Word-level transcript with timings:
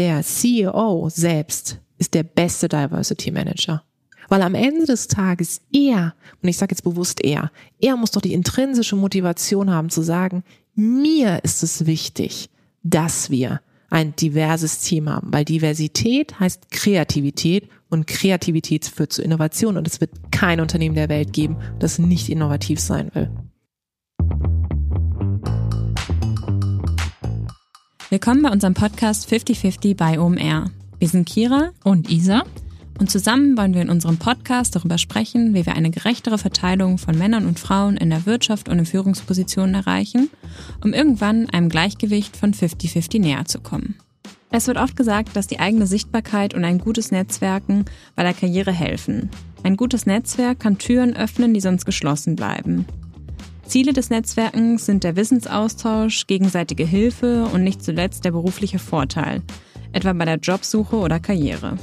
der 0.00 0.22
CEO 0.22 1.10
selbst 1.10 1.78
ist 1.98 2.14
der 2.14 2.22
beste 2.22 2.70
Diversity 2.70 3.30
Manager. 3.30 3.84
Weil 4.30 4.40
am 4.40 4.54
Ende 4.54 4.86
des 4.86 5.08
Tages 5.08 5.60
er, 5.70 6.14
und 6.42 6.48
ich 6.48 6.56
sage 6.56 6.72
jetzt 6.72 6.84
bewusst 6.84 7.22
er, 7.22 7.52
er 7.82 7.98
muss 7.98 8.10
doch 8.10 8.22
die 8.22 8.32
intrinsische 8.32 8.96
Motivation 8.96 9.68
haben 9.68 9.90
zu 9.90 10.00
sagen, 10.00 10.42
mir 10.74 11.44
ist 11.44 11.62
es 11.62 11.84
wichtig, 11.84 12.48
dass 12.82 13.28
wir 13.28 13.60
ein 13.90 14.16
diverses 14.16 14.78
Team 14.78 15.10
haben, 15.10 15.34
weil 15.34 15.44
Diversität 15.44 16.40
heißt 16.40 16.70
Kreativität 16.70 17.68
und 17.90 18.06
Kreativität 18.06 18.86
führt 18.86 19.12
zu 19.12 19.20
Innovation 19.20 19.76
und 19.76 19.86
es 19.86 20.00
wird 20.00 20.12
kein 20.30 20.60
Unternehmen 20.60 20.94
der 20.94 21.10
Welt 21.10 21.34
geben, 21.34 21.58
das 21.78 21.98
nicht 21.98 22.30
innovativ 22.30 22.80
sein 22.80 23.10
will. 23.12 23.28
Willkommen 28.10 28.42
bei 28.42 28.50
unserem 28.50 28.74
Podcast 28.74 29.28
5050 29.28 29.96
bei 29.96 30.18
OMR. 30.18 30.72
Wir 30.98 31.08
sind 31.08 31.28
Kira 31.28 31.70
und 31.84 32.10
Isa 32.10 32.42
und 32.98 33.08
zusammen 33.08 33.56
wollen 33.56 33.72
wir 33.72 33.82
in 33.82 33.88
unserem 33.88 34.16
Podcast 34.16 34.74
darüber 34.74 34.98
sprechen, 34.98 35.54
wie 35.54 35.64
wir 35.64 35.76
eine 35.76 35.92
gerechtere 35.92 36.36
Verteilung 36.36 36.98
von 36.98 37.16
Männern 37.16 37.46
und 37.46 37.60
Frauen 37.60 37.96
in 37.96 38.10
der 38.10 38.26
Wirtschaft 38.26 38.68
und 38.68 38.80
in 38.80 38.84
Führungspositionen 38.84 39.76
erreichen, 39.76 40.28
um 40.82 40.92
irgendwann 40.92 41.48
einem 41.50 41.68
Gleichgewicht 41.68 42.36
von 42.36 42.52
50-50 42.52 43.20
näher 43.20 43.44
zu 43.44 43.60
kommen. 43.60 43.94
Es 44.50 44.66
wird 44.66 44.78
oft 44.78 44.96
gesagt, 44.96 45.36
dass 45.36 45.46
die 45.46 45.60
eigene 45.60 45.86
Sichtbarkeit 45.86 46.52
und 46.52 46.64
ein 46.64 46.78
gutes 46.78 47.12
Netzwerken 47.12 47.84
bei 48.16 48.24
der 48.24 48.34
Karriere 48.34 48.72
helfen. 48.72 49.30
Ein 49.62 49.76
gutes 49.76 50.04
Netzwerk 50.04 50.58
kann 50.58 50.78
Türen 50.78 51.14
öffnen, 51.14 51.54
die 51.54 51.60
sonst 51.60 51.84
geschlossen 51.84 52.34
bleiben. 52.34 52.86
Ziele 53.70 53.92
des 53.92 54.10
Netzwerkens 54.10 54.84
sind 54.84 55.04
der 55.04 55.14
Wissensaustausch, 55.14 56.26
gegenseitige 56.26 56.84
Hilfe 56.84 57.44
und 57.44 57.62
nicht 57.62 57.84
zuletzt 57.84 58.24
der 58.24 58.32
berufliche 58.32 58.80
Vorteil, 58.80 59.42
etwa 59.92 60.12
bei 60.12 60.24
der 60.24 60.38
Jobsuche 60.38 60.96
oder 60.96 61.20
Karriere. 61.20 61.78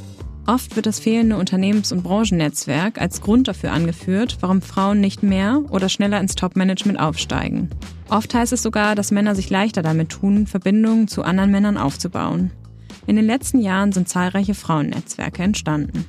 Oft 0.48 0.76
wird 0.76 0.86
das 0.86 1.00
fehlende 1.00 1.38
Unternehmens- 1.38 1.94
und 1.94 2.04
Branchennetzwerk 2.04 3.00
als 3.00 3.22
Grund 3.22 3.48
dafür 3.48 3.72
angeführt, 3.72 4.36
warum 4.42 4.62
Frauen 4.62 5.00
nicht 5.00 5.24
mehr 5.24 5.64
oder 5.70 5.88
schneller 5.88 6.20
ins 6.20 6.36
Top-Management 6.36 7.00
aufsteigen. 7.00 7.70
Oft 8.10 8.34
heißt 8.34 8.52
es 8.52 8.64
sogar, 8.64 8.96
dass 8.96 9.12
Männer 9.12 9.34
sich 9.34 9.50
leichter 9.50 9.82
damit 9.82 10.10
tun, 10.10 10.46
Verbindungen 10.46 11.08
zu 11.08 11.24
anderen 11.24 11.52
Männern 11.52 11.78
aufzubauen. 11.78 12.52
In 13.06 13.16
den 13.16 13.26
letzten 13.26 13.62
Jahren 13.62 13.94
sind 13.94 14.10
zahlreiche 14.10 14.56
Frauennetzwerke 14.56 15.42
entstanden. 15.42 16.04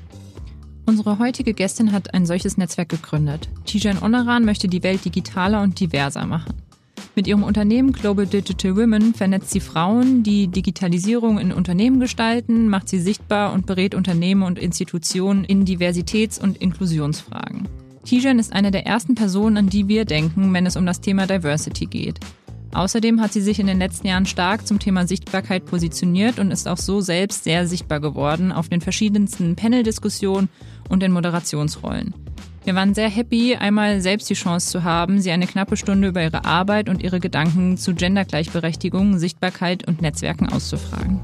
Unsere 0.88 1.18
heutige 1.18 1.52
Gästin 1.52 1.92
hat 1.92 2.14
ein 2.14 2.24
solches 2.24 2.56
Netzwerk 2.56 2.88
gegründet. 2.88 3.50
Tijan 3.66 4.02
Oneran 4.02 4.46
möchte 4.46 4.68
die 4.68 4.82
Welt 4.82 5.04
digitaler 5.04 5.60
und 5.60 5.78
diverser 5.78 6.24
machen. 6.24 6.54
Mit 7.14 7.26
ihrem 7.26 7.42
Unternehmen 7.42 7.92
Global 7.92 8.24
Digital 8.24 8.74
Women 8.74 9.12
vernetzt 9.12 9.50
sie 9.50 9.60
Frauen, 9.60 10.22
die 10.22 10.48
Digitalisierung 10.48 11.38
in 11.38 11.52
Unternehmen 11.52 12.00
gestalten, 12.00 12.70
macht 12.70 12.88
sie 12.88 13.00
sichtbar 13.00 13.52
und 13.52 13.66
berät 13.66 13.94
Unternehmen 13.94 14.42
und 14.42 14.58
Institutionen 14.58 15.44
in 15.44 15.66
Diversitäts- 15.66 16.40
und 16.40 16.56
Inklusionsfragen. 16.56 17.68
Tijan 18.06 18.38
ist 18.38 18.54
eine 18.54 18.70
der 18.70 18.86
ersten 18.86 19.14
Personen, 19.14 19.58
an 19.58 19.68
die 19.68 19.88
wir 19.88 20.06
denken, 20.06 20.54
wenn 20.54 20.64
es 20.64 20.76
um 20.76 20.86
das 20.86 21.02
Thema 21.02 21.26
Diversity 21.26 21.84
geht. 21.84 22.18
Außerdem 22.72 23.20
hat 23.20 23.32
sie 23.32 23.40
sich 23.40 23.58
in 23.58 23.66
den 23.66 23.78
letzten 23.78 24.06
Jahren 24.06 24.26
stark 24.26 24.66
zum 24.66 24.78
Thema 24.78 25.06
Sichtbarkeit 25.06 25.64
positioniert 25.64 26.38
und 26.38 26.50
ist 26.50 26.68
auch 26.68 26.76
so 26.76 27.00
selbst 27.00 27.44
sehr 27.44 27.66
sichtbar 27.66 28.00
geworden 28.00 28.52
auf 28.52 28.68
den 28.68 28.80
verschiedensten 28.80 29.56
Panel-Diskussionen 29.56 30.48
und 30.88 31.02
in 31.02 31.12
Moderationsrollen. 31.12 32.14
Wir 32.64 32.74
waren 32.74 32.92
sehr 32.92 33.08
happy, 33.08 33.56
einmal 33.56 34.02
selbst 34.02 34.28
die 34.28 34.34
Chance 34.34 34.70
zu 34.70 34.84
haben, 34.84 35.20
sie 35.20 35.30
eine 35.30 35.46
knappe 35.46 35.76
Stunde 35.76 36.08
über 36.08 36.22
ihre 36.22 36.44
Arbeit 36.44 36.90
und 36.90 37.02
ihre 37.02 37.18
Gedanken 37.18 37.78
zu 37.78 37.94
Gendergleichberechtigung, 37.94 39.18
Sichtbarkeit 39.18 39.88
und 39.88 40.02
Netzwerken 40.02 40.50
auszufragen. 40.52 41.20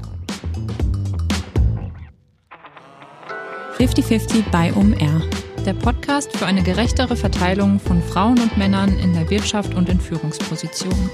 50-50 3.77 4.49
bei 4.51 4.73
OMR. 4.73 5.21
Der 5.65 5.73
Podcast 5.73 6.37
für 6.37 6.45
eine 6.45 6.61
gerechtere 6.61 7.15
Verteilung 7.15 7.79
von 7.79 7.99
Frauen 8.03 8.39
und 8.39 8.55
Männern 8.55 8.99
in 8.99 9.13
der 9.13 9.27
Wirtschaft 9.31 9.73
und 9.73 9.89
in 9.89 9.99
Führungspositionen. 9.99 11.09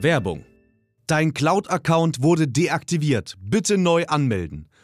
Werbung 0.00 0.44
Dein 1.06 1.34
Cloud-Account 1.34 2.22
wurde 2.22 2.46
deaktiviert. 2.46 3.34
Bitte 3.40 3.78
neu 3.78 4.06
anmelden. 4.06 4.69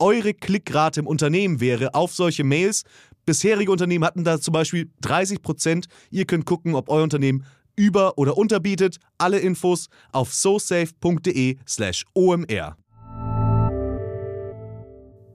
eure 0.00 0.34
Klickrate 0.34 1.00
im 1.00 1.06
Unternehmen 1.06 1.60
wäre 1.60 1.94
auf 1.94 2.12
solche 2.12 2.44
Mails. 2.44 2.82
Bisherige 3.26 3.70
Unternehmen 3.70 4.04
hatten 4.04 4.24
da 4.24 4.40
zum 4.40 4.52
Beispiel 4.52 4.90
30 5.02 5.42
Prozent. 5.42 5.86
Ihr 6.10 6.24
könnt 6.24 6.46
gucken, 6.46 6.74
ob 6.74 6.88
euer 6.88 7.04
Unternehmen 7.04 7.44
über- 7.76 8.18
oder 8.18 8.36
unterbietet. 8.36 8.98
Alle 9.18 9.38
Infos 9.38 9.88
auf 10.12 10.34
sosafe.de/slash 10.34 12.04
omr. 12.14 12.76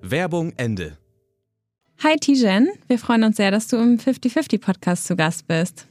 Werbung 0.01 0.53
Ende. 0.57 0.97
Hi 2.03 2.17
Tijen, 2.17 2.67
wir 2.87 2.99
freuen 2.99 3.23
uns 3.23 3.37
sehr, 3.37 3.51
dass 3.51 3.67
du 3.67 3.77
im 3.77 3.97
50-50 3.97 4.59
Podcast 4.59 5.05
zu 5.05 5.15
Gast 5.15 5.47
bist. 5.47 5.87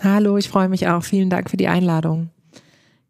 Hallo, 0.00 0.36
ich 0.38 0.48
freue 0.48 0.68
mich 0.68 0.88
auch. 0.88 1.04
Vielen 1.04 1.28
Dank 1.28 1.50
für 1.50 1.56
die 1.56 1.68
Einladung. 1.68 2.30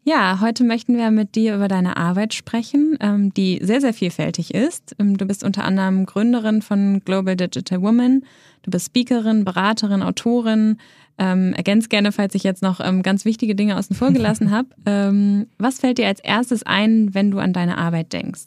Ja, 0.04 0.40
heute 0.40 0.64
möchten 0.64 0.96
wir 0.96 1.10
mit 1.10 1.34
dir 1.34 1.54
über 1.54 1.68
deine 1.68 1.96
Arbeit 1.96 2.32
sprechen, 2.32 2.96
ähm, 3.00 3.34
die 3.34 3.60
sehr, 3.62 3.80
sehr 3.80 3.92
vielfältig 3.92 4.54
ist. 4.54 4.96
Ähm, 4.98 5.18
du 5.18 5.26
bist 5.26 5.44
unter 5.44 5.64
anderem 5.64 6.06
Gründerin 6.06 6.62
von 6.62 7.02
Global 7.04 7.36
Digital 7.36 7.82
Woman. 7.82 8.22
Du 8.62 8.70
bist 8.70 8.86
Speakerin, 8.86 9.44
Beraterin, 9.44 10.02
Autorin. 10.02 10.78
Ähm, 11.18 11.52
ergänzt 11.52 11.90
gerne, 11.90 12.12
falls 12.12 12.34
ich 12.34 12.42
jetzt 12.42 12.62
noch 12.62 12.80
ähm, 12.80 13.02
ganz 13.02 13.24
wichtige 13.24 13.54
Dinge 13.54 13.76
außen 13.76 13.94
vor 13.94 14.12
gelassen 14.12 14.50
habe. 14.84 15.46
Was 15.58 15.80
fällt 15.80 15.98
dir 15.98 16.06
als 16.06 16.20
erstes 16.20 16.62
ein, 16.62 17.12
wenn 17.12 17.30
du 17.30 17.38
an 17.38 17.52
deine 17.52 17.76
Arbeit 17.76 18.12
denkst? 18.12 18.46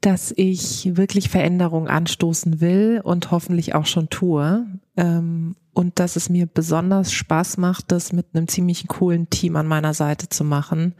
Dass 0.00 0.32
ich 0.36 0.96
wirklich 0.96 1.30
Veränderung 1.30 1.88
anstoßen 1.88 2.60
will 2.60 3.00
und 3.02 3.30
hoffentlich 3.30 3.74
auch 3.74 3.86
schon 3.86 4.10
tue. 4.10 4.66
Ähm, 4.96 5.56
und 5.76 5.98
dass 5.98 6.16
es 6.16 6.30
mir 6.30 6.46
besonders 6.46 7.12
Spaß 7.12 7.58
macht, 7.58 7.92
das 7.92 8.14
mit 8.14 8.28
einem 8.32 8.48
ziemlich 8.48 8.88
coolen 8.88 9.28
Team 9.28 9.56
an 9.56 9.66
meiner 9.66 9.92
Seite 9.92 10.30
zu 10.30 10.42
machen, 10.42 10.94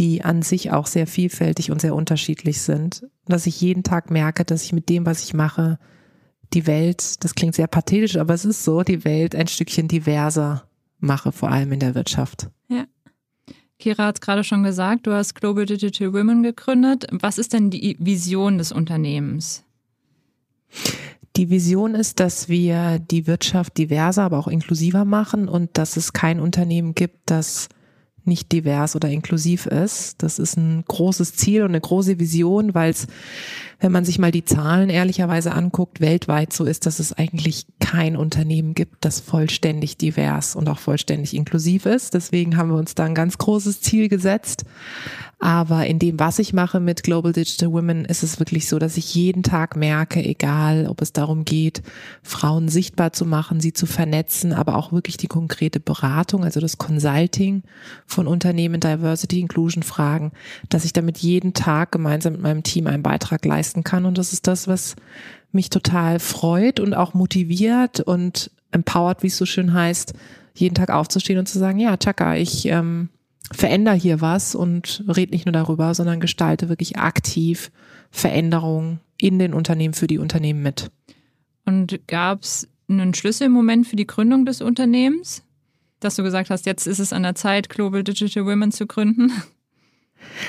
die 0.00 0.24
an 0.24 0.42
sich 0.42 0.72
auch 0.72 0.88
sehr 0.88 1.06
vielfältig 1.06 1.70
und 1.70 1.80
sehr 1.80 1.94
unterschiedlich 1.94 2.60
sind. 2.60 3.06
dass 3.26 3.46
ich 3.46 3.60
jeden 3.60 3.84
Tag 3.84 4.10
merke, 4.10 4.44
dass 4.44 4.64
ich 4.64 4.72
mit 4.72 4.88
dem, 4.88 5.06
was 5.06 5.22
ich 5.22 5.32
mache, 5.32 5.78
die 6.52 6.66
Welt, 6.66 7.22
das 7.22 7.36
klingt 7.36 7.54
sehr 7.54 7.68
pathetisch, 7.68 8.16
aber 8.16 8.34
es 8.34 8.44
ist 8.44 8.64
so, 8.64 8.82
die 8.82 9.04
Welt 9.04 9.34
ein 9.36 9.46
Stückchen 9.46 9.86
diverser 9.86 10.68
mache, 10.98 11.30
vor 11.30 11.50
allem 11.52 11.72
in 11.72 11.80
der 11.80 11.94
Wirtschaft. 11.94 12.50
Ja. 12.68 12.86
Kira 13.78 14.06
hat 14.06 14.16
es 14.16 14.20
gerade 14.20 14.42
schon 14.42 14.64
gesagt, 14.64 15.06
du 15.06 15.12
hast 15.12 15.34
Global 15.34 15.66
Digital 15.66 16.12
Women 16.12 16.42
gegründet. 16.42 17.06
Was 17.12 17.38
ist 17.38 17.52
denn 17.52 17.70
die 17.70 17.96
Vision 18.00 18.58
des 18.58 18.72
Unternehmens? 18.72 19.64
Die 21.36 21.50
Vision 21.50 21.96
ist, 21.96 22.20
dass 22.20 22.48
wir 22.48 23.00
die 23.00 23.26
Wirtschaft 23.26 23.76
diverser, 23.76 24.22
aber 24.22 24.38
auch 24.38 24.46
inklusiver 24.46 25.04
machen 25.04 25.48
und 25.48 25.76
dass 25.78 25.96
es 25.96 26.12
kein 26.12 26.38
Unternehmen 26.38 26.94
gibt, 26.94 27.18
das 27.26 27.68
nicht 28.26 28.52
divers 28.52 28.96
oder 28.96 29.08
inklusiv 29.08 29.66
ist. 29.66 30.22
Das 30.22 30.38
ist 30.38 30.56
ein 30.56 30.84
großes 30.86 31.34
Ziel 31.34 31.62
und 31.62 31.70
eine 31.70 31.80
große 31.80 32.18
Vision, 32.18 32.74
weil 32.74 32.90
es, 32.90 33.06
wenn 33.80 33.92
man 33.92 34.04
sich 34.04 34.18
mal 34.18 34.30
die 34.30 34.44
Zahlen 34.44 34.88
ehrlicherweise 34.88 35.52
anguckt, 35.52 36.00
weltweit 36.00 36.52
so 36.52 36.64
ist, 36.64 36.86
dass 36.86 37.00
es 37.00 37.12
eigentlich 37.12 37.66
kein 37.80 38.16
Unternehmen 38.16 38.74
gibt, 38.74 39.04
das 39.04 39.20
vollständig 39.20 39.96
divers 39.98 40.56
und 40.56 40.68
auch 40.68 40.78
vollständig 40.78 41.34
inklusiv 41.34 41.84
ist. 41.84 42.14
Deswegen 42.14 42.56
haben 42.56 42.70
wir 42.70 42.78
uns 42.78 42.94
da 42.94 43.04
ein 43.04 43.14
ganz 43.14 43.38
großes 43.38 43.80
Ziel 43.80 44.08
gesetzt. 44.08 44.64
Aber 45.38 45.86
in 45.86 45.98
dem, 45.98 46.18
was 46.18 46.38
ich 46.38 46.52
mache 46.52 46.80
mit 46.80 47.02
Global 47.02 47.32
Digital 47.32 47.72
Women, 47.72 48.04
ist 48.04 48.22
es 48.22 48.38
wirklich 48.38 48.68
so, 48.68 48.78
dass 48.78 48.96
ich 48.96 49.14
jeden 49.14 49.42
Tag 49.42 49.76
merke, 49.76 50.24
egal 50.24 50.86
ob 50.88 51.02
es 51.02 51.12
darum 51.12 51.44
geht, 51.44 51.82
Frauen 52.22 52.68
sichtbar 52.68 53.12
zu 53.12 53.26
machen, 53.26 53.60
sie 53.60 53.72
zu 53.72 53.86
vernetzen, 53.86 54.52
aber 54.52 54.76
auch 54.76 54.92
wirklich 54.92 55.16
die 55.16 55.26
konkrete 55.26 55.80
Beratung, 55.80 56.44
also 56.44 56.60
das 56.60 56.78
Consulting 56.78 57.62
von 58.06 58.26
Unternehmen, 58.26 58.80
Diversity, 58.80 59.40
Inclusion 59.40 59.82
Fragen, 59.82 60.32
dass 60.68 60.84
ich 60.84 60.92
damit 60.92 61.18
jeden 61.18 61.52
Tag 61.52 61.92
gemeinsam 61.92 62.34
mit 62.34 62.42
meinem 62.42 62.62
Team 62.62 62.86
einen 62.86 63.02
Beitrag 63.02 63.44
leisten 63.44 63.84
kann. 63.84 64.06
Und 64.06 64.18
das 64.18 64.32
ist 64.32 64.46
das, 64.46 64.68
was 64.68 64.96
mich 65.52 65.70
total 65.70 66.18
freut 66.18 66.80
und 66.80 66.94
auch 66.94 67.14
motiviert 67.14 68.00
und 68.00 68.50
empowered, 68.72 69.22
wie 69.22 69.28
es 69.28 69.36
so 69.36 69.46
schön 69.46 69.72
heißt, 69.72 70.14
jeden 70.54 70.74
Tag 70.74 70.90
aufzustehen 70.90 71.38
und 71.38 71.48
zu 71.48 71.58
sagen, 71.58 71.78
ja, 71.78 71.96
Chaka, 71.96 72.36
ich 72.36 72.66
ähm, 72.66 73.08
verändere 73.52 73.94
hier 73.94 74.20
was 74.20 74.54
und 74.54 75.04
red 75.08 75.30
nicht 75.30 75.46
nur 75.46 75.52
darüber, 75.52 75.94
sondern 75.94 76.20
gestalte 76.20 76.68
wirklich 76.68 76.98
aktiv 76.98 77.70
Veränderungen 78.10 79.00
in 79.20 79.38
den 79.38 79.54
Unternehmen 79.54 79.94
für 79.94 80.06
die 80.06 80.18
Unternehmen 80.18 80.62
mit. 80.62 80.90
Und 81.66 82.06
gab 82.06 82.42
es 82.42 82.68
einen 82.88 83.14
Schlüsselmoment 83.14 83.86
für 83.86 83.96
die 83.96 84.06
Gründung 84.06 84.44
des 84.44 84.60
Unternehmens, 84.60 85.42
dass 86.00 86.16
du 86.16 86.22
gesagt 86.22 86.50
hast, 86.50 86.66
jetzt 86.66 86.86
ist 86.86 86.98
es 86.98 87.12
an 87.12 87.22
der 87.22 87.34
Zeit, 87.34 87.68
Global 87.68 88.04
Digital 88.04 88.44
Women 88.44 88.72
zu 88.72 88.86
gründen? 88.86 89.32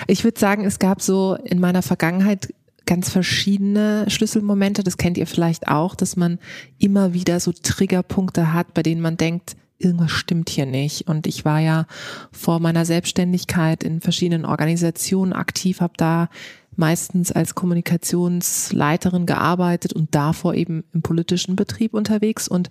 Ich 0.07 0.23
würde 0.23 0.39
sagen, 0.39 0.63
es 0.63 0.79
gab 0.79 1.01
so 1.01 1.35
in 1.35 1.59
meiner 1.59 1.81
Vergangenheit 1.81 2.53
ganz 2.85 3.09
verschiedene 3.09 4.05
Schlüsselmomente. 4.09 4.83
Das 4.83 4.97
kennt 4.97 5.17
ihr 5.17 5.27
vielleicht 5.27 5.67
auch, 5.67 5.95
dass 5.95 6.15
man 6.15 6.39
immer 6.77 7.13
wieder 7.13 7.39
so 7.39 7.51
Triggerpunkte 7.51 8.53
hat, 8.53 8.73
bei 8.73 8.83
denen 8.83 9.01
man 9.01 9.17
denkt, 9.17 9.55
irgendwas 9.77 10.11
stimmt 10.11 10.49
hier 10.49 10.65
nicht. 10.65 11.07
Und 11.07 11.27
ich 11.27 11.45
war 11.45 11.59
ja 11.59 11.85
vor 12.31 12.59
meiner 12.59 12.85
Selbstständigkeit 12.85 13.83
in 13.83 14.01
verschiedenen 14.01 14.45
Organisationen 14.45 15.33
aktiv, 15.33 15.81
habe 15.81 15.93
da 15.97 16.29
meistens 16.77 17.31
als 17.31 17.55
Kommunikationsleiterin 17.55 19.25
gearbeitet 19.25 19.93
und 19.93 20.13
davor 20.13 20.53
eben 20.53 20.83
im 20.93 21.01
politischen 21.01 21.55
Betrieb 21.55 21.93
unterwegs. 21.93 22.47
Und 22.47 22.69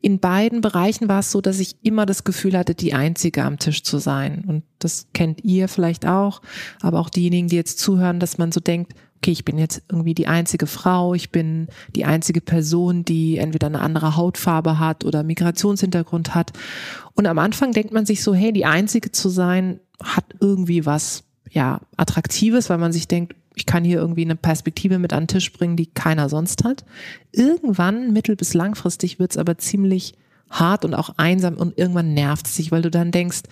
in 0.00 0.18
beiden 0.18 0.60
Bereichen 0.60 1.08
war 1.08 1.20
es 1.20 1.30
so, 1.30 1.40
dass 1.40 1.60
ich 1.60 1.76
immer 1.82 2.06
das 2.06 2.24
Gefühl 2.24 2.56
hatte, 2.56 2.74
die 2.74 2.94
Einzige 2.94 3.44
am 3.44 3.58
Tisch 3.58 3.82
zu 3.82 3.98
sein. 3.98 4.44
Und 4.46 4.62
das 4.78 5.08
kennt 5.12 5.44
ihr 5.44 5.68
vielleicht 5.68 6.06
auch, 6.06 6.40
aber 6.80 7.00
auch 7.00 7.10
diejenigen, 7.10 7.48
die 7.48 7.56
jetzt 7.56 7.78
zuhören, 7.78 8.20
dass 8.20 8.38
man 8.38 8.52
so 8.52 8.60
denkt, 8.60 8.94
okay, 9.20 9.32
ich 9.32 9.44
bin 9.44 9.58
jetzt 9.58 9.82
irgendwie 9.90 10.14
die 10.14 10.28
einzige 10.28 10.66
Frau, 10.66 11.12
ich 11.12 11.30
bin 11.30 11.68
die 11.94 12.06
einzige 12.06 12.40
Person, 12.40 13.04
die 13.04 13.36
entweder 13.36 13.66
eine 13.66 13.80
andere 13.80 14.16
Hautfarbe 14.16 14.78
hat 14.78 15.04
oder 15.04 15.22
Migrationshintergrund 15.22 16.34
hat. 16.34 16.52
Und 17.12 17.26
am 17.26 17.38
Anfang 17.38 17.72
denkt 17.72 17.92
man 17.92 18.06
sich 18.06 18.22
so, 18.22 18.32
hey, 18.32 18.50
die 18.50 18.64
einzige 18.64 19.12
zu 19.12 19.28
sein, 19.28 19.80
hat 20.02 20.24
irgendwie 20.40 20.86
was, 20.86 21.24
ja, 21.50 21.80
attraktives, 21.96 22.70
weil 22.70 22.78
man 22.78 22.92
sich 22.92 23.08
denkt, 23.08 23.34
ich 23.54 23.66
kann 23.66 23.84
hier 23.84 23.98
irgendwie 23.98 24.24
eine 24.24 24.36
Perspektive 24.36 24.98
mit 24.98 25.12
an 25.12 25.24
den 25.24 25.28
Tisch 25.28 25.52
bringen, 25.52 25.76
die 25.76 25.86
keiner 25.86 26.28
sonst 26.28 26.64
hat. 26.64 26.84
Irgendwann, 27.32 28.12
mittel- 28.12 28.36
bis 28.36 28.54
langfristig, 28.54 29.18
wird's 29.18 29.36
aber 29.36 29.58
ziemlich 29.58 30.14
hart 30.48 30.84
und 30.84 30.94
auch 30.94 31.10
einsam 31.16 31.54
und 31.54 31.76
irgendwann 31.78 32.14
nervt 32.14 32.46
es 32.46 32.56
sich, 32.56 32.72
weil 32.72 32.82
du 32.82 32.90
dann 32.90 33.12
denkst, 33.12 33.42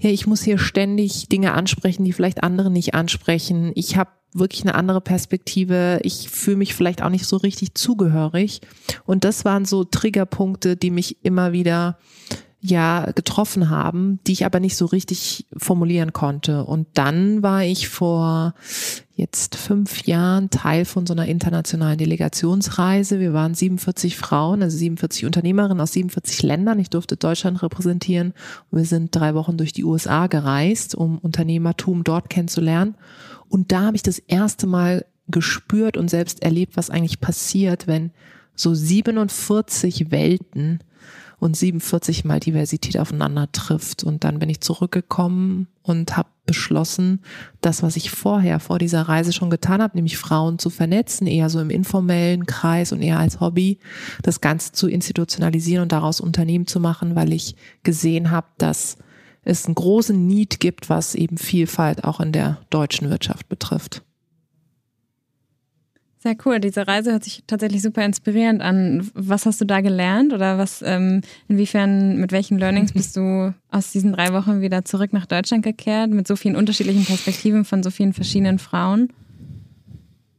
ja, 0.00 0.10
ich 0.10 0.26
muss 0.26 0.42
hier 0.42 0.58
ständig 0.58 1.28
Dinge 1.28 1.54
ansprechen, 1.54 2.04
die 2.04 2.12
vielleicht 2.12 2.44
andere 2.44 2.70
nicht 2.70 2.94
ansprechen. 2.94 3.72
Ich 3.74 3.96
habe 3.96 4.10
wirklich 4.32 4.62
eine 4.62 4.76
andere 4.76 5.00
Perspektive. 5.00 5.98
Ich 6.02 6.28
fühle 6.30 6.58
mich 6.58 6.74
vielleicht 6.74 7.02
auch 7.02 7.10
nicht 7.10 7.26
so 7.26 7.36
richtig 7.36 7.74
zugehörig. 7.74 8.60
Und 9.04 9.24
das 9.24 9.44
waren 9.44 9.64
so 9.64 9.84
Triggerpunkte, 9.84 10.76
die 10.76 10.92
mich 10.92 11.24
immer 11.24 11.52
wieder 11.52 11.98
ja 12.60 13.12
getroffen 13.12 13.70
haben, 13.70 14.18
die 14.26 14.32
ich 14.32 14.44
aber 14.44 14.58
nicht 14.58 14.76
so 14.76 14.86
richtig 14.86 15.46
formulieren 15.56 16.12
konnte. 16.12 16.64
Und 16.64 16.88
dann 16.94 17.42
war 17.42 17.62
ich 17.62 17.88
vor 17.88 18.54
jetzt 19.14 19.54
fünf 19.56 20.06
Jahren 20.06 20.50
Teil 20.50 20.84
von 20.84 21.06
so 21.06 21.12
einer 21.12 21.26
internationalen 21.26 21.98
Delegationsreise. 21.98 23.20
Wir 23.20 23.32
waren 23.32 23.54
47 23.54 24.16
Frauen, 24.16 24.62
also 24.62 24.76
47 24.76 25.24
Unternehmerinnen 25.26 25.80
aus 25.80 25.92
47 25.92 26.42
Ländern. 26.42 26.80
Ich 26.80 26.90
durfte 26.90 27.16
Deutschland 27.16 27.62
repräsentieren. 27.62 28.34
Wir 28.72 28.84
sind 28.84 29.14
drei 29.14 29.34
Wochen 29.34 29.56
durch 29.56 29.72
die 29.72 29.84
USA 29.84 30.26
gereist, 30.26 30.94
um 30.96 31.18
Unternehmertum 31.18 32.02
dort 32.02 32.28
kennenzulernen. 32.28 32.96
Und 33.48 33.70
da 33.70 33.82
habe 33.82 33.96
ich 33.96 34.02
das 34.02 34.18
erste 34.18 34.66
Mal 34.66 35.04
gespürt 35.28 35.96
und 35.96 36.10
selbst 36.10 36.42
erlebt, 36.42 36.76
was 36.76 36.90
eigentlich 36.90 37.20
passiert, 37.20 37.86
wenn 37.86 38.10
so 38.54 38.74
47 38.74 40.10
Welten 40.10 40.80
und 41.38 41.56
47 41.56 42.24
mal 42.24 42.40
Diversität 42.40 42.98
aufeinander 42.98 43.50
trifft. 43.52 44.04
Und 44.04 44.24
dann 44.24 44.38
bin 44.38 44.48
ich 44.48 44.60
zurückgekommen 44.60 45.68
und 45.82 46.16
habe 46.16 46.28
beschlossen, 46.46 47.20
das, 47.60 47.82
was 47.82 47.96
ich 47.96 48.10
vorher 48.10 48.58
vor 48.58 48.78
dieser 48.78 49.02
Reise 49.02 49.32
schon 49.32 49.50
getan 49.50 49.82
habe, 49.82 49.96
nämlich 49.96 50.16
Frauen 50.16 50.58
zu 50.58 50.70
vernetzen, 50.70 51.26
eher 51.26 51.50
so 51.50 51.60
im 51.60 51.70
informellen 51.70 52.46
Kreis 52.46 52.92
und 52.92 53.02
eher 53.02 53.18
als 53.18 53.40
Hobby, 53.40 53.78
das 54.22 54.40
Ganze 54.40 54.72
zu 54.72 54.88
institutionalisieren 54.88 55.82
und 55.82 55.92
daraus 55.92 56.20
Unternehmen 56.20 56.66
zu 56.66 56.80
machen, 56.80 57.14
weil 57.14 57.32
ich 57.32 57.54
gesehen 57.82 58.30
habe, 58.30 58.48
dass 58.56 58.96
es 59.44 59.66
einen 59.66 59.74
großen 59.74 60.26
Need 60.26 60.60
gibt, 60.60 60.90
was 60.90 61.14
eben 61.14 61.38
Vielfalt 61.38 62.04
auch 62.04 62.20
in 62.20 62.32
der 62.32 62.58
deutschen 62.70 63.10
Wirtschaft 63.10 63.48
betrifft. 63.48 64.02
Sehr 66.20 66.36
cool. 66.44 66.58
Diese 66.58 66.88
Reise 66.88 67.12
hört 67.12 67.22
sich 67.22 67.44
tatsächlich 67.46 67.80
super 67.80 68.04
inspirierend 68.04 68.60
an. 68.60 69.08
Was 69.14 69.46
hast 69.46 69.60
du 69.60 69.64
da 69.64 69.80
gelernt 69.80 70.32
oder 70.32 70.58
was, 70.58 70.82
ähm, 70.82 71.20
inwiefern, 71.46 72.16
mit 72.16 72.32
welchen 72.32 72.58
Learnings 72.58 72.92
bist 72.92 73.16
du 73.16 73.54
aus 73.70 73.92
diesen 73.92 74.12
drei 74.12 74.32
Wochen 74.32 74.60
wieder 74.60 74.84
zurück 74.84 75.12
nach 75.12 75.26
Deutschland 75.26 75.62
gekehrt, 75.62 76.10
mit 76.10 76.26
so 76.26 76.34
vielen 76.34 76.56
unterschiedlichen 76.56 77.04
Perspektiven 77.04 77.64
von 77.64 77.84
so 77.84 77.90
vielen 77.90 78.12
verschiedenen 78.12 78.58
Frauen? 78.58 79.12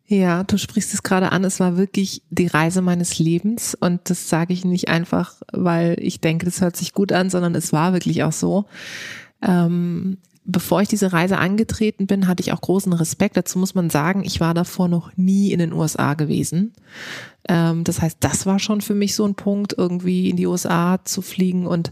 Ja, 0.05 0.43
du 0.43 0.57
sprichst 0.57 0.93
es 0.93 1.03
gerade 1.03 1.31
an. 1.31 1.45
Es 1.45 1.61
war 1.61 1.77
wirklich 1.77 2.23
die 2.29 2.47
Reise 2.47 2.81
meines 2.81 3.17
Lebens. 3.17 3.73
Und 3.79 4.09
das 4.09 4.27
sage 4.27 4.51
ich 4.51 4.65
nicht 4.65 4.89
einfach, 4.89 5.35
weil 5.53 5.95
ich 5.99 6.19
denke, 6.19 6.45
das 6.45 6.59
hört 6.59 6.75
sich 6.75 6.93
gut 6.93 7.13
an, 7.13 7.29
sondern 7.29 7.55
es 7.55 7.71
war 7.71 7.93
wirklich 7.93 8.23
auch 8.23 8.33
so. 8.33 8.65
Ähm, 9.41 10.17
bevor 10.45 10.81
ich 10.81 10.87
diese 10.87 11.13
Reise 11.13 11.37
angetreten 11.37 12.07
bin, 12.07 12.27
hatte 12.27 12.41
ich 12.41 12.51
auch 12.51 12.61
großen 12.61 12.93
Respekt. 12.93 13.37
Dazu 13.37 13.59
muss 13.59 13.75
man 13.75 13.89
sagen, 13.89 14.23
ich 14.23 14.39
war 14.39 14.53
davor 14.53 14.87
noch 14.87 15.15
nie 15.15 15.51
in 15.51 15.59
den 15.59 15.73
USA 15.73 16.13
gewesen. 16.13 16.73
Ähm, 17.47 17.83
das 17.83 18.01
heißt, 18.01 18.17
das 18.19 18.45
war 18.45 18.59
schon 18.59 18.81
für 18.81 18.95
mich 18.95 19.15
so 19.15 19.25
ein 19.25 19.35
Punkt, 19.35 19.73
irgendwie 19.77 20.29
in 20.29 20.37
die 20.37 20.47
USA 20.47 20.99
zu 21.03 21.21
fliegen 21.21 21.67
und 21.67 21.91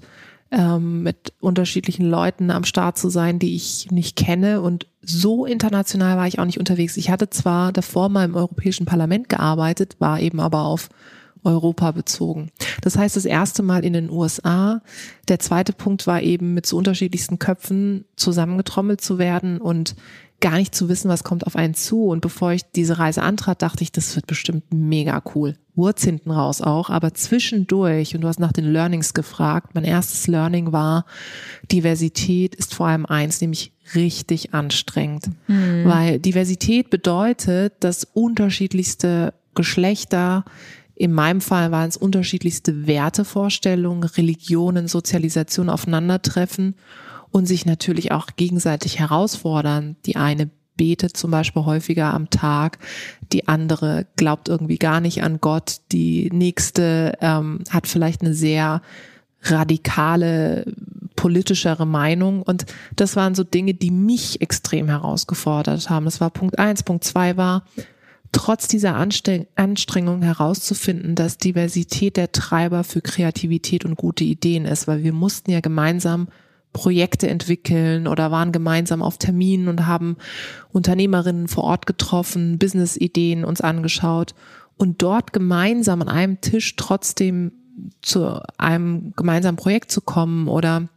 ähm, 0.50 1.04
mit 1.04 1.34
unterschiedlichen 1.40 2.10
Leuten 2.10 2.52
am 2.52 2.64
Start 2.64 2.98
zu 2.98 3.10
sein, 3.10 3.38
die 3.40 3.56
ich 3.56 3.92
nicht 3.92 4.16
kenne. 4.16 4.62
Und 4.62 4.88
so 5.02 5.46
international 5.46 6.18
war 6.18 6.28
ich 6.28 6.40
auch 6.40 6.46
nicht 6.46 6.60
unterwegs. 6.60 6.98
Ich 6.98 7.10
hatte 7.10 7.30
zwar 7.30 7.74
davor 7.74 8.10
mal 8.10 8.26
im 8.26 8.36
Europäischen 8.36 8.86
Parlament 8.86 9.30
gearbeitet, 9.30 9.98
war 10.00 10.20
eben 10.20 10.40
aber 10.40 10.62
auf 10.62 10.90
Europa 11.48 11.92
bezogen. 11.92 12.52
Das 12.82 12.98
heißt, 12.98 13.16
das 13.16 13.26
erste 13.26 13.64
Mal 13.64 13.84
in 13.84 13.94
den 13.94 14.10
USA. 14.10 14.82
Der 15.28 15.40
zweite 15.40 15.74
Punkt 15.74 16.06
war 16.06 16.22
eben 16.22 16.54
mit 16.54 16.66
so 16.66 16.78
unterschiedlichsten 16.78 17.40
Köpfen 17.40 18.06
zusammengetrommelt 18.16 19.02
zu 19.02 19.18
werden 19.18 19.60
und 19.60 19.96
gar 20.40 20.58
nicht 20.58 20.76
zu 20.76 20.88
wissen, 20.88 21.10
was 21.10 21.24
kommt 21.24 21.48
auf 21.48 21.56
einen 21.56 21.74
zu. 21.74 22.06
Und 22.06 22.22
bevor 22.22 22.52
ich 22.52 22.64
diese 22.76 23.00
Reise 23.00 23.24
antrat, 23.24 23.62
dachte 23.62 23.84
ich, 23.84 23.92
das 23.92 24.16
wird 24.16 24.28
bestimmt 24.28 24.66
mega 24.72 25.22
cool. 25.34 25.56
Wurz 25.76 26.04
hinten 26.04 26.32
raus 26.32 26.62
auch, 26.62 26.90
aber 26.90 27.14
zwischendurch, 27.14 28.16
und 28.16 28.22
du 28.22 28.28
hast 28.28 28.40
nach 28.40 28.52
den 28.52 28.66
Learnings 28.66 29.14
gefragt, 29.14 29.76
mein 29.76 29.84
erstes 29.84 30.28
Learning 30.28 30.72
war, 30.72 31.06
Diversität 31.72 32.56
ist 32.56 32.74
vor 32.74 32.88
allem 32.88 33.06
eins, 33.06 33.42
nämlich 33.42 33.72
richtig 33.96 34.54
anstrengend. 34.54 35.30
Mhm. 35.48 35.86
Weil 35.86 36.20
Diversität 36.20 36.90
bedeutet, 36.90 37.74
dass 37.80 38.06
unterschiedlichste 38.06 39.34
Geschlechter 39.56 40.46
in 40.98 41.14
meinem 41.14 41.42
Fall 41.42 41.72
waren 41.72 41.90
es 41.90 41.96
unterschiedlichste 41.96 42.88
Wertevorstellungen, 42.88 44.04
Religionen, 44.04 44.88
Sozialisation 44.88 45.70
aufeinandertreffen 45.70 46.76
und 47.30 47.46
sich 47.46 47.68
natürlich 47.68 48.12
auch 48.12 48.28
gegenseitig 48.36 48.98
herausfordern. 48.98 49.96
Die 50.08 50.16
eine 50.16 50.50
betet 50.76 51.16
zum 51.16 51.30
Beispiel 51.30 51.66
häufiger 51.66 52.14
am 52.14 52.30
Tag, 52.32 52.80
die 53.32 53.48
andere 53.48 54.08
glaubt 54.16 54.50
irgendwie 54.50 54.78
gar 54.78 55.00
nicht 55.00 55.22
an 55.24 55.40
Gott, 55.40 55.82
die 55.92 56.30
nächste 56.32 57.14
ähm, 57.22 57.64
hat 57.70 57.88
vielleicht 57.88 58.22
eine 58.22 58.34
sehr 58.34 58.82
radikale 59.44 60.66
politischere 61.16 61.86
Meinung 61.86 62.42
und 62.42 62.66
das 62.96 63.16
waren 63.16 63.36
so 63.36 63.44
Dinge, 63.44 63.76
die 63.76 63.92
mich 63.92 64.42
extrem 64.42 64.88
herausgefordert 64.88 65.90
haben. 65.90 66.06
Das 66.06 66.22
war 66.22 66.30
Punkt 66.30 66.58
eins. 66.60 66.84
Punkt 66.84 67.04
zwei 67.04 67.38
war, 67.38 67.64
trotz 68.38 68.68
dieser 68.68 68.96
Anstrengung 68.96 70.22
herauszufinden, 70.22 71.16
dass 71.16 71.40
Diversität 71.40 72.18
der 72.18 72.32
Treiber 72.32 72.84
für 72.84 73.02
Kreativität 73.02 73.84
und 73.84 73.96
gute 73.96 74.24
Ideen 74.24 74.66
ist, 74.66 74.88
weil 74.88 75.02
wir 75.02 75.12
mussten 75.12 75.50
ja 75.50 75.60
gemeinsam 75.60 76.28
Projekte 76.72 77.28
entwickeln 77.28 78.06
oder 78.06 78.30
waren 78.30 78.52
gemeinsam 78.52 79.02
auf 79.02 79.18
Terminen 79.18 79.68
und 79.68 79.88
haben 79.88 80.18
Unternehmerinnen 80.72 81.48
vor 81.48 81.64
Ort 81.64 81.88
getroffen, 81.88 82.60
Business-Ideen 82.60 83.44
uns 83.44 83.60
angeschaut 83.62 84.36
und 84.78 85.02
dort 85.02 85.34
gemeinsam 85.34 86.04
an 86.04 86.08
einem 86.08 86.40
Tisch 86.40 86.76
trotzdem 86.76 87.54
zu 88.04 88.40
einem 88.60 89.14
gemeinsamen 89.16 89.58
Projekt 89.58 89.92
zu 89.92 90.02
kommen 90.02 90.48
oder 90.48 90.90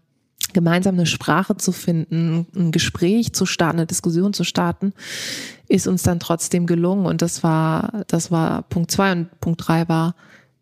gemeinsam 0.53 0.95
eine 0.95 1.07
Sprache 1.07 1.57
zu 1.57 1.73
finden, 1.73 2.47
ein 2.55 2.73
Gespräch 2.73 3.33
zu 3.33 3.47
starten, 3.47 3.79
eine 3.79 3.87
Diskussion 3.87 4.33
zu 4.33 4.45
starten, 4.45 4.93
ist 5.69 5.87
uns 5.87 6.03
dann 6.03 6.21
trotzdem 6.21 6.67
gelungen. 6.67 7.07
Und 7.07 7.23
das 7.23 7.43
war, 7.43 8.05
das 8.07 8.31
war 8.31 8.63
Punkt 8.63 8.91
zwei 8.91 9.13
und 9.13 9.41
Punkt 9.41 9.67
drei 9.67 9.89
war 9.89 10.15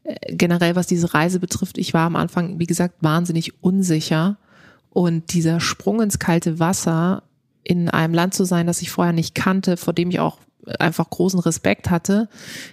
äh, 0.05 0.35
generell, 0.35 0.77
was 0.77 0.87
diese 0.87 1.15
Reise 1.15 1.41
betrifft. 1.41 1.79
Ich 1.79 1.95
war 1.95 2.07
am 2.07 2.17
Anfang, 2.17 2.59
wie 2.59 2.67
gesagt, 2.67 2.97
wahnsinnig 3.01 3.63
unsicher 3.63 4.37
und 4.91 5.33
dieser 5.33 5.61
Sprung 5.61 6.01
ins 6.01 6.19
kalte 6.19 6.59
Wasser 6.59 7.23
in 7.63 7.89
einem 7.89 8.15
Land 8.15 8.35
zu 8.35 8.45
sein, 8.45 8.67
das 8.67 8.83
ich 8.83 8.91
vorher 8.91 9.13
nicht 9.13 9.35
kannte, 9.35 9.77
vor 9.77 9.93
dem 9.93 10.11
ich 10.11 10.21
auch 10.21 10.39
einfach 10.79 11.09
großen 11.11 11.41
Respekt 11.41 11.91
hatte 11.91 12.29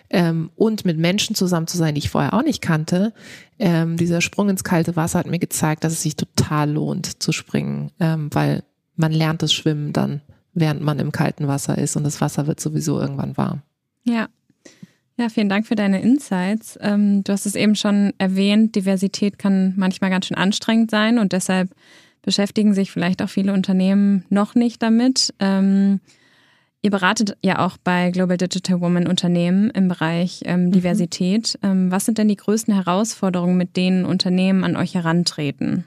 ähm, 0.10 0.50
und 0.56 0.86
mit 0.86 0.98
Menschen 0.98 1.36
zusammen 1.36 1.68
zu 1.68 1.78
sein, 1.78 1.96
die 1.96 2.00
ich 2.00 2.10
vorher 2.10 2.34
auch 2.34 2.44
nicht 2.44 2.62
kannte. 2.62 3.14
Ähm, 3.60 3.98
dieser 3.98 4.22
Sprung 4.22 4.50
ins 4.50 4.64
kalte 4.64 4.96
Wasser 4.96 5.20
hat 5.20 5.28
mir 5.28 5.40
gezeigt, 5.40 5.84
dass 5.84 5.94
es 5.94 6.02
sich 6.02 6.16
total 6.16 6.72
lohnt 6.72 7.22
zu 7.22 7.32
springen, 7.32 7.92
ähm, 8.00 8.30
weil 8.34 8.64
man 8.96 9.12
lernt 9.12 9.42
das 9.42 9.54
Schwimmen 9.54 9.94
dann, 9.94 10.22
während 10.54 10.82
man 10.82 11.00
im 11.00 11.12
kalten 11.12 11.48
Wasser 11.48 11.78
ist 11.78 11.96
und 11.96 12.04
das 12.04 12.22
Wasser 12.22 12.48
wird 12.48 12.60
sowieso 12.60 13.00
irgendwann 13.00 13.38
warm. 13.38 13.62
Ja. 14.04 14.28
Ja, 15.18 15.30
vielen 15.30 15.48
Dank 15.48 15.66
für 15.66 15.76
deine 15.76 16.02
Insights. 16.02 16.78
Ähm, 16.82 17.24
du 17.24 17.32
hast 17.32 17.46
es 17.46 17.56
eben 17.56 17.76
schon 17.76 18.12
erwähnt, 18.18 18.76
Diversität 18.76 19.40
kann 19.40 19.74
manchmal 19.78 20.10
ganz 20.10 20.26
schön 20.26 20.36
anstrengend 20.36 20.92
sein 20.92 21.20
und 21.20 21.32
deshalb 21.32 21.70
beschäftigen 22.22 22.74
sich 22.74 22.92
vielleicht 22.92 23.22
auch 23.22 23.30
viele 23.30 23.54
Unternehmen 23.54 24.26
noch 24.30 24.56
nicht 24.56 24.84
damit. 24.84 25.34
Ähm, 25.40 26.02
Ihr 26.86 26.92
beratet 26.92 27.36
ja 27.42 27.66
auch 27.66 27.78
bei 27.78 28.12
Global 28.12 28.38
Digital 28.38 28.80
Women 28.80 29.08
Unternehmen 29.08 29.72
im 29.72 29.88
Bereich 29.88 30.42
ähm, 30.46 30.66
mhm. 30.66 30.72
Diversität. 30.72 31.58
Ähm, 31.64 31.90
was 31.90 32.06
sind 32.06 32.20
denn 32.20 32.28
die 32.28 32.36
größten 32.36 32.76
Herausforderungen, 32.76 33.58
mit 33.58 33.76
denen 33.76 34.06
Unternehmen 34.06 34.64
an 34.64 34.76
euch 34.76 34.94
herantreten? 34.94 35.86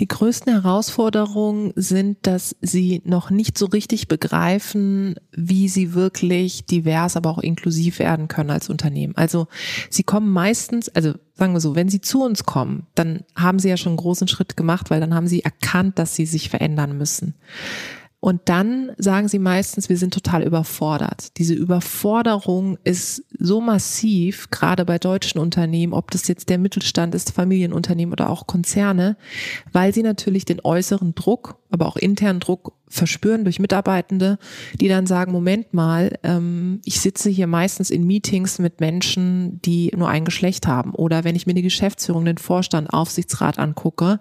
Die 0.00 0.08
größten 0.08 0.52
Herausforderungen 0.52 1.72
sind, 1.76 2.26
dass 2.26 2.56
sie 2.60 3.02
noch 3.04 3.30
nicht 3.30 3.56
so 3.56 3.66
richtig 3.66 4.08
begreifen, 4.08 5.14
wie 5.30 5.68
sie 5.68 5.94
wirklich 5.94 6.66
divers, 6.66 7.16
aber 7.16 7.30
auch 7.30 7.38
inklusiv 7.38 8.00
werden 8.00 8.26
können 8.26 8.50
als 8.50 8.68
Unternehmen. 8.68 9.16
Also 9.16 9.46
sie 9.90 10.02
kommen 10.02 10.28
meistens, 10.28 10.88
also 10.88 11.12
sagen 11.34 11.52
wir 11.52 11.60
so, 11.60 11.76
wenn 11.76 11.88
sie 11.88 12.00
zu 12.00 12.24
uns 12.24 12.42
kommen, 12.46 12.88
dann 12.96 13.20
haben 13.36 13.60
sie 13.60 13.68
ja 13.68 13.76
schon 13.76 13.90
einen 13.90 13.98
großen 13.98 14.26
Schritt 14.26 14.56
gemacht, 14.56 14.90
weil 14.90 14.98
dann 14.98 15.14
haben 15.14 15.28
sie 15.28 15.44
erkannt, 15.44 16.00
dass 16.00 16.16
sie 16.16 16.26
sich 16.26 16.50
verändern 16.50 16.98
müssen. 16.98 17.34
Und 18.20 18.42
dann 18.50 18.92
sagen 18.98 19.28
sie 19.28 19.38
meistens, 19.38 19.88
wir 19.88 19.96
sind 19.96 20.12
total 20.12 20.42
überfordert. 20.42 21.38
Diese 21.38 21.54
Überforderung 21.54 22.76
ist 22.84 23.24
so 23.38 23.62
massiv, 23.62 24.50
gerade 24.50 24.84
bei 24.84 24.98
deutschen 24.98 25.40
Unternehmen, 25.40 25.94
ob 25.94 26.10
das 26.10 26.28
jetzt 26.28 26.50
der 26.50 26.58
Mittelstand 26.58 27.14
ist, 27.14 27.32
Familienunternehmen 27.32 28.12
oder 28.12 28.28
auch 28.28 28.46
Konzerne, 28.46 29.16
weil 29.72 29.94
sie 29.94 30.02
natürlich 30.02 30.44
den 30.44 30.60
äußeren 30.62 31.14
Druck, 31.14 31.58
aber 31.70 31.86
auch 31.86 31.96
internen 31.96 32.40
Druck 32.40 32.74
verspüren 32.90 33.44
durch 33.44 33.60
Mitarbeitende, 33.60 34.38
die 34.74 34.88
dann 34.88 35.06
sagen, 35.06 35.30
Moment 35.30 35.72
mal, 35.72 36.18
ähm, 36.24 36.80
ich 36.84 37.00
sitze 37.00 37.30
hier 37.30 37.46
meistens 37.46 37.88
in 37.88 38.04
Meetings 38.04 38.58
mit 38.58 38.80
Menschen, 38.80 39.62
die 39.62 39.92
nur 39.96 40.08
ein 40.08 40.24
Geschlecht 40.24 40.66
haben. 40.66 40.92
Oder 40.92 41.22
wenn 41.22 41.36
ich 41.36 41.46
mir 41.46 41.54
die 41.54 41.62
Geschäftsführung, 41.62 42.24
den 42.24 42.38
Vorstand, 42.38 42.92
Aufsichtsrat 42.92 43.60
angucke, 43.60 44.18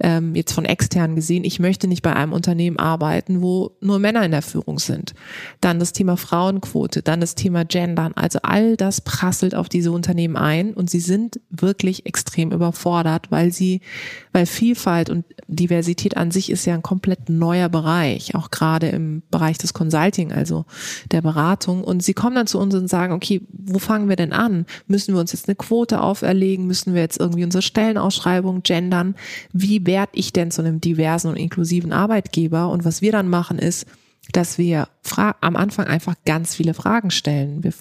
ähm, 0.00 0.34
jetzt 0.34 0.54
von 0.54 0.64
extern 0.64 1.14
gesehen, 1.14 1.44
ich 1.44 1.60
möchte 1.60 1.88
nicht 1.88 2.02
bei 2.02 2.16
einem 2.16 2.32
Unternehmen 2.32 2.78
arbeiten, 2.78 3.42
wo 3.42 3.72
nur 3.82 3.98
Männer 3.98 4.24
in 4.24 4.30
der 4.30 4.42
Führung 4.42 4.78
sind. 4.78 5.12
Dann 5.60 5.78
das 5.78 5.92
Thema 5.92 6.16
Frauenquote, 6.16 7.02
dann 7.02 7.20
das 7.20 7.34
Thema 7.34 7.66
Gendern. 7.66 8.14
Also 8.14 8.38
all 8.42 8.78
das 8.78 9.02
prasselt 9.02 9.54
auf 9.54 9.68
diese 9.68 9.92
Unternehmen 9.92 10.36
ein 10.36 10.72
und 10.72 10.88
sie 10.88 11.00
sind 11.00 11.38
wirklich 11.50 12.06
extrem 12.06 12.50
überfordert, 12.50 13.30
weil 13.30 13.52
sie, 13.52 13.82
weil 14.32 14.46
Vielfalt 14.46 15.10
und 15.10 15.26
Diversität 15.48 16.16
an 16.16 16.30
sich 16.30 16.50
ist 16.50 16.64
ja 16.64 16.72
ein 16.72 16.82
komplett 16.82 17.28
neuer 17.28 17.68
Bereich, 17.68 17.89
auch 18.34 18.50
gerade 18.50 18.88
im 18.88 19.22
Bereich 19.30 19.58
des 19.58 19.74
Consulting, 19.74 20.32
also 20.32 20.64
der 21.10 21.22
Beratung. 21.22 21.84
Und 21.84 22.02
sie 22.02 22.14
kommen 22.14 22.36
dann 22.36 22.46
zu 22.46 22.58
uns 22.58 22.74
und 22.74 22.88
sagen, 22.88 23.12
okay, 23.12 23.42
wo 23.52 23.78
fangen 23.78 24.08
wir 24.08 24.16
denn 24.16 24.32
an? 24.32 24.66
Müssen 24.86 25.14
wir 25.14 25.20
uns 25.20 25.32
jetzt 25.32 25.48
eine 25.48 25.56
Quote 25.56 26.00
auferlegen? 26.00 26.66
Müssen 26.66 26.94
wir 26.94 27.00
jetzt 27.02 27.20
irgendwie 27.20 27.44
unsere 27.44 27.62
Stellenausschreibung 27.62 28.62
gendern? 28.62 29.14
Wie 29.52 29.86
werde 29.86 30.12
ich 30.14 30.32
denn 30.32 30.50
zu 30.50 30.62
einem 30.62 30.80
diversen 30.80 31.28
und 31.28 31.36
inklusiven 31.36 31.92
Arbeitgeber? 31.92 32.70
Und 32.70 32.84
was 32.84 33.02
wir 33.02 33.12
dann 33.12 33.28
machen 33.28 33.58
ist, 33.58 33.86
dass 34.32 34.58
wir 34.58 34.88
am 35.40 35.56
Anfang 35.56 35.86
einfach 35.86 36.14
ganz 36.24 36.54
viele 36.54 36.74
Fragen 36.74 37.10
stellen. 37.10 37.64
Wir 37.64 37.72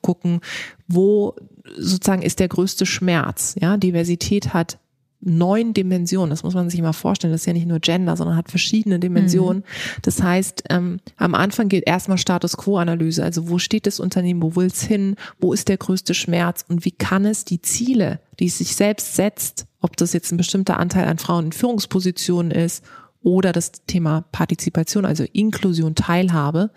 gucken, 0.00 0.40
wo 0.88 1.36
sozusagen 1.76 2.22
ist 2.22 2.40
der 2.40 2.48
größte 2.48 2.86
Schmerz. 2.86 3.54
Ja, 3.60 3.76
Diversität 3.76 4.52
hat 4.52 4.78
neun 5.24 5.72
Dimensionen. 5.72 6.30
Das 6.30 6.42
muss 6.42 6.54
man 6.54 6.68
sich 6.68 6.82
mal 6.82 6.92
vorstellen. 6.92 7.32
Das 7.32 7.42
ist 7.42 7.46
ja 7.46 7.52
nicht 7.52 7.66
nur 7.66 7.80
Gender, 7.80 8.16
sondern 8.16 8.36
hat 8.36 8.50
verschiedene 8.50 8.98
Dimensionen. 8.98 9.62
Mhm. 9.62 10.00
Das 10.02 10.22
heißt, 10.22 10.64
ähm, 10.70 10.98
am 11.16 11.34
Anfang 11.34 11.68
gilt 11.68 11.86
erstmal 11.86 12.18
Status 12.18 12.56
Quo-Analyse. 12.56 13.22
Also 13.22 13.48
wo 13.48 13.58
steht 13.58 13.86
das 13.86 14.00
Unternehmen? 14.00 14.42
Wo 14.42 14.56
will 14.56 14.66
es 14.66 14.82
hin? 14.82 15.16
Wo 15.38 15.52
ist 15.52 15.68
der 15.68 15.76
größte 15.76 16.14
Schmerz? 16.14 16.64
Und 16.68 16.84
wie 16.84 16.90
kann 16.90 17.24
es 17.24 17.44
die 17.44 17.62
Ziele, 17.62 18.20
die 18.40 18.46
es 18.46 18.58
sich 18.58 18.74
selbst 18.74 19.14
setzt, 19.14 19.66
ob 19.80 19.96
das 19.96 20.12
jetzt 20.12 20.32
ein 20.32 20.36
bestimmter 20.36 20.78
Anteil 20.78 21.06
an 21.06 21.18
Frauen 21.18 21.46
in 21.46 21.52
Führungspositionen 21.52 22.50
ist 22.50 22.84
oder 23.22 23.52
das 23.52 23.70
Thema 23.86 24.24
Partizipation, 24.32 25.04
also 25.04 25.24
Inklusion, 25.32 25.94
Teilhabe. 25.94 26.70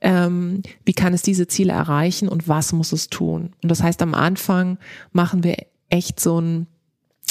Ähm, 0.00 0.62
wie 0.84 0.92
kann 0.92 1.14
es 1.14 1.22
diese 1.22 1.46
Ziele 1.46 1.72
erreichen 1.72 2.28
und 2.28 2.48
was 2.48 2.72
muss 2.72 2.92
es 2.92 3.08
tun? 3.08 3.52
Und 3.62 3.70
das 3.70 3.82
heißt, 3.82 4.02
am 4.02 4.14
Anfang 4.14 4.78
machen 5.12 5.44
wir 5.44 5.56
echt 5.88 6.18
so 6.18 6.40
ein 6.40 6.66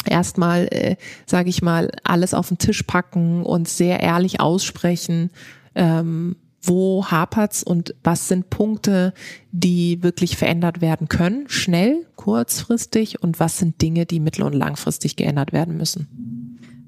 erstmal, 0.06 0.68
äh, 0.72 0.96
sage 1.26 1.50
ich 1.50 1.62
mal, 1.62 1.92
alles 2.04 2.34
auf 2.34 2.50
den 2.50 2.58
Tisch 2.58 2.84
packen 2.84 3.44
und 3.44 3.68
sehr 3.68 4.00
ehrlich 4.02 4.40
aussprechen, 4.40 5.32
ähm, 5.76 6.36
wo 6.62 7.06
hapert's 7.06 7.64
und 7.64 7.96
was 8.04 8.28
sind 8.28 8.50
Punkte, 8.50 9.14
die 9.52 10.02
wirklich 10.02 10.36
verändert 10.36 10.82
werden 10.82 11.08
können, 11.08 11.46
schnell, 11.48 12.06
kurzfristig 12.16 13.22
und 13.22 13.40
was 13.40 13.58
sind 13.58 13.82
Dinge, 13.82 14.06
die 14.06 14.20
mittel- 14.20 14.44
und 14.44 14.54
langfristig 14.54 15.16
geändert 15.16 15.54
werden 15.54 15.78
müssen. 15.78 16.08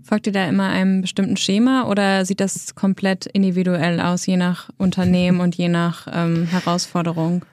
Folgt 0.03 0.25
ihr 0.25 0.33
da 0.33 0.47
immer 0.47 0.69
einem 0.69 1.01
bestimmten 1.01 1.35
Schema 1.35 1.89
oder 1.89 2.25
sieht 2.25 2.39
das 2.39 2.75
komplett 2.75 3.25
individuell 3.25 3.99
aus, 3.99 4.25
je 4.25 4.37
nach 4.37 4.69
Unternehmen 4.77 5.41
und 5.41 5.55
je 5.55 5.67
nach 5.67 6.07
ähm, 6.09 6.45
Herausforderung? 6.45 7.43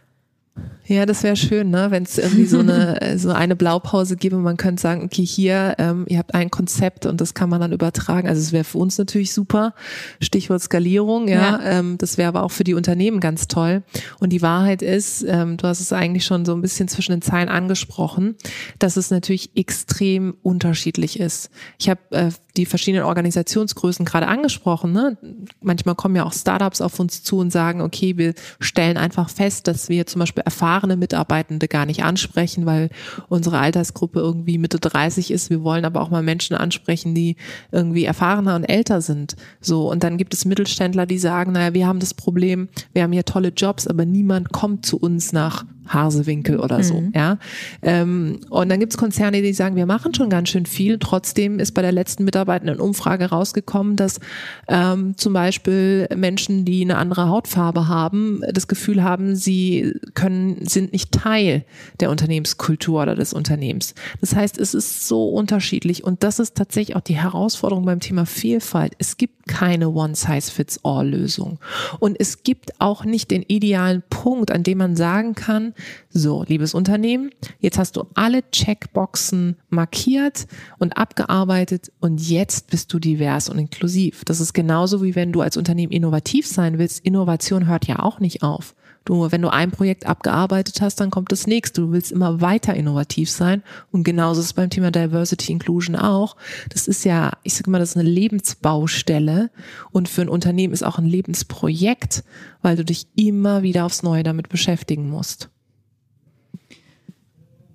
Ja, 0.87 1.07
das 1.07 1.23
wäre 1.23 1.35
schön, 1.35 1.71
ne? 1.71 1.87
wenn 1.91 2.03
es 2.03 2.19
irgendwie 2.19 2.45
so 2.45 2.59
eine 2.59 3.15
so 3.19 3.31
eine 3.31 3.57
Blaupause 3.57 4.17
gäbe. 4.17 4.37
Man 4.37 4.59
könnte 4.59 4.83
sagen, 4.83 5.03
okay, 5.03 5.25
hier, 5.25 5.75
ähm, 5.79 6.05
ihr 6.09 6.19
habt 6.19 6.35
ein 6.35 6.51
Konzept 6.51 7.07
und 7.07 7.21
das 7.21 7.33
kann 7.33 7.49
man 7.49 7.61
dann 7.61 7.73
übertragen. 7.73 8.29
Also 8.29 8.41
es 8.41 8.53
wäre 8.53 8.65
für 8.65 8.79
uns 8.79 8.99
natürlich 8.99 9.33
super. 9.33 9.75
Stichwort 10.21 10.61
Skalierung, 10.63 11.27
ja. 11.27 11.59
ja. 11.59 11.61
Ähm, 11.63 11.97
das 11.97 12.19
wäre 12.19 12.29
aber 12.29 12.43
auch 12.43 12.51
für 12.51 12.65
die 12.65 12.75
Unternehmen 12.75 13.21
ganz 13.21 13.49
toll. 13.49 13.83
Und 14.21 14.31
die 14.31 14.43
Wahrheit 14.43 14.83
ist, 14.83 15.25
ähm, 15.27 15.57
du 15.57 15.67
hast 15.67 15.81
es 15.81 15.93
eigentlich 15.93 16.27
schon 16.27 16.45
so 16.45 16.55
ein 16.55 16.61
bisschen 16.61 16.87
zwischen 16.89 17.13
den 17.13 17.23
Zeilen 17.23 17.49
angesprochen, 17.49 18.37
dass 18.79 18.99
es 18.99 19.11
natürlich 19.11 19.57
extrem 19.57 20.37
unterschiedlich 20.43 21.19
ist. 21.19 21.51
Ich 21.79 21.89
habe 21.89 22.01
äh, 22.11 22.31
die 22.57 22.67
verschiedenen 22.67 23.05
Organisationsgrößen 23.05 24.05
gerade 24.05 24.29
angesprochen. 24.29 24.93
Ne? 24.93 25.17
Manchmal 25.61 25.95
kommen 25.95 26.15
ja 26.15 26.25
auch 26.25 26.33
Startups 26.33 26.81
auf 26.81 27.01
uns 27.01 27.23
zu 27.25 27.39
und 27.39 27.51
sagen, 27.51 27.81
okay, 27.81 28.17
wir 28.17 28.35
stellen 28.61 28.97
einfach 28.97 29.29
fest, 29.29 29.67
dass 29.67 29.89
wir 29.89 30.07
zum 30.07 30.21
Beispiel 30.21 30.44
erfahrene 30.45 30.97
Mitarbeitende 30.97 31.69
gar 31.69 31.87
nicht 31.87 32.05
ansprechen, 32.05 32.67
weil 32.67 32.91
unsere 33.29 33.59
Altersgruppe 33.59 34.21
irgendwie 34.21 34.59
Mitte 34.59 34.79
30 34.79 35.31
ist. 35.31 35.51
Wir 35.51 35.63
wollen 35.63 35.85
aber 35.85 36.01
auch 36.01 36.11
mal 36.11 36.23
Menschen 36.23 36.57
ansprechen, 36.57 37.15
die 37.15 37.37
irgendwie 37.73 38.05
erfahrener 38.05 38.57
und 38.57 38.65
älter 38.65 39.01
sind. 39.01 39.37
So. 39.61 39.91
Und 39.91 40.05
dann 40.05 40.19
gibt 40.19 40.35
es 40.35 40.45
Mittelständler, 40.45 41.07
die 41.07 41.19
sagen, 41.19 41.53
naja, 41.53 41.75
wir 41.75 41.87
haben 41.87 42.01
das 42.01 42.15
Problem, 42.15 42.69
wir 42.93 43.03
haben 43.03 43.13
hier 43.13 43.25
tolle 43.25 43.49
Jobs, 43.49 43.87
aber 43.87 44.05
niemand 44.05 44.53
kommt 44.53 44.87
zu 44.87 44.99
uns 44.99 45.33
nach 45.33 45.65
Hasewinkel 45.89 46.61
oder 46.61 46.83
so, 46.83 47.01
mhm. 47.01 47.13
ja. 47.15 47.39
Ähm, 47.83 48.41
und 48.49 48.69
dann 48.69 48.81
gibt's 48.81 48.97
Konzerne, 48.97 49.43
die 49.43 49.53
sagen, 49.53 49.77
wir 49.77 49.87
machen 49.87 50.15
schon 50.15 50.31
ganz 50.31 50.49
schön 50.49 50.67
viel. 50.67 50.99
Trotzdem 50.99 51.59
ist 51.59 51.73
bei 51.73 51.83
der 51.83 51.93
letzten 51.93 52.25
mitarbeitenden 52.25 52.81
Umfrage 52.81 53.27
rausgekommen, 53.27 53.97
dass 53.97 54.21
ähm, 54.69 55.17
zum 55.17 55.33
Beispiel 55.33 56.09
Menschen, 56.17 56.65
die 56.65 56.83
eine 56.83 56.97
andere 56.97 57.29
Hautfarbe 57.29 57.89
haben, 57.89 58.41
das 58.51 58.67
Gefühl 58.67 59.03
haben, 59.03 59.37
sie 59.37 59.95
können, 60.15 60.34
sind 60.61 60.93
nicht 60.93 61.13
Teil 61.13 61.65
der 62.01 62.11
Unternehmenskultur 62.11 63.03
oder 63.03 63.15
des 63.15 63.33
Unternehmens. 63.33 63.95
Das 64.21 64.35
heißt, 64.35 64.59
es 64.59 64.75
ist 64.75 65.07
so 65.09 65.29
unterschiedlich 65.29 66.05
und 66.05 66.23
das 66.23 66.39
ist 66.39 66.57
tatsächlich 66.57 66.97
auch 66.97 67.01
die 67.01 67.17
Herausforderung 67.17 67.85
beim 67.85 68.01
Thema 68.01 68.27
Vielfalt. 68.27 68.95
Es 68.99 69.17
gibt 69.17 69.47
keine 69.47 69.91
One-Size-Fits-All-Lösung 69.91 71.59
und 71.99 72.17
es 72.19 72.43
gibt 72.43 72.81
auch 72.81 73.05
nicht 73.05 73.31
den 73.31 73.43
idealen 73.43 74.03
Punkt, 74.09 74.51
an 74.51 74.63
dem 74.63 74.79
man 74.79 74.97
sagen 74.97 75.35
kann, 75.35 75.75
so, 76.11 76.45
liebes 76.47 76.75
Unternehmen, 76.75 77.31
jetzt 77.61 77.79
hast 77.79 77.97
du 77.97 78.07
alle 78.15 78.49
Checkboxen 78.51 79.57
markiert 79.69 80.47
und 80.79 80.97
abgearbeitet 80.97 81.93
und 82.01 82.21
jetzt 82.21 82.71
bist 82.71 82.93
du 82.93 82.99
divers 82.99 83.49
und 83.49 83.59
inklusiv. 83.59 84.25
Das 84.25 84.41
ist 84.41 84.53
genauso 84.53 85.03
wie 85.03 85.15
wenn 85.15 85.33
du 85.33 85.41
als 85.41 85.57
Unternehmen 85.57 85.93
innovativ 85.93 86.47
sein 86.47 86.79
willst. 86.79 87.05
Innovation 87.05 87.67
hört 87.67 87.87
ja 87.87 87.99
auch 88.01 88.21
nicht 88.21 88.43
auf. 88.43 88.75
Du, 89.05 89.31
wenn 89.31 89.43
du 89.43 89.53
ein 89.53 89.71
Projekt 89.71 90.07
abgearbeitet 90.07 90.81
hast, 90.81 91.01
dann 91.01 91.11
kommt 91.11 91.31
das 91.31 91.47
nächste. 91.47 91.83
Du 91.83 91.93
willst 91.93 92.11
immer 92.11 92.41
weiter 92.41 92.75
innovativ 92.75 93.31
sein. 93.31 93.63
Und 93.91 94.03
genauso 94.05 94.41
ist 94.41 94.47
es 94.47 94.53
beim 94.55 94.71
Thema 94.71 94.91
Diversity 94.91 95.53
Inclusion 95.53 95.95
auch. 95.95 96.37
Das 96.71 96.89
ist 96.89 97.05
ja, 97.05 97.33
ich 97.43 97.55
sage 97.55 97.71
mal, 97.71 97.79
das 97.79 97.91
ist 97.91 97.97
eine 97.99 98.09
Lebensbaustelle. 98.09 99.51
Und 99.91 100.09
für 100.09 100.23
ein 100.23 100.29
Unternehmen 100.31 100.73
ist 100.73 100.85
auch 100.85 100.99
ein 100.99 101.05
Lebensprojekt, 101.05 102.25
weil 102.63 102.77
du 102.77 102.85
dich 102.85 103.07
immer 103.15 103.63
wieder 103.63 103.85
aufs 103.85 104.03
Neue 104.03 104.23
damit 104.23 104.49
beschäftigen 104.49 105.11
musst. 105.11 105.51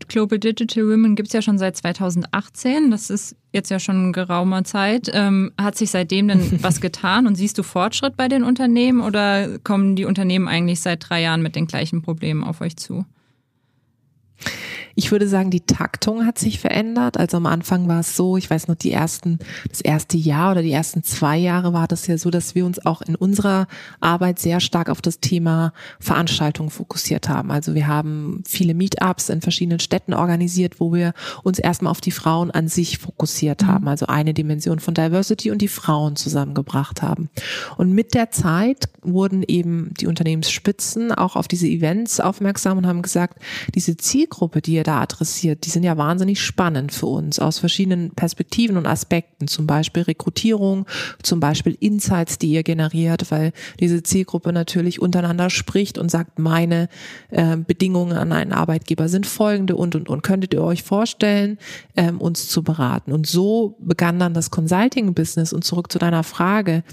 Global 0.09 0.37
Digital 0.37 0.83
Women 0.83 1.15
gibt 1.15 1.27
es 1.27 1.33
ja 1.33 1.41
schon 1.41 1.57
seit 1.57 1.77
2018. 1.77 2.91
Das 2.91 3.09
ist 3.09 3.35
jetzt 3.53 3.69
ja 3.69 3.79
schon 3.79 4.11
geraumer 4.11 4.63
Zeit. 4.63 5.09
Ähm, 5.13 5.51
hat 5.59 5.75
sich 5.75 5.91
seitdem 5.91 6.27
denn 6.27 6.59
was 6.63 6.81
getan 6.81 7.27
und 7.27 7.35
siehst 7.35 7.57
du 7.57 7.63
Fortschritt 7.63 8.17
bei 8.17 8.27
den 8.27 8.43
Unternehmen 8.43 9.01
oder 9.01 9.59
kommen 9.59 9.95
die 9.95 10.05
Unternehmen 10.05 10.47
eigentlich 10.47 10.81
seit 10.81 11.09
drei 11.09 11.21
Jahren 11.21 11.41
mit 11.41 11.55
den 11.55 11.67
gleichen 11.67 12.01
Problemen 12.01 12.43
auf 12.43 12.61
euch 12.61 12.75
zu? 12.75 13.05
Ich 14.99 15.13
würde 15.13 15.29
sagen, 15.29 15.49
die 15.49 15.61
Taktung 15.61 16.25
hat 16.25 16.37
sich 16.37 16.59
verändert. 16.59 17.15
Also 17.15 17.37
am 17.37 17.45
Anfang 17.45 17.87
war 17.87 18.01
es 18.01 18.17
so, 18.17 18.35
ich 18.35 18.49
weiß 18.49 18.67
noch, 18.67 18.75
die 18.75 18.91
ersten, 18.91 19.39
das 19.69 19.79
erste 19.79 20.17
Jahr 20.17 20.51
oder 20.51 20.61
die 20.61 20.73
ersten 20.73 21.03
zwei 21.03 21.37
Jahre 21.37 21.71
war 21.71 21.87
das 21.87 22.05
ja 22.07 22.17
so, 22.17 22.29
dass 22.29 22.53
wir 22.53 22.65
uns 22.65 22.85
auch 22.85 23.01
in 23.01 23.15
unserer 23.15 23.67
Arbeit 24.01 24.39
sehr 24.39 24.59
stark 24.59 24.89
auf 24.89 25.01
das 25.01 25.21
Thema 25.21 25.71
Veranstaltungen 26.01 26.69
fokussiert 26.69 27.29
haben. 27.29 27.49
Also 27.49 27.75
wir 27.75 27.87
haben 27.87 28.43
viele 28.45 28.73
Meetups 28.73 29.29
in 29.29 29.39
verschiedenen 29.39 29.79
Städten 29.79 30.13
organisiert, 30.13 30.81
wo 30.81 30.91
wir 30.93 31.13
uns 31.43 31.59
erstmal 31.59 31.91
auf 31.91 32.01
die 32.01 32.11
Frauen 32.11 32.51
an 32.51 32.67
sich 32.67 32.97
fokussiert 32.97 33.65
haben. 33.65 33.87
Also 33.87 34.07
eine 34.07 34.33
Dimension 34.33 34.79
von 34.79 34.95
Diversity 34.95 35.49
und 35.49 35.61
die 35.61 35.69
Frauen 35.69 36.17
zusammengebracht 36.17 37.01
haben. 37.01 37.29
Und 37.77 37.93
mit 37.93 38.13
der 38.13 38.31
Zeit 38.31 38.89
wurden 39.01 39.43
eben 39.47 39.93
die 39.97 40.07
Unternehmensspitzen 40.07 41.13
auch 41.13 41.37
auf 41.37 41.47
diese 41.47 41.67
Events 41.67 42.19
aufmerksam 42.19 42.77
und 42.77 42.85
haben 42.85 43.01
gesagt, 43.01 43.39
diese 43.73 43.95
Zielgruppe, 43.95 44.61
die 44.61 44.73
ihr 44.73 44.88
da 44.89 45.01
adressiert, 45.01 45.65
die 45.65 45.69
sind 45.69 45.83
ja 45.83 45.97
wahnsinnig 45.97 46.41
spannend 46.41 46.91
für 46.91 47.05
uns 47.05 47.37
aus 47.37 47.59
verschiedenen 47.59 48.09
Perspektiven 48.11 48.75
und 48.75 48.87
Aspekten, 48.87 49.47
zum 49.47 49.67
Beispiel 49.67 50.01
Rekrutierung, 50.01 50.87
zum 51.21 51.39
Beispiel 51.39 51.77
Insights, 51.79 52.39
die 52.39 52.51
ihr 52.51 52.63
generiert, 52.63 53.29
weil 53.29 53.53
diese 53.79 54.01
Zielgruppe 54.01 54.51
natürlich 54.51 54.99
untereinander 54.99 55.51
spricht 55.51 55.99
und 55.99 56.09
sagt, 56.09 56.39
meine 56.39 56.89
äh, 57.29 57.55
Bedingungen 57.55 58.17
an 58.17 58.31
einen 58.31 58.51
Arbeitgeber 58.51 59.09
sind 59.09 59.27
folgende 59.27 59.75
und 59.75 59.95
und 59.95 60.09
und. 60.09 60.23
Könntet 60.23 60.55
ihr 60.55 60.63
euch 60.63 60.81
vorstellen, 60.81 61.59
ähm, 61.95 62.19
uns 62.19 62.47
zu 62.47 62.63
beraten. 62.63 63.11
Und 63.11 63.27
so 63.27 63.77
begann 63.79 64.17
dann 64.17 64.33
das 64.33 64.49
Consulting-Business. 64.49 65.53
Und 65.53 65.63
zurück 65.63 65.91
zu 65.91 65.99
deiner 65.99 66.23
Frage 66.23 66.83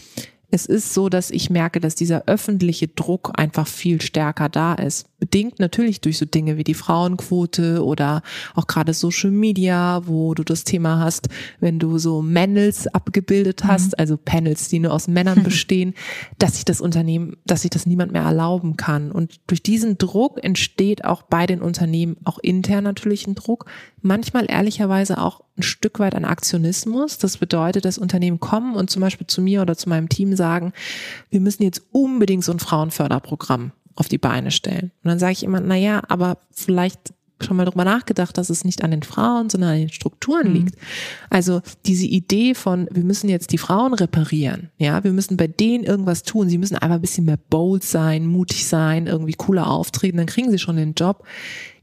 es 0.50 0.66
ist 0.66 0.94
so, 0.94 1.08
dass 1.08 1.30
ich 1.30 1.50
merke, 1.50 1.80
dass 1.80 1.94
dieser 1.94 2.24
öffentliche 2.26 2.88
Druck 2.88 3.32
einfach 3.34 3.66
viel 3.66 4.00
stärker 4.00 4.48
da 4.48 4.74
ist. 4.74 5.06
Bedingt 5.18 5.58
natürlich 5.58 6.00
durch 6.00 6.18
so 6.18 6.24
Dinge 6.24 6.56
wie 6.56 6.64
die 6.64 6.74
Frauenquote 6.74 7.84
oder 7.84 8.22
auch 8.54 8.66
gerade 8.66 8.94
Social 8.94 9.30
Media, 9.30 10.02
wo 10.06 10.34
du 10.34 10.44
das 10.44 10.64
Thema 10.64 11.00
hast, 11.00 11.28
wenn 11.60 11.78
du 11.78 11.98
so 11.98 12.22
Panels 12.56 12.86
abgebildet 12.86 13.64
mhm. 13.64 13.68
hast, 13.68 13.88
mhm. 13.88 13.94
also 13.98 14.16
Panels, 14.16 14.68
die 14.68 14.78
nur 14.78 14.92
aus 14.92 15.08
Männern 15.08 15.42
bestehen, 15.44 15.94
dass 16.38 16.54
sich 16.54 16.64
das 16.64 16.80
Unternehmen, 16.80 17.36
dass 17.44 17.62
sich 17.62 17.70
das 17.70 17.86
niemand 17.86 18.12
mehr 18.12 18.22
erlauben 18.22 18.76
kann. 18.76 19.10
Und 19.10 19.40
durch 19.46 19.62
diesen 19.62 19.98
Druck 19.98 20.42
entsteht 20.42 21.04
auch 21.04 21.22
bei 21.22 21.46
den 21.46 21.60
Unternehmen 21.60 22.16
auch 22.24 22.38
intern 22.38 22.84
natürlich 22.84 23.26
ein 23.26 23.34
Druck, 23.34 23.66
manchmal 24.00 24.46
ehrlicherweise 24.48 25.20
auch 25.20 25.45
ein 25.58 25.62
Stück 25.62 25.98
weit 25.98 26.14
ein 26.14 26.24
Aktionismus. 26.24 27.18
Das 27.18 27.38
bedeutet, 27.38 27.84
dass 27.84 27.98
Unternehmen 27.98 28.40
kommen 28.40 28.74
und 28.74 28.90
zum 28.90 29.00
Beispiel 29.00 29.26
zu 29.26 29.40
mir 29.40 29.62
oder 29.62 29.76
zu 29.76 29.88
meinem 29.88 30.08
Team 30.08 30.36
sagen, 30.36 30.72
wir 31.30 31.40
müssen 31.40 31.62
jetzt 31.62 31.82
unbedingt 31.92 32.44
so 32.44 32.52
ein 32.52 32.58
Frauenförderprogramm 32.58 33.72
auf 33.94 34.08
die 34.08 34.18
Beine 34.18 34.50
stellen. 34.50 34.92
Und 35.02 35.08
dann 35.08 35.18
sage 35.18 35.32
ich 35.32 35.42
immer, 35.42 35.60
na 35.60 35.76
ja, 35.76 36.02
aber 36.08 36.38
vielleicht 36.52 37.14
schon 37.42 37.56
mal 37.56 37.66
drüber 37.66 37.84
nachgedacht, 37.84 38.38
dass 38.38 38.50
es 38.50 38.64
nicht 38.64 38.82
an 38.82 38.90
den 38.90 39.02
Frauen, 39.02 39.50
sondern 39.50 39.70
an 39.70 39.78
den 39.78 39.92
Strukturen 39.92 40.48
mhm. 40.48 40.54
liegt. 40.54 40.76
Also 41.28 41.60
diese 41.84 42.06
Idee 42.06 42.54
von, 42.54 42.88
wir 42.90 43.04
müssen 43.04 43.28
jetzt 43.28 43.52
die 43.52 43.58
Frauen 43.58 43.92
reparieren, 43.94 44.70
ja, 44.78 45.04
wir 45.04 45.12
müssen 45.12 45.36
bei 45.36 45.46
denen 45.46 45.84
irgendwas 45.84 46.22
tun, 46.22 46.48
sie 46.48 46.58
müssen 46.58 46.76
einfach 46.76 46.96
ein 46.96 47.00
bisschen 47.00 47.26
mehr 47.26 47.38
bold 47.50 47.84
sein, 47.84 48.26
mutig 48.26 48.66
sein, 48.66 49.06
irgendwie 49.06 49.34
cooler 49.34 49.68
auftreten, 49.68 50.16
dann 50.16 50.26
kriegen 50.26 50.50
sie 50.50 50.58
schon 50.58 50.76
den 50.76 50.94
Job, 50.94 51.24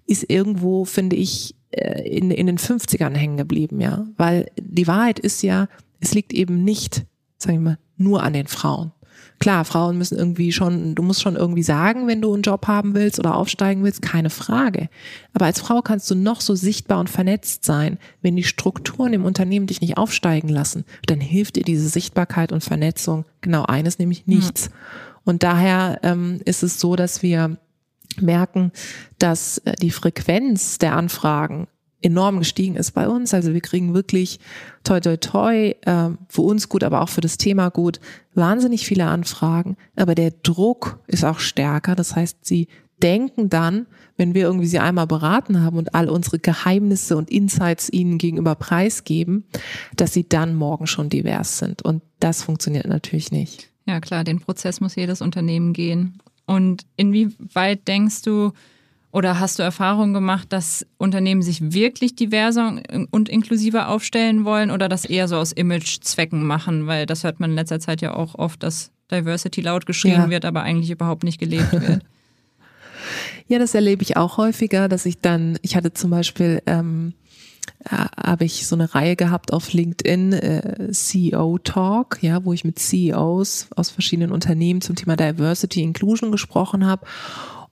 ist 0.07 0.27
irgendwo, 0.29 0.85
finde 0.85 1.15
ich, 1.15 1.55
in, 1.73 2.31
in 2.31 2.47
den 2.47 2.57
50ern 2.57 3.15
hängen 3.15 3.37
geblieben, 3.37 3.81
ja. 3.81 4.05
Weil 4.17 4.47
die 4.59 4.87
Wahrheit 4.87 5.19
ist 5.19 5.41
ja, 5.43 5.67
es 5.99 6.13
liegt 6.13 6.33
eben 6.33 6.63
nicht, 6.63 7.05
sagen 7.37 7.57
wir 7.57 7.71
mal, 7.71 7.77
nur 7.97 8.23
an 8.23 8.33
den 8.33 8.47
Frauen. 8.47 8.91
Klar, 9.39 9.65
Frauen 9.65 9.97
müssen 9.97 10.17
irgendwie 10.17 10.51
schon, 10.53 10.95
du 10.95 11.03
musst 11.03 11.21
schon 11.21 11.35
irgendwie 11.35 11.63
sagen, 11.63 12.07
wenn 12.07 12.21
du 12.21 12.33
einen 12.33 12.43
Job 12.43 12.67
haben 12.67 12.95
willst 12.95 13.19
oder 13.19 13.35
aufsteigen 13.35 13.83
willst, 13.83 14.01
keine 14.01 14.29
Frage. 14.29 14.87
Aber 15.33 15.45
als 15.45 15.59
Frau 15.59 15.81
kannst 15.81 16.09
du 16.09 16.15
noch 16.15 16.39
so 16.39 16.55
sichtbar 16.55 16.99
und 16.99 17.09
vernetzt 17.09 17.65
sein. 17.65 17.97
Wenn 18.21 18.37
die 18.37 18.43
Strukturen 18.43 19.11
im 19.11 19.25
Unternehmen 19.25 19.67
dich 19.67 19.81
nicht 19.81 19.97
aufsteigen 19.97 20.47
lassen, 20.47 20.85
dann 21.07 21.19
hilft 21.19 21.57
dir 21.57 21.63
diese 21.63 21.89
Sichtbarkeit 21.89 22.53
und 22.53 22.63
Vernetzung 22.63 23.25
genau 23.41 23.63
eines, 23.65 23.99
nämlich 23.99 24.27
nichts. 24.27 24.69
Mhm. 24.69 24.73
Und 25.25 25.43
daher 25.43 25.99
ähm, 26.03 26.39
ist 26.45 26.63
es 26.63 26.79
so, 26.79 26.95
dass 26.95 27.21
wir 27.21 27.57
merken, 28.21 28.71
dass 29.19 29.59
äh, 29.59 29.73
die 29.81 29.91
Frequenz 29.91 30.77
der 30.77 30.95
Anfragen 30.95 31.67
enorm 32.03 32.39
gestiegen 32.39 32.75
ist 32.75 32.91
bei 32.91 33.07
uns. 33.07 33.33
Also 33.33 33.53
wir 33.53 33.61
kriegen 33.61 33.93
wirklich 33.93 34.39
toi 34.83 34.99
toi 34.99 35.17
toi, 35.17 35.75
äh, 35.81 36.09
für 36.27 36.41
uns 36.41 36.69
gut, 36.69 36.83
aber 36.83 37.01
auch 37.01 37.09
für 37.09 37.21
das 37.21 37.37
Thema 37.37 37.69
gut, 37.69 37.99
wahnsinnig 38.35 38.85
viele 38.85 39.05
Anfragen. 39.05 39.77
Aber 39.95 40.13
der 40.13 40.31
Druck 40.31 40.99
ist 41.07 41.23
auch 41.23 41.39
stärker. 41.39 41.95
Das 41.95 42.15
heißt, 42.15 42.45
sie 42.45 42.67
denken 43.01 43.49
dann, 43.49 43.87
wenn 44.17 44.33
wir 44.33 44.43
irgendwie 44.43 44.67
sie 44.67 44.79
einmal 44.79 45.07
beraten 45.07 45.61
haben 45.61 45.77
und 45.77 45.95
all 45.95 46.09
unsere 46.09 46.39
Geheimnisse 46.39 47.17
und 47.17 47.29
Insights 47.29 47.89
ihnen 47.91 48.17
gegenüber 48.17 48.55
preisgeben, 48.55 49.45
dass 49.95 50.13
sie 50.13 50.27
dann 50.27 50.55
morgen 50.55 50.87
schon 50.87 51.09
divers 51.09 51.57
sind. 51.57 51.81
Und 51.81 52.03
das 52.19 52.43
funktioniert 52.43 52.85
natürlich 52.85 53.31
nicht. 53.31 53.69
Ja, 53.85 53.99
klar, 53.99 54.23
den 54.23 54.39
Prozess 54.39 54.79
muss 54.79 54.95
jedes 54.95 55.21
Unternehmen 55.21 55.73
gehen. 55.73 56.19
Und 56.45 56.85
inwieweit 56.95 57.87
denkst 57.87 58.21
du 58.23 58.51
oder 59.11 59.39
hast 59.39 59.59
du 59.59 59.63
Erfahrungen 59.63 60.13
gemacht, 60.13 60.51
dass 60.51 60.87
Unternehmen 60.97 61.43
sich 61.43 61.73
wirklich 61.73 62.15
diverser 62.15 62.81
und 63.11 63.29
inklusiver 63.29 63.89
aufstellen 63.89 64.43
wollen 64.43 64.71
oder 64.71 64.89
das 64.89 65.05
eher 65.05 65.27
so 65.27 65.37
aus 65.37 65.51
Imagezwecken 65.51 66.43
machen? 66.45 66.87
Weil 66.87 67.05
das 67.05 67.23
hört 67.23 67.39
man 67.39 67.51
in 67.51 67.55
letzter 67.55 67.79
Zeit 67.79 68.01
ja 68.01 68.15
auch 68.15 68.35
oft, 68.35 68.63
dass 68.63 68.91
Diversity 69.11 69.61
laut 69.61 69.85
geschrien 69.85 70.13
ja. 70.13 70.29
wird, 70.29 70.45
aber 70.45 70.63
eigentlich 70.63 70.89
überhaupt 70.89 71.23
nicht 71.23 71.39
gelebt 71.39 71.71
wird. 71.71 72.03
Ja, 73.47 73.59
das 73.59 73.75
erlebe 73.75 74.01
ich 74.01 74.17
auch 74.17 74.37
häufiger, 74.37 74.87
dass 74.87 75.05
ich 75.05 75.19
dann, 75.19 75.59
ich 75.61 75.75
hatte 75.75 75.93
zum 75.93 76.09
Beispiel, 76.09 76.63
ähm, 76.65 77.13
äh, 77.13 77.22
habe 77.85 78.45
ich 78.45 78.65
so 78.65 78.75
eine 78.75 78.95
Reihe 78.95 79.15
gehabt 79.15 79.51
auf 79.51 79.73
LinkedIn, 79.73 80.33
äh, 80.33 80.91
CEO 80.91 81.57
Talk, 81.59 82.19
ja, 82.21 82.43
wo 82.45 82.53
ich 82.53 82.63
mit 82.63 82.79
CEOs 82.79 83.67
aus 83.75 83.89
verschiedenen 83.89 84.31
Unternehmen 84.31 84.81
zum 84.81 84.95
Thema 84.95 85.15
Diversity 85.15 85.81
Inclusion 85.81 86.31
gesprochen 86.31 86.85
habe. 86.85 87.05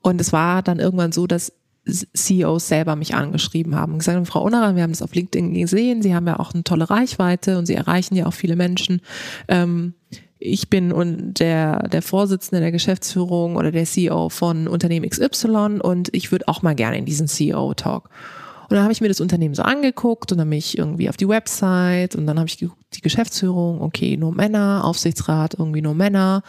Und 0.01 0.19
es 0.19 0.33
war 0.33 0.63
dann 0.63 0.79
irgendwann 0.79 1.11
so, 1.11 1.27
dass 1.27 1.53
CEOs 1.85 2.67
selber 2.67 2.95
mich 2.95 3.15
angeschrieben 3.15 3.75
haben 3.75 3.97
gesagt 3.97 4.15
haben, 4.15 4.25
Frau 4.25 4.43
Unnerer, 4.43 4.75
wir 4.75 4.83
haben 4.83 4.91
das 4.91 5.01
auf 5.01 5.15
LinkedIn 5.15 5.53
gesehen, 5.53 6.01
Sie 6.01 6.13
haben 6.13 6.27
ja 6.27 6.39
auch 6.39 6.53
eine 6.53 6.63
tolle 6.63 6.89
Reichweite 6.89 7.57
und 7.57 7.65
Sie 7.65 7.73
erreichen 7.73 8.15
ja 8.15 8.27
auch 8.27 8.33
viele 8.33 8.55
Menschen. 8.55 9.01
Ähm, 9.47 9.95
ich 10.37 10.69
bin 10.69 10.91
und 10.91 11.39
der, 11.39 11.87
der 11.89 12.01
Vorsitzende 12.01 12.61
der 12.61 12.71
Geschäftsführung 12.71 13.55
oder 13.55 13.71
der 13.71 13.85
CEO 13.85 14.29
von 14.29 14.67
Unternehmen 14.67 15.09
XY 15.09 15.79
und 15.81 16.09
ich 16.13 16.31
würde 16.31 16.47
auch 16.47 16.61
mal 16.61 16.75
gerne 16.75 16.97
in 16.97 17.05
diesen 17.05 17.27
CEO-Talk. 17.27 18.09
Und 18.71 18.75
dann 18.75 18.83
habe 18.83 18.93
ich 18.93 19.01
mir 19.01 19.09
das 19.09 19.19
Unternehmen 19.19 19.53
so 19.53 19.63
angeguckt 19.63 20.31
und 20.31 20.37
dann 20.37 20.49
bin 20.49 20.57
ich 20.57 20.77
irgendwie 20.77 21.09
auf 21.09 21.17
die 21.17 21.27
Website 21.27 22.15
und 22.15 22.25
dann 22.25 22.39
habe 22.39 22.47
ich 22.47 22.55
die 22.55 23.01
Geschäftsführung, 23.01 23.81
okay, 23.81 24.15
nur 24.15 24.33
Männer, 24.33 24.85
Aufsichtsrat, 24.85 25.55
irgendwie 25.59 25.81
nur 25.81 25.93
Männer, 25.93 26.41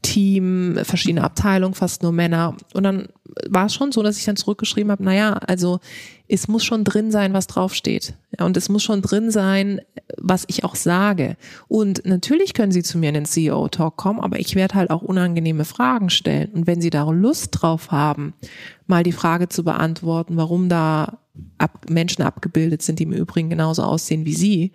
Team, 0.00 0.78
verschiedene 0.84 1.22
Abteilungen, 1.22 1.74
fast 1.74 2.02
nur 2.02 2.12
Männer. 2.12 2.56
Und 2.72 2.84
dann 2.84 3.08
war 3.48 3.66
es 3.66 3.74
schon 3.74 3.92
so, 3.92 4.02
dass 4.02 4.16
ich 4.16 4.24
dann 4.24 4.36
zurückgeschrieben 4.36 4.90
habe, 4.90 5.04
naja, 5.04 5.34
also 5.34 5.80
es 6.28 6.48
muss 6.48 6.64
schon 6.64 6.82
drin 6.82 7.10
sein, 7.10 7.34
was 7.34 7.46
draufsteht. 7.46 8.14
Ja, 8.38 8.46
und 8.46 8.56
es 8.56 8.70
muss 8.70 8.82
schon 8.82 9.02
drin 9.02 9.30
sein, 9.30 9.82
was 10.16 10.44
ich 10.48 10.64
auch 10.64 10.76
sage. 10.76 11.36
Und 11.68 12.06
natürlich 12.06 12.54
können 12.54 12.72
Sie 12.72 12.82
zu 12.82 12.96
mir 12.96 13.08
in 13.08 13.14
den 13.14 13.26
CEO-Talk 13.26 13.96
kommen, 13.96 14.20
aber 14.20 14.38
ich 14.38 14.54
werde 14.54 14.76
halt 14.76 14.90
auch 14.90 15.02
unangenehme 15.02 15.66
Fragen 15.66 16.08
stellen. 16.08 16.52
Und 16.54 16.66
wenn 16.66 16.80
Sie 16.80 16.90
da 16.90 17.02
Lust 17.10 17.50
drauf 17.52 17.90
haben, 17.90 18.32
mal 18.86 19.02
die 19.02 19.12
Frage 19.12 19.50
zu 19.50 19.62
beantworten, 19.62 20.38
warum 20.38 20.70
da 20.70 21.18
ab, 21.58 21.86
Menschen 21.88 22.22
abgebildet 22.22 22.82
sind, 22.82 22.98
die 22.98 23.04
im 23.04 23.12
Übrigen 23.12 23.50
genauso 23.50 23.82
aussehen 23.82 24.24
wie 24.24 24.34
sie 24.34 24.72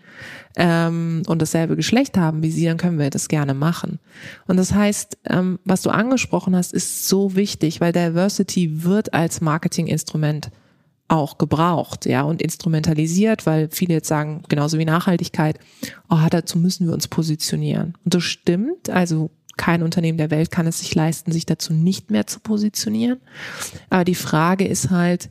ähm, 0.56 1.24
und 1.28 1.42
dasselbe 1.42 1.76
Geschlecht 1.76 2.18
haben 2.18 2.44
wie 2.44 2.52
sie, 2.52 2.66
dann 2.66 2.78
können 2.78 3.00
wir 3.00 3.10
das 3.10 3.28
gerne 3.28 3.54
machen. 3.54 4.00
Und 4.48 4.58
das 4.58 4.74
heißt, 4.74 5.18
ähm, 5.30 5.60
was 5.66 5.82
du 5.82 5.90
angesprochen 5.90 6.56
hast, 6.56 6.74
ist 6.74 7.08
so 7.08 7.36
wichtig, 7.36 7.82
weil 7.82 7.94
Diversity 7.94 8.84
wird 8.84 9.14
als 9.14 9.42
Marketinginstrument 9.42 10.52
auch 11.08 11.38
gebraucht, 11.38 12.06
ja, 12.06 12.22
und 12.22 12.42
instrumentalisiert, 12.42 13.46
weil 13.46 13.68
viele 13.70 13.96
jetzt 13.96 14.08
sagen, 14.08 14.44
genauso 14.48 14.78
wie 14.78 14.86
Nachhaltigkeit, 14.86 15.60
oh, 16.10 16.26
dazu 16.30 16.58
müssen 16.58 16.88
wir 16.88 16.94
uns 16.94 17.10
positionieren. 17.10 17.98
Und 18.06 18.14
das 18.14 18.24
stimmt, 18.24 18.90
also 18.90 19.30
kein 19.58 19.84
Unternehmen 19.84 20.18
der 20.18 20.32
Welt 20.32 20.52
kann 20.52 20.68
es 20.68 20.80
sich 20.80 20.96
leisten, 20.96 21.34
sich 21.34 21.46
dazu 21.46 21.74
nicht 21.74 22.12
mehr 22.12 22.28
zu 22.28 22.40
positionieren. 22.40 23.20
Aber 23.90 24.06
die 24.06 24.16
Frage 24.16 24.66
ist 24.66 24.90
halt, 24.90 25.30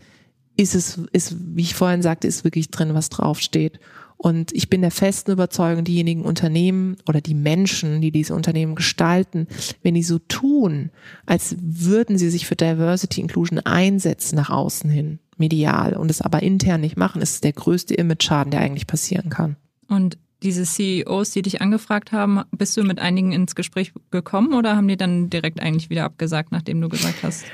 ist 0.61 0.75
es, 0.75 1.01
ist, 1.13 1.37
wie 1.57 1.63
ich 1.63 1.75
vorhin 1.75 2.03
sagte, 2.03 2.29
ist 2.29 2.45
wirklich 2.45 2.71
drin, 2.71 2.93
was 2.93 3.09
draufsteht. 3.09 3.81
Und 4.19 4.53
ich 4.53 4.69
bin 4.69 4.83
der 4.83 4.91
festen 4.91 5.31
Überzeugung, 5.31 5.83
diejenigen 5.83 6.23
Unternehmen 6.23 6.99
oder 7.09 7.23
die 7.23 7.35
Menschen, 7.35 8.03
die 8.03 8.11
diese 8.11 8.35
Unternehmen 8.35 8.75
gestalten, 8.75 9.47
wenn 9.83 9.95
die 9.95 10.03
so 10.03 10.19
tun, 10.19 10.91
als 11.25 11.57
würden 11.59 12.19
sie 12.19 12.29
sich 12.29 12.47
für 12.47 12.57
Diversity 12.57 13.23
Inclusion 13.23 13.61
einsetzen 13.61 14.37
nach 14.37 14.51
außen 14.51 14.91
hin, 14.91 15.21
medial, 15.39 15.95
und 15.95 16.11
es 16.11 16.21
aber 16.21 16.43
intern 16.43 16.83
nicht 16.83 16.99
machen, 16.99 17.23
ist 17.23 17.45
der 17.45 17.55
größte 17.55 17.95
Image-Schaden, 17.95 18.51
der 18.51 18.61
eigentlich 18.61 18.87
passieren 18.87 19.31
kann. 19.31 19.57
Und 19.89 20.19
diese 20.43 20.65
CEOs, 20.65 21.31
die 21.31 21.41
dich 21.41 21.63
angefragt 21.63 22.13
haben, 22.13 22.43
bist 22.51 22.77
du 22.77 22.83
mit 22.83 22.99
einigen 22.99 23.33
ins 23.33 23.55
Gespräch 23.55 23.95
gekommen 24.11 24.53
oder 24.53 24.77
haben 24.77 24.89
die 24.89 24.99
dann 24.99 25.31
direkt 25.31 25.61
eigentlich 25.61 25.89
wieder 25.89 26.05
abgesagt, 26.05 26.53
nachdem 26.53 26.83
du 26.83 26.91
gesagt 26.91 27.23
hast? 27.23 27.47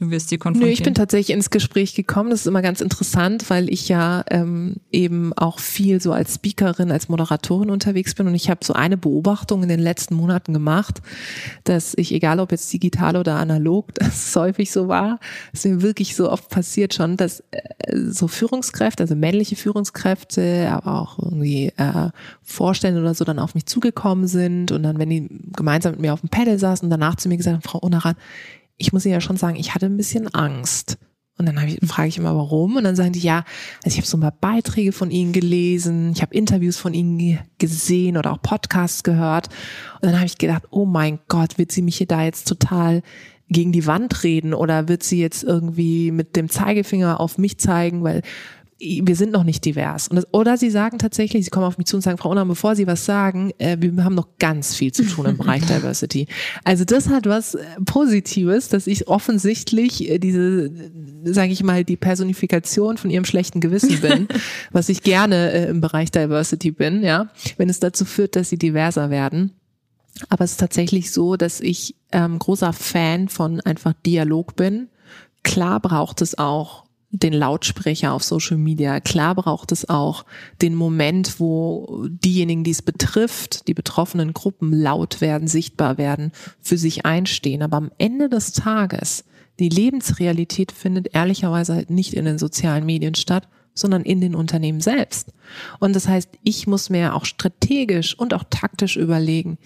Du 0.00 0.10
wirst 0.10 0.30
die 0.30 0.38
konfrontieren. 0.38 0.70
Nö, 0.70 0.72
ich 0.72 0.82
bin 0.82 0.94
tatsächlich 0.94 1.36
ins 1.36 1.50
Gespräch 1.50 1.94
gekommen. 1.94 2.30
Das 2.30 2.40
ist 2.40 2.46
immer 2.46 2.62
ganz 2.62 2.80
interessant, 2.80 3.50
weil 3.50 3.68
ich 3.68 3.90
ja 3.90 4.24
ähm, 4.30 4.76
eben 4.90 5.34
auch 5.34 5.58
viel 5.58 6.00
so 6.00 6.12
als 6.12 6.36
Speakerin, 6.36 6.90
als 6.90 7.10
Moderatorin 7.10 7.68
unterwegs 7.68 8.14
bin. 8.14 8.26
Und 8.26 8.34
ich 8.34 8.48
habe 8.48 8.64
so 8.64 8.72
eine 8.72 8.96
Beobachtung 8.96 9.62
in 9.62 9.68
den 9.68 9.78
letzten 9.78 10.14
Monaten 10.14 10.54
gemacht, 10.54 11.02
dass 11.64 11.92
ich, 11.98 12.14
egal 12.14 12.40
ob 12.40 12.50
jetzt 12.50 12.72
digital 12.72 13.18
oder 13.18 13.36
analog, 13.36 13.94
das 13.94 14.34
häufig 14.34 14.72
so 14.72 14.88
war, 14.88 15.20
es 15.52 15.66
mir 15.66 15.82
wirklich 15.82 16.16
so 16.16 16.30
oft 16.30 16.48
passiert 16.48 16.94
schon, 16.94 17.18
dass 17.18 17.40
äh, 17.50 17.60
so 18.08 18.26
Führungskräfte, 18.26 19.02
also 19.02 19.14
männliche 19.14 19.54
Führungskräfte, 19.54 20.70
aber 20.72 20.98
auch 20.98 21.18
irgendwie 21.18 21.74
äh, 21.76 22.08
Vorstände 22.42 23.02
oder 23.02 23.12
so 23.12 23.26
dann 23.26 23.38
auf 23.38 23.54
mich 23.54 23.66
zugekommen 23.66 24.28
sind 24.28 24.72
und 24.72 24.82
dann, 24.82 24.98
wenn 24.98 25.10
die 25.10 25.28
gemeinsam 25.54 25.92
mit 25.92 26.00
mir 26.00 26.14
auf 26.14 26.20
dem 26.20 26.30
Pedal 26.30 26.58
saßen 26.58 26.86
und 26.86 26.90
danach 26.90 27.16
zu 27.16 27.28
mir 27.28 27.36
gesagt 27.36 27.56
haben, 27.56 27.68
Frau 27.68 27.80
Unaran, 27.80 28.16
ich 28.80 28.92
muss 28.92 29.04
ja 29.04 29.20
schon 29.20 29.36
sagen, 29.36 29.56
ich 29.56 29.74
hatte 29.74 29.86
ein 29.86 29.96
bisschen 29.96 30.32
Angst. 30.34 30.98
Und 31.36 31.46
dann 31.46 31.56
ich, 31.66 31.78
frage 31.86 32.08
ich 32.08 32.18
immer, 32.18 32.34
warum? 32.34 32.76
Und 32.76 32.84
dann 32.84 32.96
sagen 32.96 33.12
die, 33.12 33.20
ja, 33.20 33.44
also 33.82 33.94
ich 33.94 33.96
habe 33.96 34.06
so 34.06 34.18
ein 34.18 34.20
paar 34.20 34.36
Beiträge 34.40 34.92
von 34.92 35.10
ihnen 35.10 35.32
gelesen, 35.32 36.12
ich 36.12 36.20
habe 36.20 36.34
Interviews 36.34 36.76
von 36.76 36.92
ihnen 36.92 37.38
gesehen 37.58 38.16
oder 38.16 38.32
auch 38.32 38.42
Podcasts 38.42 39.02
gehört. 39.02 39.48
Und 40.00 40.06
dann 40.06 40.16
habe 40.16 40.26
ich 40.26 40.36
gedacht, 40.36 40.64
oh 40.70 40.84
mein 40.84 41.18
Gott, 41.28 41.56
wird 41.56 41.72
sie 41.72 41.82
mich 41.82 41.96
hier 41.96 42.06
da 42.06 42.24
jetzt 42.24 42.46
total 42.46 43.02
gegen 43.48 43.72
die 43.72 43.86
Wand 43.86 44.22
reden 44.22 44.54
oder 44.54 44.88
wird 44.88 45.02
sie 45.02 45.18
jetzt 45.18 45.42
irgendwie 45.42 46.10
mit 46.10 46.36
dem 46.36 46.48
Zeigefinger 46.48 47.20
auf 47.20 47.36
mich 47.36 47.58
zeigen, 47.58 48.02
weil 48.02 48.22
wir 48.80 49.14
sind 49.14 49.30
noch 49.30 49.44
nicht 49.44 49.64
divers. 49.64 50.08
Das, 50.10 50.26
oder 50.32 50.56
sie 50.56 50.70
sagen 50.70 50.98
tatsächlich, 50.98 51.44
sie 51.44 51.50
kommen 51.50 51.66
auf 51.66 51.76
mich 51.76 51.86
zu 51.86 51.96
und 51.96 52.02
sagen, 52.02 52.16
Frau 52.16 52.30
Unam, 52.30 52.48
bevor 52.48 52.74
Sie 52.74 52.86
was 52.86 53.04
sagen, 53.04 53.52
äh, 53.58 53.76
wir 53.78 54.04
haben 54.04 54.14
noch 54.14 54.38
ganz 54.38 54.74
viel 54.74 54.90
zu 54.92 55.04
tun 55.04 55.26
im 55.26 55.36
Bereich 55.38 55.66
Diversity. 55.66 56.26
Also 56.64 56.84
das 56.84 57.08
hat 57.08 57.26
was 57.26 57.54
äh, 57.54 57.64
Positives, 57.84 58.68
dass 58.68 58.86
ich 58.86 59.06
offensichtlich 59.08 60.08
äh, 60.08 60.18
diese, 60.18 60.70
sage 61.24 61.52
ich 61.52 61.62
mal, 61.62 61.84
die 61.84 61.96
Personifikation 61.96 62.96
von 62.96 63.10
ihrem 63.10 63.26
schlechten 63.26 63.60
Gewissen 63.60 64.00
bin, 64.00 64.28
was 64.72 64.88
ich 64.88 65.02
gerne 65.02 65.52
äh, 65.52 65.68
im 65.68 65.80
Bereich 65.80 66.10
Diversity 66.10 66.70
bin, 66.70 67.02
ja, 67.02 67.28
wenn 67.58 67.68
es 67.68 67.80
dazu 67.80 68.06
führt, 68.06 68.34
dass 68.34 68.48
sie 68.48 68.58
diverser 68.58 69.10
werden. 69.10 69.52
Aber 70.28 70.44
es 70.44 70.52
ist 70.52 70.60
tatsächlich 70.60 71.12
so, 71.12 71.36
dass 71.36 71.60
ich 71.60 71.96
ähm, 72.12 72.38
großer 72.38 72.72
Fan 72.72 73.28
von 73.28 73.60
einfach 73.60 73.92
Dialog 74.04 74.56
bin. 74.56 74.88
Klar 75.42 75.80
braucht 75.80 76.20
es 76.22 76.36
auch 76.36 76.84
den 77.12 77.32
Lautsprecher 77.32 78.12
auf 78.12 78.22
Social 78.22 78.56
Media. 78.56 79.00
Klar 79.00 79.34
braucht 79.34 79.72
es 79.72 79.88
auch 79.88 80.24
den 80.62 80.74
Moment, 80.74 81.40
wo 81.40 82.06
diejenigen, 82.08 82.62
die 82.62 82.70
es 82.70 82.82
betrifft, 82.82 83.66
die 83.66 83.74
betroffenen 83.74 84.32
Gruppen 84.32 84.72
laut 84.72 85.20
werden, 85.20 85.48
sichtbar 85.48 85.98
werden, 85.98 86.32
für 86.60 86.78
sich 86.78 87.04
einstehen. 87.04 87.62
Aber 87.62 87.78
am 87.78 87.90
Ende 87.98 88.28
des 88.28 88.52
Tages, 88.52 89.24
die 89.58 89.68
Lebensrealität 89.68 90.72
findet 90.72 91.14
ehrlicherweise 91.14 91.74
halt 91.74 91.90
nicht 91.90 92.14
in 92.14 92.24
den 92.24 92.38
sozialen 92.38 92.86
Medien 92.86 93.16
statt, 93.16 93.48
sondern 93.74 94.02
in 94.02 94.20
den 94.20 94.34
Unternehmen 94.34 94.80
selbst. 94.80 95.32
Und 95.80 95.96
das 95.96 96.06
heißt, 96.06 96.30
ich 96.42 96.66
muss 96.66 96.90
mir 96.90 97.14
auch 97.14 97.24
strategisch 97.24 98.18
und 98.18 98.34
auch 98.34 98.44
taktisch 98.50 98.96
überlegen, 98.96 99.58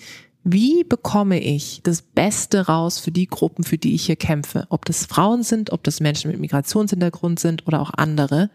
wie 0.45 0.85
bekomme 0.85 1.41
ich 1.41 1.81
das 1.83 2.03
Beste 2.03 2.67
raus 2.67 2.99
für 2.99 3.11
die 3.11 3.27
Gruppen, 3.27 3.65
für 3.65 3.79
die 3.79 3.95
ich 3.95 4.05
hier 4.05 4.17
kämpfe? 4.17 4.67
Ob 4.69 4.85
das 4.85 5.07
Frauen 5.07 5.43
sind, 5.43 5.73
ob 5.73 5.83
das 5.83 6.01
Menschen 6.01 6.31
mit 6.31 6.39
Migrationshintergrund 6.39 7.41
sind 7.41 7.67
oder 7.67 7.81
auch 7.81 7.93
andere. 7.97 8.51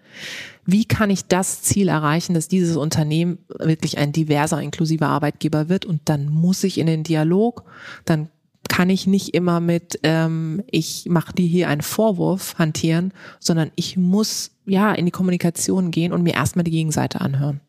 Wie 0.66 0.86
kann 0.86 1.10
ich 1.10 1.26
das 1.26 1.64
Ziel 1.64 1.88
erreichen, 1.88 2.36
dass 2.36 2.48
dieses 2.48 2.78
Unternehmen 2.78 3.40
wirklich 3.58 3.98
ein 3.98 4.12
diverser, 4.12 4.62
inklusiver 4.62 5.08
Arbeitgeber 5.08 5.68
wird? 5.68 5.86
Und 5.86 6.02
dann 6.06 6.30
muss 6.30 6.64
ich 6.64 6.78
in 6.78 6.86
den 6.86 7.04
Dialog, 7.04 7.64
dann 8.06 8.30
kann 8.68 8.92
ich 8.92 9.08
nicht 9.08 9.34
immer 9.34 9.60
mit, 9.60 10.00
ähm, 10.04 10.62
ich 10.70 11.08
mache 11.10 11.34
dir 11.34 11.48
hier 11.48 11.70
einen 11.70 11.82
Vorwurf 11.82 12.60
hantieren, 12.60 13.14
sondern 13.40 13.72
ich 13.76 13.98
muss 13.98 14.52
ja 14.68 14.94
in 14.94 15.06
die 15.06 15.12
Kommunikation 15.12 15.90
gehen 15.90 16.14
und 16.14 16.22
mir 16.22 16.36
erstmal 16.36 16.64
die 16.64 16.72
Gegenseite 16.72 17.20
anhören. 17.20 17.62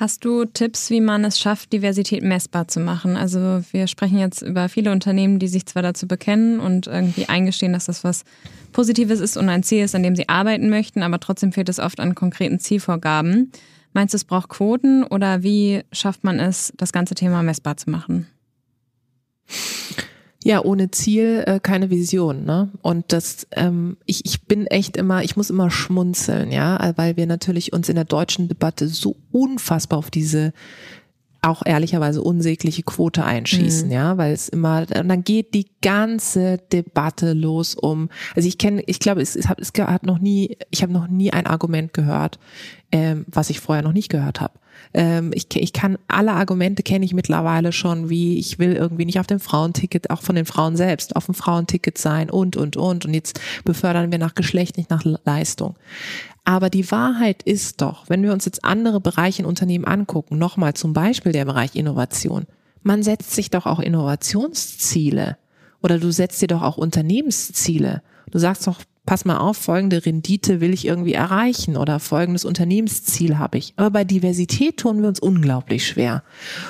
Hast 0.00 0.24
du 0.24 0.44
Tipps, 0.44 0.90
wie 0.90 1.00
man 1.00 1.24
es 1.24 1.40
schafft, 1.40 1.72
Diversität 1.72 2.22
messbar 2.22 2.68
zu 2.68 2.78
machen? 2.78 3.16
Also 3.16 3.64
wir 3.72 3.88
sprechen 3.88 4.20
jetzt 4.20 4.42
über 4.42 4.68
viele 4.68 4.92
Unternehmen, 4.92 5.40
die 5.40 5.48
sich 5.48 5.66
zwar 5.66 5.82
dazu 5.82 6.06
bekennen 6.06 6.60
und 6.60 6.86
irgendwie 6.86 7.28
eingestehen, 7.28 7.72
dass 7.72 7.86
das 7.86 8.04
was 8.04 8.24
Positives 8.70 9.18
ist 9.18 9.36
und 9.36 9.48
ein 9.48 9.64
Ziel 9.64 9.82
ist, 9.82 9.96
an 9.96 10.04
dem 10.04 10.14
sie 10.14 10.28
arbeiten 10.28 10.70
möchten, 10.70 11.02
aber 11.02 11.18
trotzdem 11.18 11.50
fehlt 11.50 11.68
es 11.68 11.80
oft 11.80 11.98
an 11.98 12.14
konkreten 12.14 12.60
Zielvorgaben. 12.60 13.50
Meinst 13.92 14.14
du, 14.14 14.18
es 14.18 14.24
braucht 14.24 14.50
Quoten 14.50 15.02
oder 15.02 15.42
wie 15.42 15.82
schafft 15.90 16.22
man 16.22 16.38
es, 16.38 16.72
das 16.76 16.92
ganze 16.92 17.16
Thema 17.16 17.42
messbar 17.42 17.76
zu 17.76 17.90
machen? 17.90 18.28
Ja, 20.44 20.64
ohne 20.64 20.90
Ziel 20.92 21.42
äh, 21.46 21.58
keine 21.60 21.90
Vision, 21.90 22.44
ne? 22.44 22.70
Und 22.80 23.12
das, 23.12 23.46
ähm, 23.52 23.96
ich, 24.06 24.24
ich 24.24 24.44
bin 24.44 24.66
echt 24.66 24.96
immer, 24.96 25.24
ich 25.24 25.36
muss 25.36 25.50
immer 25.50 25.70
schmunzeln, 25.70 26.52
ja, 26.52 26.92
weil 26.96 27.16
wir 27.16 27.26
natürlich 27.26 27.72
uns 27.72 27.88
in 27.88 27.96
der 27.96 28.04
deutschen 28.04 28.48
Debatte 28.48 28.86
so 28.86 29.16
unfassbar 29.32 29.98
auf 29.98 30.10
diese 30.10 30.52
auch 31.40 31.62
ehrlicherweise 31.64 32.22
unsägliche 32.22 32.82
Quote 32.82 33.24
einschießen, 33.24 33.88
mhm. 33.88 33.92
ja, 33.92 34.18
weil 34.18 34.32
es 34.32 34.48
immer, 34.48 34.86
und 34.96 35.08
dann 35.08 35.22
geht 35.22 35.54
die 35.54 35.66
ganze 35.82 36.58
Debatte 36.72 37.32
los 37.32 37.74
um, 37.74 38.08
also 38.34 38.48
ich 38.48 38.58
kenne, 38.58 38.82
ich 38.86 38.98
glaube, 38.98 39.22
es, 39.22 39.36
es, 39.36 39.48
hat, 39.48 39.60
es 39.60 39.72
hat 39.76 40.04
noch 40.04 40.18
nie, 40.18 40.56
ich 40.70 40.82
habe 40.82 40.92
noch 40.92 41.06
nie 41.06 41.32
ein 41.32 41.46
Argument 41.46 41.92
gehört, 41.92 42.38
ähm, 42.90 43.24
was 43.28 43.50
ich 43.50 43.60
vorher 43.60 43.84
noch 43.84 43.92
nicht 43.92 44.08
gehört 44.08 44.40
habe. 44.40 44.54
Ähm, 44.94 45.32
ich, 45.34 45.54
ich 45.54 45.72
kann 45.72 45.98
alle 46.08 46.32
Argumente 46.32 46.82
kenne 46.82 47.04
ich 47.04 47.12
mittlerweile 47.12 47.72
schon, 47.72 48.08
wie 48.08 48.38
ich 48.38 48.58
will 48.58 48.74
irgendwie 48.74 49.04
nicht 49.04 49.20
auf 49.20 49.26
dem 49.26 49.40
Frauenticket, 49.40 50.10
auch 50.10 50.22
von 50.22 50.34
den 50.34 50.46
Frauen 50.46 50.76
selbst, 50.76 51.16
auf 51.16 51.26
dem 51.26 51.34
Frauenticket 51.34 51.98
sein 51.98 52.30
und 52.30 52.56
und 52.56 52.76
und 52.76 53.04
und 53.04 53.14
jetzt 53.14 53.40
befördern 53.64 54.10
wir 54.10 54.18
nach 54.18 54.34
Geschlecht, 54.34 54.76
nicht 54.76 54.90
nach 54.90 55.04
Leistung. 55.24 55.76
Aber 56.48 56.70
die 56.70 56.90
Wahrheit 56.90 57.42
ist 57.42 57.82
doch, 57.82 58.08
wenn 58.08 58.22
wir 58.22 58.32
uns 58.32 58.46
jetzt 58.46 58.64
andere 58.64 59.02
Bereiche 59.02 59.42
in 59.42 59.46
Unternehmen 59.46 59.84
angucken, 59.84 60.38
nochmal 60.38 60.72
zum 60.72 60.94
Beispiel 60.94 61.30
der 61.30 61.44
Bereich 61.44 61.74
Innovation, 61.74 62.46
man 62.82 63.02
setzt 63.02 63.32
sich 63.32 63.50
doch 63.50 63.66
auch 63.66 63.80
Innovationsziele 63.80 65.36
oder 65.82 65.98
du 65.98 66.10
setzt 66.10 66.40
dir 66.40 66.46
doch 66.46 66.62
auch 66.62 66.78
Unternehmensziele. 66.78 68.00
Du 68.30 68.38
sagst 68.38 68.66
doch, 68.66 68.80
pass 69.04 69.26
mal 69.26 69.36
auf, 69.36 69.58
folgende 69.58 70.06
Rendite 70.06 70.62
will 70.62 70.72
ich 70.72 70.86
irgendwie 70.86 71.12
erreichen 71.12 71.76
oder 71.76 72.00
folgendes 72.00 72.46
Unternehmensziel 72.46 73.36
habe 73.36 73.58
ich. 73.58 73.74
Aber 73.76 73.90
bei 73.90 74.04
Diversität 74.04 74.78
tun 74.78 75.02
wir 75.02 75.08
uns 75.08 75.20
unglaublich 75.20 75.86
schwer. 75.86 76.22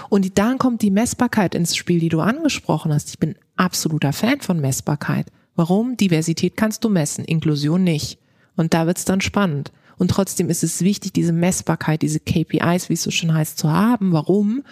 Und 0.09 0.39
dann 0.39 0.59
kommt 0.59 0.83
die 0.83 0.91
Messbarkeit 0.91 1.55
ins 1.55 1.77
Spiel, 1.77 2.01
die 2.01 2.09
du 2.09 2.19
angesprochen 2.19 2.93
hast. 2.93 3.11
Ich 3.11 3.21
bin 3.21 3.37
absoluter 3.55 4.13
Fan 4.13 4.41
von 4.41 4.61
Messbarkeit. 4.61 5.29
Warum? 5.55 5.97
Diversität 5.97 6.57
kannst 6.57 6.83
du 6.83 6.89
messen, 6.89 7.25
Inklusion 7.25 7.85
nicht. 7.85 8.19
Und 8.59 8.75
da 8.75 8.87
wird's 8.87 9.07
dann 9.07 9.23
spannend. 9.23 9.73
Und 9.97 10.11
trotzdem 10.11 10.51
ist 10.51 10.63
es 10.63 10.83
wichtig, 10.83 11.13
diese 11.13 11.33
Messbarkeit, 11.33 12.03
diese 12.03 12.21
KPIs, 12.21 12.89
wie 12.89 12.95
es 12.95 13.03
so 13.03 13.11
schön 13.11 13.35
heißt, 13.35 13.59
zu 13.59 13.73
haben. 13.73 14.13
Warum? 14.13 14.63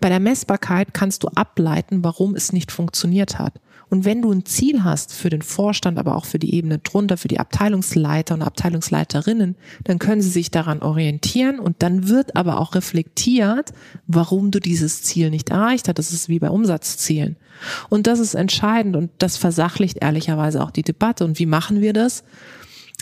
Bei 0.00 0.08
der 0.08 0.20
Messbarkeit 0.20 0.94
kannst 0.94 1.22
du 1.22 1.28
ableiten, 1.28 2.04
warum 2.04 2.34
es 2.34 2.52
nicht 2.52 2.70
funktioniert 2.70 3.38
hat. 3.38 3.54
Und 3.88 4.04
wenn 4.04 4.20
du 4.20 4.32
ein 4.32 4.44
Ziel 4.44 4.82
hast 4.82 5.12
für 5.12 5.30
den 5.30 5.42
Vorstand, 5.42 5.98
aber 5.98 6.16
auch 6.16 6.24
für 6.24 6.40
die 6.40 6.54
Ebene 6.54 6.78
drunter, 6.78 7.16
für 7.16 7.28
die 7.28 7.38
Abteilungsleiter 7.38 8.34
und 8.34 8.42
Abteilungsleiterinnen, 8.42 9.54
dann 9.84 9.98
können 10.00 10.22
sie 10.22 10.30
sich 10.30 10.50
daran 10.50 10.82
orientieren 10.82 11.60
und 11.60 11.82
dann 11.84 12.08
wird 12.08 12.34
aber 12.34 12.58
auch 12.60 12.74
reflektiert, 12.74 13.72
warum 14.08 14.50
du 14.50 14.58
dieses 14.58 15.02
Ziel 15.02 15.30
nicht 15.30 15.50
erreicht 15.50 15.86
hast. 15.86 15.98
Das 15.98 16.12
ist 16.12 16.28
wie 16.28 16.40
bei 16.40 16.50
Umsatzzielen. 16.50 17.36
Und 17.88 18.08
das 18.08 18.18
ist 18.18 18.34
entscheidend 18.34 18.96
und 18.96 19.10
das 19.18 19.36
versachlicht 19.36 19.98
ehrlicherweise 20.02 20.62
auch 20.62 20.72
die 20.72 20.82
Debatte. 20.82 21.24
Und 21.24 21.38
wie 21.38 21.46
machen 21.46 21.80
wir 21.80 21.92
das? 21.92 22.24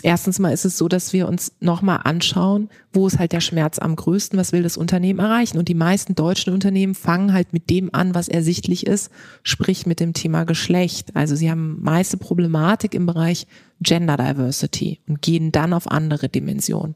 Erstens 0.05 0.37
mal 0.37 0.53
ist 0.53 0.65
es 0.65 0.77
so, 0.77 0.87
dass 0.87 1.13
wir 1.13 1.27
uns 1.27 1.53
nochmal 1.61 2.01
anschauen, 2.03 2.69
wo 2.93 3.07
ist 3.07 3.17
halt 3.17 3.31
der 3.31 3.39
Schmerz 3.41 3.79
am 3.79 3.95
größten, 3.95 4.37
was 4.37 4.51
will 4.51 4.61
das 4.61 4.77
Unternehmen 4.77 5.17
erreichen. 5.17 5.57
Und 5.57 5.67
die 5.67 5.73
meisten 5.73 6.13
deutschen 6.13 6.53
Unternehmen 6.53 6.93
fangen 6.93 7.33
halt 7.33 7.53
mit 7.53 7.71
dem 7.71 7.89
an, 7.91 8.13
was 8.13 8.27
ersichtlich 8.27 8.85
ist, 8.85 9.09
sprich 9.41 9.87
mit 9.87 9.99
dem 9.99 10.13
Thema 10.13 10.43
Geschlecht. 10.43 11.15
Also 11.15 11.35
sie 11.35 11.49
haben 11.49 11.81
meiste 11.81 12.17
Problematik 12.17 12.93
im 12.93 13.07
Bereich 13.07 13.47
Gender 13.81 14.15
Diversity 14.15 14.99
und 15.07 15.23
gehen 15.23 15.51
dann 15.51 15.73
auf 15.73 15.89
andere 15.89 16.29
Dimensionen. 16.29 16.93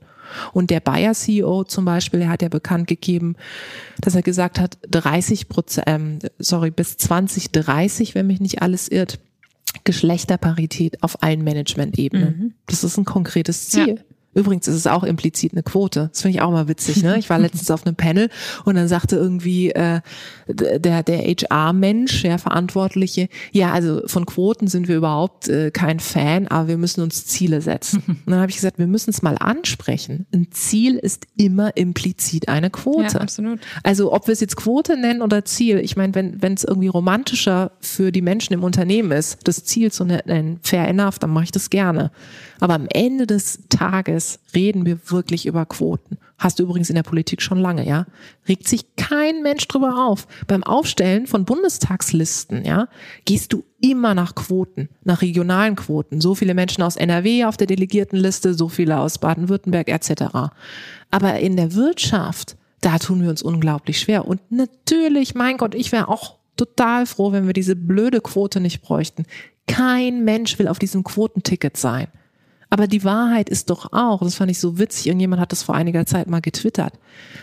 Und 0.54 0.70
der 0.70 0.80
Bayer 0.80 1.16
CEO 1.16 1.64
zum 1.64 1.86
Beispiel, 1.86 2.20
der 2.20 2.30
hat 2.30 2.44
ja 2.44 2.50
bekannt 2.50 2.88
gegeben, 2.88 3.38
dass 4.02 4.14
er 4.14 4.22
gesagt 4.22 4.60
hat, 4.60 4.78
30 4.88 5.50
Prozent, 5.50 5.88
ähm, 5.88 6.20
sorry, 6.38 6.70
bis 6.70 6.98
2030, 6.98 8.14
wenn 8.14 8.28
mich 8.28 8.40
nicht 8.40 8.62
alles 8.62 8.88
irrt, 8.88 9.18
Geschlechterparität 9.84 11.04
auf 11.04 11.22
allen 11.24 11.44
Management-Ebenen. 11.44 12.38
Mhm. 12.38 12.54
Das 12.68 12.84
ist 12.84 12.98
ein 12.98 13.06
konkretes 13.06 13.70
Ziel. 13.70 13.96
Ja. 13.96 14.04
Übrigens 14.34 14.68
ist 14.68 14.76
es 14.76 14.88
auch 14.88 15.04
implizit 15.04 15.54
eine 15.54 15.64
Quote. 15.64 16.10
Das 16.12 16.22
finde 16.22 16.38
ich 16.38 16.42
auch 16.42 16.52
mal 16.52 16.68
witzig. 16.68 17.02
Ne? 17.04 17.18
Ich 17.18 17.30
war 17.30 17.40
letztens 17.40 17.72
auf 17.72 17.86
einem 17.86 17.96
Panel 17.96 18.30
und 18.64 18.76
dann 18.76 18.88
sagte 18.88 19.16
irgendwie 19.16 19.72
äh, 19.72 20.02
der, 20.48 21.04
der 21.04 21.18
HR-Mensch, 21.18 22.22
der 22.22 22.38
Verantwortliche, 22.38 23.28
ja, 23.52 23.72
also 23.72 24.02
von 24.06 24.26
Quoten 24.26 24.68
sind 24.68 24.88
wir 24.88 24.98
überhaupt 24.98 25.50
äh, 25.50 25.72
kein 25.72 26.00
Fan, 26.00 26.48
aber 26.48 26.68
wir 26.68 26.78
müssen 26.78 27.02
uns 27.02 27.26
Ziele 27.26 27.62
setzen. 27.62 28.04
Und 28.08 28.32
dann 28.32 28.40
habe 28.40 28.50
ich 28.50 28.58
gesagt, 28.58 28.78
wir 28.78 28.88
müssen 28.88 29.10
es 29.10 29.22
mal 29.22 29.38
ansprechen. 29.38 30.28
Ein 30.34 30.52
Ziel 30.52 30.96
ist 30.96 31.26
immer 31.36 31.76
implizit 31.76 32.50
eine 32.50 32.70
Quote. 32.70 33.14
Ja, 33.14 33.22
absolut. 33.22 33.60
Also 33.84 34.14
ob 34.14 34.28
wir 34.28 34.34
es 34.34 34.40
jetzt 34.40 34.56
Quote 34.56 34.98
nennen 34.98 35.22
oder 35.22 35.46
Ziel, 35.46 35.80
ich 35.80 35.96
meine, 35.96 36.14
wenn 36.16 36.42
wenn 36.42 36.54
es 36.54 36.64
irgendwie 36.64 36.88
romantischer 36.88 37.72
für 37.80 38.12
die 38.12 38.22
Menschen 38.22 38.54
im 38.54 38.64
Unternehmen 38.64 39.12
ist, 39.12 39.40
das 39.46 39.64
Ziel 39.64 39.92
zu 39.92 40.06
nennen, 40.06 40.60
fair 40.62 40.88
enough, 40.88 41.20
dann 41.20 41.32
mache 41.32 41.46
ich 41.46 41.52
das 41.52 41.70
gerne. 41.70 42.12
Aber 42.60 42.76
am 42.76 42.88
Ende 42.92 43.26
des 43.26 43.62
Tages 43.70 44.40
reden 44.54 44.86
wir 44.86 45.00
wirklich 45.10 45.46
über 45.46 45.66
Quoten. 45.66 46.18
Hast 46.38 46.60
du 46.60 46.64
übrigens 46.64 46.90
in 46.90 46.96
der 46.96 47.04
Politik 47.04 47.42
schon 47.42 47.58
lange, 47.58 47.86
ja? 47.88 48.06
Regt 48.48 48.68
sich 48.68 48.96
kein 48.96 49.42
Mensch 49.42 49.68
drüber 49.68 50.08
auf. 50.08 50.28
Beim 50.48 50.64
Aufstellen 50.64 51.28
von 51.28 51.46
Bundestagslisten, 51.46 52.64
ja, 52.64 52.88
gehst 53.26 53.52
du 53.54 53.64
immer 53.82 54.14
nach 54.14 54.36
Quoten, 54.36 54.90
nach 55.04 55.22
regionalen 55.22 55.76
Quoten. 55.76 56.22
So 56.22 56.36
viele 56.36 56.54
Menschen 56.54 56.82
aus 56.82 56.96
NRW 56.96 57.46
auf 57.46 57.58
der 57.58 57.68
Delegiertenliste, 57.68 58.54
so 58.54 58.70
viele 58.70 59.00
aus 59.00 59.18
Baden-Württemberg 59.18 59.90
etc. 59.90 60.52
Aber 61.12 61.40
in 61.40 61.58
der 61.58 61.74
Wirtschaft, 61.76 62.56
da 62.82 63.00
tun 63.00 63.22
wir 63.22 63.30
uns 63.30 63.42
unglaublich 63.42 64.00
schwer. 64.00 64.26
Und 64.26 64.40
natürlich, 64.50 65.36
mein 65.36 65.58
Gott, 65.58 65.76
ich 65.76 65.92
wäre 65.92 66.08
auch 66.08 66.40
total 66.56 67.06
froh, 67.06 67.32
wenn 67.32 67.48
wir 67.48 67.54
diese 67.54 67.76
blöde 67.76 68.22
Quote 68.22 68.60
nicht 68.60 68.82
bräuchten. 68.82 69.26
Kein 69.68 70.24
Mensch 70.24 70.58
will 70.60 70.68
auf 70.68 70.80
diesem 70.80 71.04
Quotenticket 71.04 71.78
sein. 71.78 72.08
Aber 72.70 72.88
die 72.88 73.04
Wahrheit 73.04 73.50
ist 73.50 73.70
doch 73.70 73.94
auch, 73.94 74.22
das 74.22 74.36
fand 74.36 74.52
ich 74.52 74.60
so 74.60 74.78
witzig, 74.78 75.08
irgendjemand 75.08 75.42
hat 75.42 75.52
das 75.52 75.64
vor 75.64 75.76
einiger 75.76 76.06
Zeit 76.06 76.28
mal 76.30 76.42
getwittert. 76.42 76.94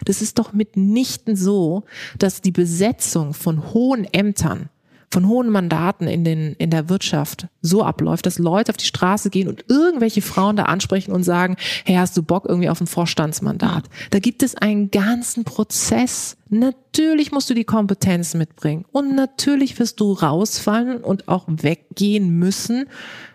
Das 0.05 0.23
ist 0.23 0.39
doch 0.39 0.53
mitnichten 0.53 1.37
so, 1.37 1.85
dass 2.19 2.41
die 2.41 2.53
Besetzung 2.53 3.35
von 3.35 3.73
hohen 3.75 4.05
Ämtern, 4.05 4.69
von 5.11 5.29
hohen 5.29 5.51
Mandaten 5.51 6.09
in, 6.09 6.25
den, 6.25 6.55
in 6.55 6.71
der 6.71 6.89
Wirtschaft 6.89 7.49
so 7.63 7.83
abläuft, 7.83 8.27
dass 8.27 8.39
Leute 8.39 8.71
auf 8.71 8.77
die 8.77 8.87
Straße 8.87 9.31
gehen 9.31 9.49
und 9.49 9.65
irgendwelche 9.69 10.23
Frauen 10.23 10.57
da 10.57 10.65
ansprechen 10.65 11.13
und 11.13 11.23
sagen, 11.23 11.57
hey, 11.85 11.97
hast 11.97 12.17
du 12.17 12.23
Bock 12.23 12.45
irgendwie 12.49 12.69
auf 12.69 12.81
ein 12.81 12.87
Vorstandsmandat? 12.87 13.85
Da 14.11 14.19
gibt 14.19 14.43
es 14.43 14.55
einen 14.57 14.91
ganzen 14.91 15.45
Prozess. 15.45 16.37
Natürlich 16.49 17.33
musst 17.33 17.49
du 17.51 17.55
die 17.55 17.65
Kompetenz 17.65 18.35
mitbringen 18.35 18.85
und 18.93 19.15
natürlich 19.15 19.79
wirst 19.79 20.01
du 20.01 20.13
rausfallen 20.13 21.03
und 21.03 21.29
auch 21.29 21.45
weggehen 21.49 22.31
müssen, 22.39 22.87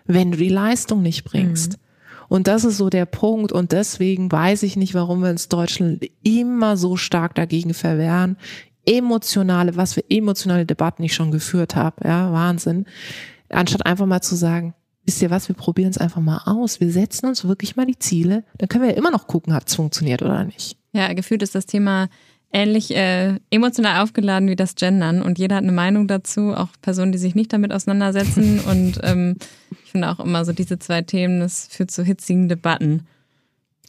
wenn 0.06 0.30
du 0.30 0.38
die 0.38 0.48
Leistung 0.48 1.02
nicht 1.02 1.24
bringst. 1.24 1.72
Mhm. 1.72 1.81
Und 2.32 2.46
das 2.46 2.64
ist 2.64 2.78
so 2.78 2.88
der 2.88 3.04
Punkt. 3.04 3.52
Und 3.52 3.72
deswegen 3.72 4.32
weiß 4.32 4.62
ich 4.62 4.76
nicht, 4.76 4.94
warum 4.94 5.22
wir 5.22 5.28
uns 5.28 5.50
Deutschland 5.50 6.02
immer 6.22 6.78
so 6.78 6.96
stark 6.96 7.34
dagegen 7.34 7.74
verwehren. 7.74 8.38
Emotionale, 8.86 9.76
was 9.76 9.92
für 9.92 10.02
emotionale 10.08 10.64
Debatten 10.64 11.02
ich 11.02 11.12
schon 11.12 11.30
geführt 11.30 11.76
habe. 11.76 12.08
Ja, 12.08 12.32
Wahnsinn. 12.32 12.86
Anstatt 13.50 13.84
einfach 13.84 14.06
mal 14.06 14.22
zu 14.22 14.34
sagen, 14.34 14.72
wisst 15.04 15.20
ihr 15.20 15.28
was, 15.28 15.48
wir 15.48 15.54
probieren 15.54 15.90
es 15.90 15.98
einfach 15.98 16.22
mal 16.22 16.40
aus. 16.46 16.80
Wir 16.80 16.90
setzen 16.90 17.26
uns 17.26 17.46
wirklich 17.46 17.76
mal 17.76 17.84
die 17.84 17.98
Ziele. 17.98 18.44
Dann 18.56 18.70
können 18.70 18.84
wir 18.84 18.92
ja 18.92 18.96
immer 18.96 19.10
noch 19.10 19.26
gucken, 19.26 19.52
hat 19.52 19.68
es 19.68 19.74
funktioniert 19.74 20.22
oder 20.22 20.42
nicht. 20.44 20.78
Ja, 20.94 21.12
gefühlt 21.12 21.42
ist 21.42 21.54
das 21.54 21.66
Thema 21.66 22.08
ähnlich 22.50 22.96
äh, 22.96 23.40
emotional 23.50 24.02
aufgeladen 24.02 24.48
wie 24.48 24.56
das 24.56 24.74
Gendern 24.74 25.20
und 25.20 25.38
jeder 25.38 25.56
hat 25.56 25.64
eine 25.64 25.72
Meinung 25.72 26.08
dazu, 26.08 26.54
auch 26.54 26.68
Personen, 26.80 27.12
die 27.12 27.18
sich 27.18 27.34
nicht 27.34 27.52
damit 27.52 27.74
auseinandersetzen 27.74 28.60
und 28.70 29.00
ähm, 29.02 29.36
finde 29.92 30.10
auch 30.10 30.18
immer 30.18 30.44
so 30.44 30.52
diese 30.52 30.78
zwei 30.78 31.02
Themen, 31.02 31.40
das 31.40 31.68
führt 31.70 31.90
zu 31.90 32.02
hitzigen 32.02 32.48
Debatten. 32.48 33.06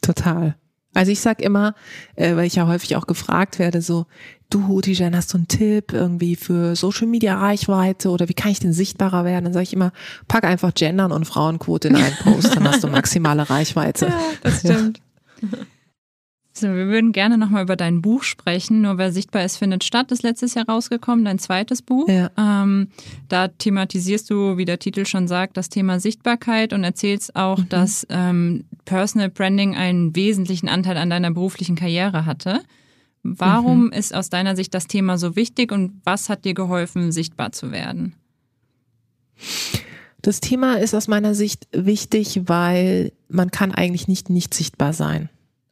Total. 0.00 0.54
Also 0.94 1.10
ich 1.10 1.20
sag 1.20 1.42
immer, 1.42 1.74
äh, 2.14 2.36
weil 2.36 2.46
ich 2.46 2.54
ja 2.54 2.68
häufig 2.68 2.94
auch 2.94 3.06
gefragt 3.06 3.58
werde, 3.58 3.82
so, 3.82 4.06
du 4.48 4.80
Tijan, 4.80 5.16
hast 5.16 5.32
du 5.32 5.38
einen 5.38 5.48
Tipp 5.48 5.92
irgendwie 5.92 6.36
für 6.36 6.76
Social 6.76 7.08
Media 7.08 7.36
Reichweite 7.36 8.10
oder 8.10 8.28
wie 8.28 8.34
kann 8.34 8.52
ich 8.52 8.60
denn 8.60 8.72
sichtbarer 8.72 9.24
werden? 9.24 9.44
Dann 9.44 9.52
sage 9.52 9.64
ich 9.64 9.72
immer, 9.72 9.92
pack 10.28 10.44
einfach 10.44 10.72
Gendern 10.72 11.10
und 11.10 11.24
Frauenquote 11.24 11.88
in 11.88 11.96
einen 11.96 12.14
Post, 12.22 12.54
dann 12.54 12.68
hast 12.68 12.84
du 12.84 12.88
maximale 12.88 13.50
Reichweite. 13.50 14.06
Ja, 14.14 14.20
das 14.42 14.60
stimmt. 14.60 15.00
Ja. 15.42 15.48
So, 16.56 16.68
wir 16.68 16.86
würden 16.86 17.10
gerne 17.10 17.36
nochmal 17.36 17.64
über 17.64 17.74
dein 17.74 18.00
Buch 18.00 18.22
sprechen. 18.22 18.82
Nur 18.82 18.96
wer 18.96 19.10
sichtbar 19.10 19.44
ist, 19.44 19.56
findet 19.56 19.82
statt, 19.82 20.12
ist 20.12 20.22
letztes 20.22 20.54
Jahr 20.54 20.66
rausgekommen, 20.68 21.24
dein 21.24 21.40
zweites 21.40 21.82
Buch. 21.82 22.08
Ja. 22.08 22.30
Ähm, 22.38 22.88
da 23.28 23.48
thematisierst 23.48 24.30
du, 24.30 24.56
wie 24.56 24.64
der 24.64 24.78
Titel 24.78 25.04
schon 25.04 25.26
sagt, 25.26 25.56
das 25.56 25.68
Thema 25.68 25.98
Sichtbarkeit 25.98 26.72
und 26.72 26.84
erzählst 26.84 27.34
auch, 27.34 27.58
mhm. 27.58 27.68
dass 27.70 28.06
ähm, 28.08 28.64
Personal 28.84 29.30
Branding 29.30 29.74
einen 29.74 30.14
wesentlichen 30.14 30.68
Anteil 30.68 30.96
an 30.96 31.10
deiner 31.10 31.32
beruflichen 31.32 31.74
Karriere 31.74 32.24
hatte. 32.24 32.60
Warum 33.24 33.86
mhm. 33.86 33.92
ist 33.92 34.14
aus 34.14 34.30
deiner 34.30 34.54
Sicht 34.54 34.74
das 34.74 34.86
Thema 34.86 35.18
so 35.18 35.34
wichtig 35.34 35.72
und 35.72 36.00
was 36.04 36.28
hat 36.28 36.44
dir 36.44 36.54
geholfen, 36.54 37.10
sichtbar 37.10 37.50
zu 37.50 37.72
werden? 37.72 38.14
Das 40.22 40.38
Thema 40.38 40.76
ist 40.76 40.94
aus 40.94 41.08
meiner 41.08 41.34
Sicht 41.34 41.66
wichtig, 41.72 42.42
weil 42.46 43.12
man 43.28 43.50
kann 43.50 43.72
eigentlich 43.72 44.06
nicht 44.06 44.30
nicht 44.30 44.54
sichtbar 44.54 44.92
sein. 44.92 45.30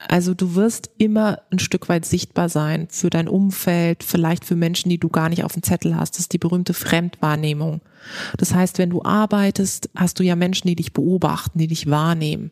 Also 0.09 0.35
du 0.35 0.55
wirst 0.55 0.91
immer 0.99 1.41
ein 1.51 1.59
Stück 1.59 1.89
weit 1.89 2.05
sichtbar 2.05 2.49
sein 2.49 2.89
für 2.91 3.11
dein 3.11 3.29
Umfeld, 3.29 4.03
vielleicht 4.03 4.45
für 4.45 4.57
Menschen, 4.57 4.89
die 4.91 4.99
du 4.99 5.09
gar 5.09 5.29
nicht 5.29 5.45
auf 5.45 5.53
dem 5.53 5.63
Zettel 5.63 5.97
hast. 5.97 6.15
Das 6.15 6.21
ist 6.21 6.33
die 6.33 6.39
berühmte 6.39 6.75
Fremdwahrnehmung. 6.75 7.81
Das 8.37 8.55
heißt, 8.55 8.79
wenn 8.79 8.91
du 8.91 9.03
arbeitest, 9.03 9.91
hast 9.95 10.19
du 10.19 10.25
ja 10.25 10.37
Menschen, 10.37 10.69
die 10.69 10.77
dich 10.77 10.93
beobachten, 10.93 11.59
die 11.59 11.69
dich 11.69 11.89
wahrnehmen. 11.89 12.51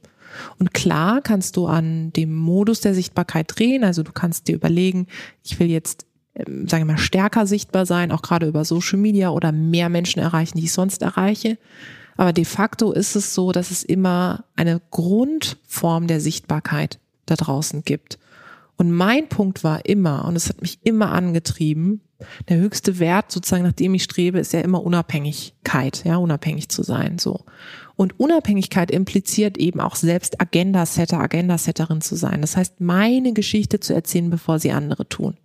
Und 0.59 0.73
klar 0.73 1.21
kannst 1.23 1.57
du 1.57 1.67
an 1.67 2.13
dem 2.13 2.35
Modus 2.35 2.81
der 2.81 2.95
Sichtbarkeit 2.95 3.47
drehen. 3.49 3.83
Also 3.83 4.05
du 4.05 4.13
kannst 4.13 4.47
dir 4.47 4.55
überlegen, 4.55 5.09
ich 5.43 5.59
will 5.59 5.69
jetzt, 5.69 6.07
ähm, 6.35 6.69
sagen 6.69 6.87
wir 6.87 6.95
mal, 6.95 6.99
stärker 6.99 7.49
sichtbar 7.49 7.85
sein, 7.85 8.13
auch 8.13 8.23
gerade 8.23 8.47
über 8.47 8.65
Social 8.65 8.99
Media 8.99 9.31
oder 9.31 9.51
mehr 9.51 9.89
Menschen 9.89 10.21
erreichen, 10.21 10.59
die 10.59 10.65
ich 10.65 10.73
sonst 10.73 11.03
erreiche. 11.03 11.59
Aber 12.17 12.33
de 12.33 12.45
facto 12.45 12.93
ist 12.93 13.17
es 13.17 13.35
so, 13.35 13.51
dass 13.51 13.73
es 13.73 13.83
immer 13.83 14.45
eine 14.55 14.81
Grundform 14.91 16.07
der 16.07 16.21
Sichtbarkeit 16.21 17.00
da 17.31 17.37
draußen 17.37 17.85
gibt. 17.85 18.19
Und 18.77 18.93
mein 18.93 19.29
Punkt 19.29 19.63
war 19.63 19.85
immer, 19.85 20.25
und 20.25 20.37
es 20.37 20.49
hat 20.49 20.63
mich 20.63 20.79
immer 20.85 21.13
angetrieben, 21.13 22.01
der 22.49 22.59
höchste 22.59 22.99
Wert 22.99 23.31
sozusagen, 23.31 23.65
nach 23.65 23.73
dem 23.73 23.95
ich 23.95 24.05
strebe, 24.05 24.39
ist 24.39 24.53
ja 24.53 24.61
immer 24.61 24.83
Unabhängigkeit, 24.83 26.03
ja, 26.05 26.17
unabhängig 26.17 26.69
zu 26.69 26.83
sein, 26.83 27.19
so. 27.19 27.45
Und 27.97 28.19
Unabhängigkeit 28.19 28.91
impliziert 28.91 29.59
eben 29.59 29.81
auch 29.81 29.97
selbst 29.97 30.41
Agenda-Setter, 30.41 31.21
Agenda-Setterin 31.21 32.01
zu 32.01 32.17
sein. 32.17 32.41
Das 32.41 32.57
heißt, 32.57 32.81
meine 32.81 33.35
Geschichte 33.35 33.81
zu 33.81 33.95
erzählen, 33.95 34.31
bevor 34.31 34.59
sie 34.59 34.73
andere 34.73 35.07
tun. 35.09 35.37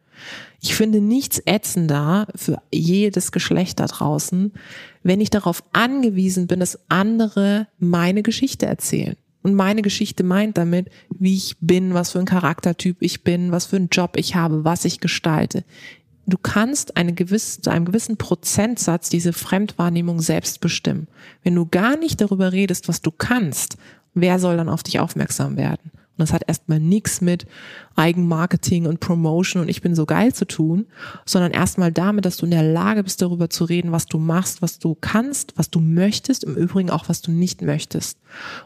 Ich 0.61 0.75
finde 0.75 1.01
nichts 1.01 1.41
ätzender 1.45 2.27
für 2.35 2.61
jedes 2.71 3.33
Geschlecht 3.33 3.81
da 3.81 3.87
draußen, 3.87 4.53
wenn 5.03 5.19
ich 5.19 5.29
darauf 5.29 5.63
angewiesen 5.73 6.47
bin, 6.47 6.61
dass 6.61 6.79
andere 6.87 7.67
meine 7.77 8.23
Geschichte 8.23 8.65
erzählen. 8.65 9.17
Und 9.45 9.53
meine 9.53 9.83
Geschichte 9.83 10.23
meint 10.23 10.57
damit, 10.57 10.89
wie 11.19 11.35
ich 11.35 11.57
bin, 11.61 11.93
was 11.93 12.09
für 12.09 12.17
ein 12.17 12.25
Charaktertyp 12.25 12.97
ich 12.99 13.23
bin, 13.23 13.51
was 13.51 13.67
für 13.67 13.75
einen 13.75 13.89
Job 13.91 14.17
ich 14.17 14.33
habe, 14.33 14.65
was 14.65 14.85
ich 14.85 15.01
gestalte. 15.01 15.63
Du 16.25 16.39
kannst 16.39 16.97
eine 16.97 17.13
gewisse, 17.13 17.61
zu 17.61 17.69
einem 17.69 17.85
gewissen 17.85 18.17
Prozentsatz 18.17 19.09
diese 19.09 19.33
Fremdwahrnehmung 19.33 20.19
selbst 20.19 20.61
bestimmen. 20.61 21.07
Wenn 21.43 21.53
du 21.53 21.67
gar 21.67 21.95
nicht 21.95 22.21
darüber 22.21 22.53
redest, 22.53 22.87
was 22.87 23.03
du 23.03 23.11
kannst, 23.11 23.77
wer 24.15 24.39
soll 24.39 24.57
dann 24.57 24.67
auf 24.67 24.81
dich 24.81 24.99
aufmerksam 24.99 25.57
werden? 25.57 25.91
Und 26.17 26.21
das 26.21 26.31
hat 26.31 26.43
erstmal 26.47 26.79
nichts 26.79 27.19
mit 27.19 27.45
Eigenmarketing 27.95 28.85
und 28.85 29.01
Promotion 29.01 29.61
und 29.61 29.69
ich 29.69 29.81
bin 29.81 29.95
so 29.95 30.05
geil 30.05 30.33
zu 30.33 30.45
tun, 30.45 30.85
sondern 31.25 31.51
erstmal 31.51 31.91
damit, 31.91 32.25
dass 32.25 32.37
du 32.37 32.45
in 32.45 32.51
der 32.51 32.63
Lage 32.63 33.03
bist, 33.03 33.21
darüber 33.21 33.49
zu 33.49 33.65
reden, 33.65 33.91
was 33.91 34.05
du 34.05 34.17
machst, 34.17 34.61
was 34.61 34.79
du 34.79 34.95
kannst, 34.99 35.53
was 35.57 35.69
du 35.69 35.81
möchtest, 35.81 36.45
im 36.45 36.55
Übrigen 36.55 36.89
auch, 36.89 37.09
was 37.09 37.21
du 37.21 37.31
nicht 37.31 37.61
möchtest. 37.61 38.17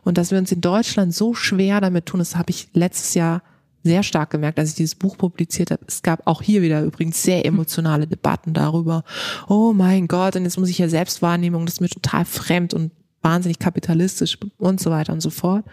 Und 0.03 0.19
dass 0.19 0.29
wir 0.29 0.37
uns 0.37 0.51
in 0.51 0.61
Deutschland 0.61 1.13
so 1.13 1.33
schwer 1.33 1.81
damit 1.81 2.05
tun, 2.05 2.19
das 2.19 2.35
habe 2.35 2.51
ich 2.51 2.69
letztes 2.73 3.15
Jahr 3.15 3.41
sehr 3.83 4.03
stark 4.03 4.29
gemerkt, 4.29 4.59
als 4.59 4.69
ich 4.69 4.75
dieses 4.75 4.95
Buch 4.95 5.17
publiziert 5.17 5.71
habe. 5.71 5.83
Es 5.87 6.03
gab 6.03 6.27
auch 6.27 6.41
hier 6.41 6.61
wieder 6.61 6.83
übrigens 6.83 7.23
sehr 7.23 7.45
emotionale 7.45 8.07
Debatten 8.07 8.53
darüber. 8.53 9.03
Oh 9.47 9.73
mein 9.73 10.07
Gott, 10.07 10.35
und 10.35 10.43
jetzt 10.43 10.59
muss 10.59 10.69
ich 10.69 10.77
ja 10.77 10.89
Selbstwahrnehmung, 10.89 11.65
das 11.65 11.75
ist 11.75 11.81
mir 11.81 11.89
total 11.89 12.25
fremd 12.25 12.73
und 12.73 12.91
wahnsinnig 13.21 13.59
kapitalistisch 13.59 14.37
und 14.57 14.79
so 14.79 14.91
weiter 14.91 15.13
und 15.13 15.21
so 15.21 15.29
fort. 15.29 15.65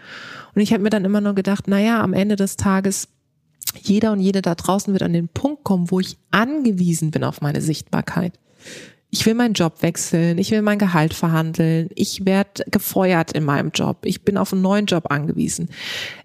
Und 0.55 0.61
ich 0.61 0.73
habe 0.73 0.83
mir 0.83 0.89
dann 0.89 1.05
immer 1.05 1.21
nur 1.21 1.35
gedacht, 1.35 1.67
naja, 1.67 2.01
am 2.01 2.13
Ende 2.13 2.35
des 2.35 2.57
Tages, 2.57 3.07
jeder 3.81 4.11
und 4.11 4.19
jede 4.19 4.41
da 4.41 4.55
draußen 4.55 4.93
wird 4.93 5.03
an 5.03 5.13
den 5.13 5.29
Punkt 5.29 5.63
kommen, 5.63 5.91
wo 5.91 5.99
ich 5.99 6.17
angewiesen 6.31 7.11
bin 7.11 7.23
auf 7.23 7.41
meine 7.41 7.61
Sichtbarkeit. 7.61 8.33
Ich 9.09 9.25
will 9.25 9.35
meinen 9.35 9.53
Job 9.53 9.81
wechseln, 9.81 10.37
ich 10.37 10.51
will 10.51 10.61
mein 10.61 10.79
Gehalt 10.79 11.13
verhandeln, 11.13 11.89
ich 11.95 12.25
werde 12.25 12.63
gefeuert 12.69 13.31
in 13.31 13.45
meinem 13.45 13.71
Job, 13.73 13.99
ich 14.03 14.25
bin 14.25 14.37
auf 14.37 14.51
einen 14.51 14.61
neuen 14.61 14.85
Job 14.85 15.09
angewiesen. 15.09 15.69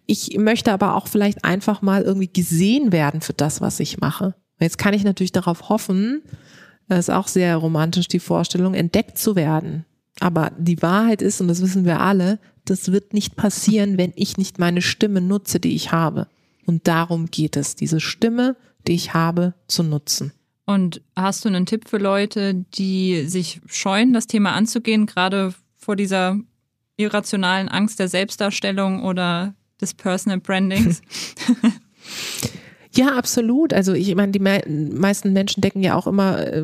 Ich 0.07 0.37
möchte 0.37 0.73
aber 0.73 0.97
auch 0.97 1.07
vielleicht 1.07 1.45
einfach 1.45 1.81
mal 1.81 2.03
irgendwie 2.03 2.33
gesehen 2.33 2.91
werden 2.91 3.21
für 3.21 3.35
das, 3.35 3.61
was 3.61 3.79
ich 3.79 3.99
mache. 3.99 4.35
Jetzt 4.59 4.79
kann 4.79 4.95
ich 4.95 5.05
natürlich 5.05 5.33
darauf 5.33 5.69
hoffen, 5.69 6.23
das 6.89 7.09
ist 7.09 7.11
auch 7.11 7.29
sehr 7.29 7.57
romantisch 7.57 8.09
die 8.09 8.21
Vorstellung, 8.21 8.75
entdeckt 8.75 9.17
zu 9.17 9.37
werden. 9.37 9.85
Aber 10.21 10.53
die 10.59 10.83
Wahrheit 10.83 11.23
ist, 11.23 11.41
und 11.41 11.49
das 11.49 11.63
wissen 11.63 11.85
wir 11.85 12.01
alle, 12.01 12.39
das 12.65 12.93
wird 12.93 13.13
nicht 13.13 13.37
passieren, 13.37 13.99
wenn 13.99 14.13
ich 14.15 14.37
nicht 14.37 14.59
meine 14.59 14.83
Stimme 14.83 15.21
nutze, 15.21 15.59
die 15.59 15.75
ich 15.75 15.93
habe. 15.93 16.29
Und 16.67 16.87
darum 16.87 17.27
geht 17.27 17.57
es, 17.57 17.75
diese 17.75 18.01
Stimme, 18.01 18.57
die 18.87 18.93
ich 18.93 19.15
habe, 19.15 19.55
zu 19.67 19.83
nutzen. 19.83 20.33
Und 20.65 21.03
hast 21.17 21.45
du 21.45 21.49
einen 21.49 21.67
Tipp 21.67 21.89
für 21.89 21.99
Leute, 21.99 22.55
die 22.75 23.25
sich 23.27 23.61
scheuen, 23.67 24.13
das 24.13 24.27
Thema 24.29 24.53
anzugehen, 24.53 25.07
gerade 25.07 25.55
vor 25.77 25.97
dieser 25.97 26.39
irrationalen 26.97 27.69
Angst 27.69 27.99
der 27.99 28.09
Selbstdarstellung 28.09 29.03
oder 29.03 29.55
des 29.81 29.95
Personal 29.95 30.39
Brandings? 30.39 31.03
Ja, 32.95 33.17
absolut. 33.17 33.73
Also 33.73 33.95
ich 33.95 34.15
meine, 34.15 34.33
die 34.33 34.39
me 34.39 34.61
meisten 34.67 35.33
Menschen 35.33 35.63
denken 35.63 35.83
ja 35.83 35.95
auch 35.95 36.07
immer 36.07 36.39
äh, 36.47 36.63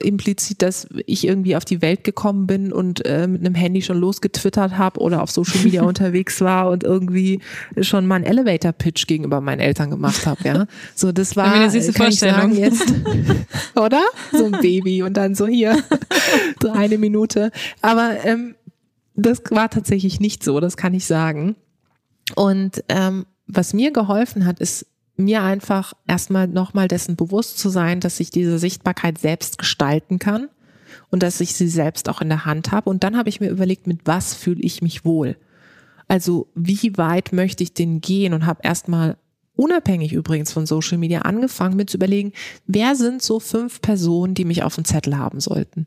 implizit, 0.00 0.60
dass 0.60 0.86
ich 1.06 1.26
irgendwie 1.26 1.56
auf 1.56 1.64
die 1.64 1.80
Welt 1.80 2.04
gekommen 2.04 2.46
bin 2.46 2.70
und 2.70 3.04
äh, 3.06 3.26
mit 3.26 3.40
einem 3.40 3.54
Handy 3.54 3.80
schon 3.80 3.96
losgetwittert 3.96 4.76
habe 4.76 5.00
oder 5.00 5.22
auf 5.22 5.30
Social 5.30 5.62
Media 5.64 5.82
unterwegs 5.84 6.42
war 6.42 6.68
und 6.68 6.84
irgendwie 6.84 7.40
schon 7.80 8.06
mal 8.06 8.16
einen 8.16 8.24
Elevator-Pitch 8.24 9.06
gegenüber 9.06 9.40
meinen 9.40 9.60
Eltern 9.60 9.88
gemacht 9.88 10.26
habe. 10.26 10.40
Ja, 10.44 10.66
so 10.94 11.12
das 11.12 11.34
war 11.34 11.50
eine 11.50 11.70
süße 11.70 11.94
Vorstellung 11.94 12.54
sagen, 12.54 12.56
jetzt, 12.56 12.92
oder? 13.74 14.02
So 14.32 14.44
ein 14.44 14.52
Baby 14.60 15.02
und 15.02 15.16
dann 15.16 15.34
so 15.34 15.46
hier 15.46 15.82
eine 16.74 16.98
Minute. 16.98 17.50
Aber 17.80 18.22
ähm, 18.24 18.54
das 19.14 19.42
war 19.50 19.70
tatsächlich 19.70 20.20
nicht 20.20 20.44
so. 20.44 20.60
Das 20.60 20.76
kann 20.76 20.92
ich 20.92 21.06
sagen. 21.06 21.56
Und 22.34 22.84
ähm, 22.90 23.24
was 23.46 23.72
mir 23.72 23.92
geholfen 23.92 24.44
hat, 24.44 24.60
ist 24.60 24.86
mir 25.16 25.42
einfach 25.42 25.94
erstmal 26.06 26.48
nochmal 26.48 26.88
dessen 26.88 27.16
bewusst 27.16 27.58
zu 27.58 27.68
sein, 27.68 28.00
dass 28.00 28.20
ich 28.20 28.30
diese 28.30 28.58
Sichtbarkeit 28.58 29.18
selbst 29.18 29.58
gestalten 29.58 30.18
kann 30.18 30.48
und 31.10 31.22
dass 31.22 31.40
ich 31.40 31.54
sie 31.54 31.68
selbst 31.68 32.08
auch 32.08 32.20
in 32.20 32.28
der 32.28 32.44
Hand 32.44 32.72
habe. 32.72 32.90
Und 32.90 33.04
dann 33.04 33.16
habe 33.16 33.28
ich 33.28 33.40
mir 33.40 33.50
überlegt, 33.50 33.86
mit 33.86 34.00
was 34.04 34.34
fühle 34.34 34.62
ich 34.62 34.82
mich 34.82 35.04
wohl? 35.04 35.36
Also 36.08 36.48
wie 36.54 36.96
weit 36.98 37.32
möchte 37.32 37.62
ich 37.62 37.74
denn 37.74 38.00
gehen 38.00 38.34
und 38.34 38.46
habe 38.46 38.60
erstmal 38.62 39.16
unabhängig 39.56 40.12
übrigens 40.12 40.52
von 40.52 40.66
Social 40.66 40.98
Media 40.98 41.20
angefangen 41.20 41.76
mit 41.76 41.90
zu 41.90 41.96
überlegen, 41.96 42.32
wer 42.66 42.96
sind 42.96 43.22
so 43.22 43.40
fünf 43.40 43.80
Personen, 43.80 44.34
die 44.34 44.44
mich 44.44 44.62
auf 44.62 44.74
dem 44.74 44.84
Zettel 44.84 45.16
haben 45.16 45.40
sollten. 45.40 45.86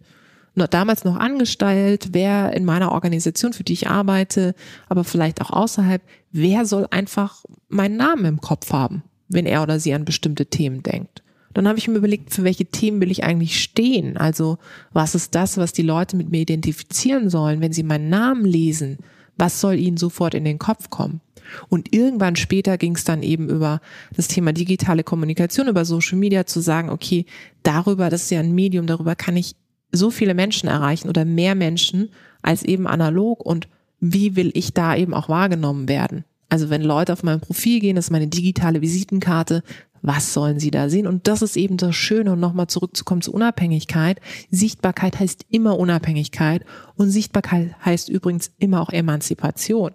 Nur 0.56 0.68
damals 0.68 1.04
noch 1.04 1.18
angestellt, 1.18 2.10
wer 2.14 2.54
in 2.54 2.66
meiner 2.66 2.92
Organisation, 2.92 3.54
für 3.54 3.64
die 3.64 3.74
ich 3.74 3.90
arbeite, 3.90 4.56
aber 4.90 5.04
vielleicht 5.04 5.40
auch 5.42 5.52
außerhalb, 5.52 6.02
wer 6.32 6.66
soll 6.66 6.88
einfach 6.90 7.44
meinen 7.68 7.98
Namen 7.98 8.26
im 8.26 8.42
Kopf 8.42 8.72
haben? 8.72 9.04
Wenn 9.30 9.46
er 9.46 9.64
oder 9.64 9.80
sie 9.80 9.94
an 9.94 10.06
bestimmte 10.06 10.46
Themen 10.46 10.84
denkt. 10.84 11.24
Dann 11.54 11.68
habe 11.68 11.80
ich 11.80 11.88
mir 11.88 11.98
überlegt, 11.98 12.34
für 12.34 12.44
welche 12.44 12.66
Themen 12.66 13.02
will 13.02 13.10
ich 13.10 13.24
eigentlich 13.24 13.62
stehen? 13.62 14.16
Also 14.18 14.58
was 14.94 15.16
ist 15.16 15.34
das, 15.34 15.58
was 15.58 15.74
die 15.74 15.82
Leute 15.82 16.16
mit 16.16 16.30
mir 16.30 16.42
identifizieren 16.42 17.30
sollen, 17.30 17.62
wenn 17.62 17.74
sie 17.74 17.84
meinen 17.84 18.10
Namen 18.10 18.46
lesen? 18.46 18.98
Was 19.38 19.60
soll 19.60 19.80
ihnen 19.80 19.98
sofort 19.98 20.36
in 20.36 20.46
den 20.46 20.60
Kopf 20.60 20.90
kommen? 20.90 21.22
Und 21.70 21.94
irgendwann 21.94 22.36
später 22.36 22.78
ging 22.78 22.96
es 22.96 23.06
dann 23.06 23.24
eben 23.24 23.50
über 23.50 23.82
das 24.16 24.28
Thema 24.28 24.54
digitale 24.54 25.04
Kommunikation, 25.04 25.68
über 25.68 25.86
Social 25.86 26.18
Media 26.18 26.46
zu 26.46 26.60
sagen, 26.60 26.90
okay, 26.90 27.26
darüber, 27.64 28.10
das 28.10 28.24
ist 28.24 28.32
ja 28.32 28.40
ein 28.40 28.54
Medium, 28.54 28.86
darüber 28.86 29.16
kann 29.16 29.38
ich 29.38 29.56
so 29.92 30.10
viele 30.10 30.34
Menschen 30.34 30.68
erreichen 30.68 31.10
oder 31.10 31.26
mehr 31.26 31.56
Menschen 31.56 32.10
als 32.42 32.64
eben 32.64 32.88
analog 32.88 33.46
und 33.46 33.68
wie 34.00 34.36
will 34.36 34.52
ich 34.54 34.74
da 34.74 34.96
eben 34.96 35.14
auch 35.14 35.30
wahrgenommen 35.30 35.88
werden? 35.88 36.24
Also 36.50 36.70
wenn 36.70 36.82
Leute 36.82 37.14
auf 37.14 37.24
mein 37.24 37.42
Profil 37.42 37.80
gehen, 37.80 37.96
das 37.96 38.06
ist 38.06 38.12
meine 38.12 38.28
digitale 38.28 38.82
Visitenkarte, 38.82 39.64
was 40.02 40.34
sollen 40.34 40.60
sie 40.60 40.72
da 40.72 40.90
sehen? 40.90 41.08
Und 41.08 41.28
das 41.28 41.42
ist 41.42 41.58
eben 41.58 41.78
das 41.78 41.96
Schöne, 41.96 42.34
um 42.34 42.40
nochmal 42.40 42.68
zurückzukommen 42.68 43.22
zur 43.22 43.34
Unabhängigkeit. 43.34 44.22
Sichtbarkeit 44.50 45.20
heißt 45.20 45.46
immer 45.50 45.78
Unabhängigkeit 45.78 46.64
und 46.96 47.10
Sichtbarkeit 47.10 47.76
heißt 47.84 48.10
übrigens 48.10 48.52
immer 48.58 48.82
auch 48.82 48.90
Emanzipation, 48.90 49.92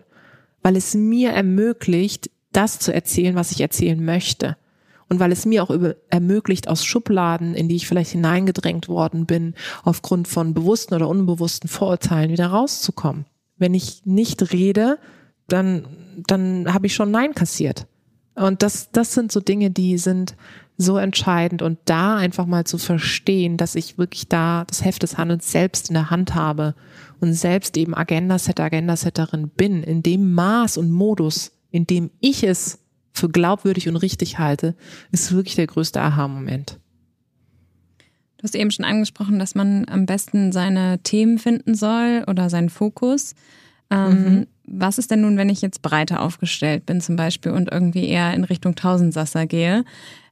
weil 0.62 0.76
es 0.76 0.94
mir 0.94 1.30
ermöglicht, 1.30 2.30
das 2.52 2.78
zu 2.78 2.92
erzählen, 2.92 3.34
was 3.34 3.52
ich 3.52 3.60
erzählen 3.60 4.04
möchte. 4.04 4.56
Und 5.08 5.20
weil 5.20 5.32
es 5.32 5.44
mir 5.44 5.62
auch 5.62 5.70
ermöglicht, 6.08 6.68
aus 6.68 6.84
Schubladen, 6.84 7.54
in 7.54 7.68
die 7.68 7.76
ich 7.76 7.86
vielleicht 7.86 8.12
hineingedrängt 8.12 8.88
worden 8.88 9.26
bin, 9.26 9.54
aufgrund 9.84 10.26
von 10.26 10.54
bewussten 10.54 10.94
oder 10.94 11.06
unbewussten 11.08 11.68
Vorurteilen 11.68 12.30
wieder 12.32 12.46
rauszukommen. 12.46 13.26
Wenn 13.58 13.74
ich 13.74 14.06
nicht 14.06 14.52
rede, 14.54 14.98
dann, 15.48 15.87
dann 16.26 16.72
habe 16.72 16.87
ich 16.87 16.94
schon 16.94 17.11
Nein 17.11 17.35
kassiert. 17.35 17.87
Und 18.35 18.62
das, 18.62 18.90
das 18.90 19.12
sind 19.12 19.31
so 19.31 19.40
Dinge, 19.40 19.70
die 19.70 19.98
sind 19.98 20.37
so 20.78 20.96
entscheidend 20.96 21.62
und 21.62 21.78
da 21.85 22.16
einfach 22.16 22.46
mal 22.46 22.64
zu 22.64 22.78
verstehen, 22.78 23.57
dass 23.57 23.74
ich 23.74 23.98
wirklich 23.98 24.28
da 24.28 24.64
das 24.66 24.85
Heft 24.85 25.02
des 25.02 25.18
Handelns 25.18 25.52
selbst 25.52 25.88
in 25.88 25.94
der 25.94 26.11
Hand 26.11 26.35
habe 26.35 26.74
und 27.20 27.35
selbst 27.35 27.76
eben 27.76 27.94
Agenda-Setter, 27.94 28.64
Agenda-Setterin 28.64 29.48
bin, 29.48 29.83
in 29.83 30.02
dem 30.02 30.33
Maß 30.35 30.78
und 30.78 30.90
Modus, 30.90 31.52
in 31.70 31.87
dem 31.87 32.11
ich 32.20 32.42
es 32.42 32.81
für 33.12 33.28
glaubwürdig 33.28 33.88
und 33.88 33.96
richtig 33.96 34.38
halte, 34.38 34.74
ist 35.11 35.33
wirklich 35.33 35.55
der 35.55 35.66
größte 35.66 36.00
Aha-Moment. 36.00 36.78
Du 38.38 38.44
hast 38.44 38.57
eben 38.57 38.70
schon 38.70 38.85
angesprochen, 38.85 39.38
dass 39.38 39.55
man 39.55 39.87
am 39.88 40.07
besten 40.07 40.50
seine 40.50 40.98
Themen 41.02 41.38
finden 41.38 41.74
soll 41.74 42.24
oder 42.26 42.50
seinen 42.50 42.70
Fokus. 42.70 43.35
Ähm, 43.92 44.11
mhm. 44.11 44.46
Was 44.66 44.98
ist 44.98 45.11
denn 45.11 45.20
nun, 45.20 45.37
wenn 45.37 45.50
ich 45.50 45.61
jetzt 45.61 45.83
breiter 45.83 46.22
aufgestellt 46.22 46.87
bin 46.87 47.00
zum 47.00 47.16
Beispiel 47.16 47.52
und 47.52 47.70
irgendwie 47.70 48.09
eher 48.09 48.33
in 48.33 48.44
Richtung 48.44 48.74
Tausendsasser 48.74 49.46
gehe? 49.46 49.85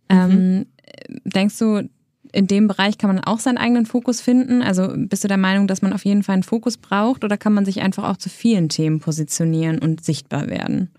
Ähm, 0.08 0.30
mhm. 0.30 0.66
Ähm, 1.08 1.20
denkst 1.24 1.58
du, 1.58 1.88
in 2.32 2.46
dem 2.46 2.68
Bereich 2.68 2.96
kann 2.96 3.14
man 3.14 3.22
auch 3.22 3.38
seinen 3.38 3.58
eigenen 3.58 3.86
Fokus 3.86 4.20
finden? 4.20 4.62
Also 4.62 4.92
bist 4.96 5.24
du 5.24 5.28
der 5.28 5.36
Meinung, 5.36 5.66
dass 5.66 5.82
man 5.82 5.92
auf 5.92 6.04
jeden 6.04 6.22
Fall 6.22 6.34
einen 6.34 6.42
Fokus 6.42 6.76
braucht 6.76 7.24
oder 7.24 7.36
kann 7.36 7.52
man 7.52 7.64
sich 7.64 7.80
einfach 7.80 8.08
auch 8.08 8.16
zu 8.16 8.28
vielen 8.28 8.68
Themen 8.68 9.00
positionieren 9.00 9.78
und 9.78 10.04
sichtbar 10.04 10.48
werden? 10.48 10.90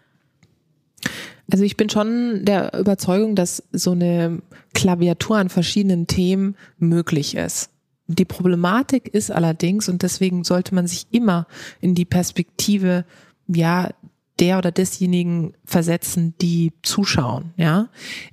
Also 1.52 1.64
ich 1.64 1.78
bin 1.78 1.90
schon 1.90 2.46
der 2.46 2.78
Überzeugung, 2.78 3.36
dass 3.36 3.64
so 3.72 3.92
eine 3.92 4.40
Klaviatur 4.74 5.38
an 5.38 5.50
verschiedenen 5.50 6.08
Themen 6.08 6.56
möglich 6.78 7.36
ist. 7.36 7.71
Die 8.16 8.26
Problematik 8.26 9.08
ist 9.08 9.32
allerdings, 9.32 9.90
und 9.90 10.04
deswegen 10.04 10.44
sollte 10.44 10.76
man 10.76 10.88
sich 10.88 11.08
immer 11.12 11.48
in 11.80 11.96
die 11.96 12.06
Perspektive, 12.06 13.06
ja, 13.48 13.90
der 14.40 14.58
oder 14.58 14.72
desjenigen 14.72 15.54
versetzen, 15.66 16.34
die 16.42 16.74
zuschauen, 16.82 17.54
ja. 17.58 17.90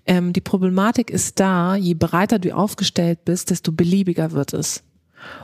Ähm, 0.07 0.33
die 0.33 0.41
Problematik 0.41 1.11
ist 1.11 1.39
da, 1.39 1.77
je 1.77 1.95
breiter 1.95 2.39
du 2.39 2.57
aufgestellt 2.57 3.25
bist, 3.25 3.51
desto 3.51 3.73
beliebiger 3.73 4.33
wird 4.33 4.55
es. 4.55 4.83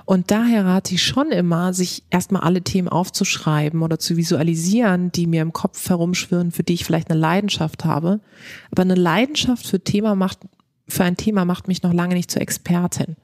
Und 0.05 0.31
daher 0.31 0.65
rate 0.65 0.95
ich 0.95 1.03
schon 1.03 1.31
immer, 1.33 1.75
sich 1.75 2.05
erstmal 2.11 2.43
alle 2.43 2.63
Themen 2.63 2.89
aufzuschreiben 2.89 3.83
oder 3.83 3.99
zu 3.99 4.17
visualisieren, 4.17 5.11
die 5.13 5.27
mir 5.27 5.43
im 5.43 5.53
Kopf 5.53 5.89
herumschwirren, 5.89 6.53
für 6.53 6.63
die 6.63 6.75
ich 6.75 6.85
vielleicht 6.85 7.11
eine 7.11 7.19
Leidenschaft 7.19 7.85
habe. 7.85 8.21
Aber 8.71 8.83
eine 8.83 8.95
Leidenschaft 8.95 9.67
für 9.67 9.81
Thema 9.81 10.15
macht, 10.15 10.39
für 10.89 11.05
ein 11.05 11.17
Thema 11.17 11.45
macht 11.45 11.69
mich 11.69 11.83
noch 11.83 11.93
lange 11.93 12.15
nicht 12.15 12.31
zur 12.31 12.43
Expertin. 12.43 13.17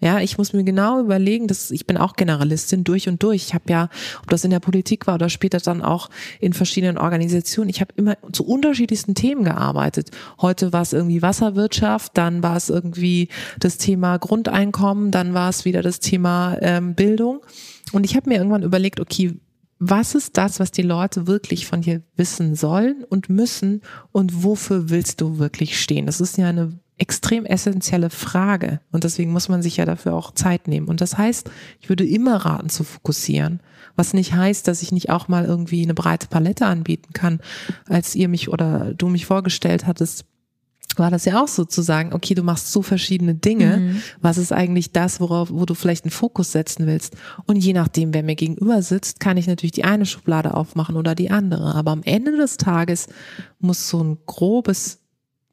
Ja, 0.00 0.20
ich 0.20 0.38
muss 0.38 0.52
mir 0.52 0.62
genau 0.62 1.00
überlegen, 1.00 1.48
dass 1.48 1.72
ich 1.72 1.86
bin 1.86 1.96
auch 1.96 2.14
Generalistin 2.14 2.84
durch 2.84 3.08
und 3.08 3.22
durch. 3.22 3.46
Ich 3.48 3.54
habe 3.54 3.64
ja, 3.68 3.88
ob 4.22 4.30
das 4.30 4.44
in 4.44 4.50
der 4.50 4.60
Politik 4.60 5.08
war 5.08 5.16
oder 5.16 5.28
später 5.28 5.58
dann 5.58 5.82
auch 5.82 6.08
in 6.38 6.52
verschiedenen 6.52 6.98
Organisationen, 6.98 7.68
ich 7.68 7.80
habe 7.80 7.92
immer 7.96 8.16
zu 8.32 8.46
unterschiedlichsten 8.46 9.16
Themen 9.16 9.42
gearbeitet. 9.42 10.10
Heute 10.40 10.72
war 10.72 10.82
es 10.82 10.92
irgendwie 10.92 11.20
Wasserwirtschaft, 11.20 12.16
dann 12.16 12.44
war 12.44 12.56
es 12.56 12.70
irgendwie 12.70 13.28
das 13.58 13.76
Thema 13.76 14.18
Grundeinkommen, 14.18 15.10
dann 15.10 15.34
war 15.34 15.48
es 15.48 15.64
wieder 15.64 15.82
das 15.82 15.98
Thema 15.98 16.56
ähm, 16.60 16.94
Bildung. 16.94 17.40
Und 17.92 18.04
ich 18.04 18.14
habe 18.14 18.28
mir 18.28 18.36
irgendwann 18.36 18.62
überlegt, 18.62 19.00
okay, 19.00 19.34
was 19.80 20.14
ist 20.14 20.36
das, 20.36 20.60
was 20.60 20.70
die 20.70 20.82
Leute 20.82 21.26
wirklich 21.26 21.66
von 21.66 21.82
dir 21.82 22.02
wissen 22.16 22.54
sollen 22.54 23.04
und 23.08 23.28
müssen 23.28 23.82
und 24.12 24.44
wofür 24.44 24.90
willst 24.90 25.20
du 25.20 25.38
wirklich 25.38 25.80
stehen? 25.80 26.06
Das 26.06 26.20
ist 26.20 26.36
ja 26.36 26.48
eine 26.48 26.78
extrem 26.98 27.44
essentielle 27.44 28.10
Frage 28.10 28.80
und 28.90 29.04
deswegen 29.04 29.32
muss 29.32 29.48
man 29.48 29.62
sich 29.62 29.76
ja 29.76 29.84
dafür 29.84 30.14
auch 30.14 30.32
Zeit 30.32 30.68
nehmen. 30.68 30.88
Und 30.88 31.00
das 31.00 31.16
heißt, 31.16 31.50
ich 31.80 31.88
würde 31.88 32.06
immer 32.06 32.36
raten 32.36 32.68
zu 32.68 32.84
fokussieren, 32.84 33.60
was 33.96 34.14
nicht 34.14 34.34
heißt, 34.34 34.66
dass 34.68 34.82
ich 34.82 34.92
nicht 34.92 35.10
auch 35.10 35.28
mal 35.28 35.44
irgendwie 35.44 35.82
eine 35.82 35.94
breite 35.94 36.28
Palette 36.28 36.66
anbieten 36.66 37.12
kann, 37.12 37.40
als 37.88 38.14
ihr 38.14 38.28
mich 38.28 38.48
oder 38.48 38.94
du 38.94 39.08
mich 39.08 39.26
vorgestellt 39.26 39.86
hattest 39.86 40.24
war 40.98 41.10
das 41.10 41.24
ja 41.24 41.42
auch 41.42 41.48
so 41.48 41.64
zu 41.64 41.82
sagen, 41.82 42.12
okay, 42.12 42.34
du 42.34 42.42
machst 42.42 42.72
so 42.72 42.82
verschiedene 42.82 43.34
Dinge. 43.34 43.76
Mhm. 43.78 44.02
Was 44.20 44.38
ist 44.38 44.52
eigentlich 44.52 44.92
das, 44.92 45.20
worauf, 45.20 45.50
wo 45.50 45.64
du 45.64 45.74
vielleicht 45.74 46.04
einen 46.04 46.10
Fokus 46.10 46.52
setzen 46.52 46.86
willst? 46.86 47.16
Und 47.46 47.56
je 47.56 47.72
nachdem, 47.72 48.12
wer 48.14 48.22
mir 48.22 48.36
gegenüber 48.36 48.82
sitzt, 48.82 49.20
kann 49.20 49.36
ich 49.36 49.46
natürlich 49.46 49.72
die 49.72 49.84
eine 49.84 50.06
Schublade 50.06 50.54
aufmachen 50.54 50.96
oder 50.96 51.14
die 51.14 51.30
andere. 51.30 51.74
Aber 51.74 51.92
am 51.92 52.02
Ende 52.02 52.36
des 52.36 52.56
Tages 52.56 53.06
muss 53.60 53.88
so 53.88 54.02
ein 54.02 54.18
grobes 54.26 54.97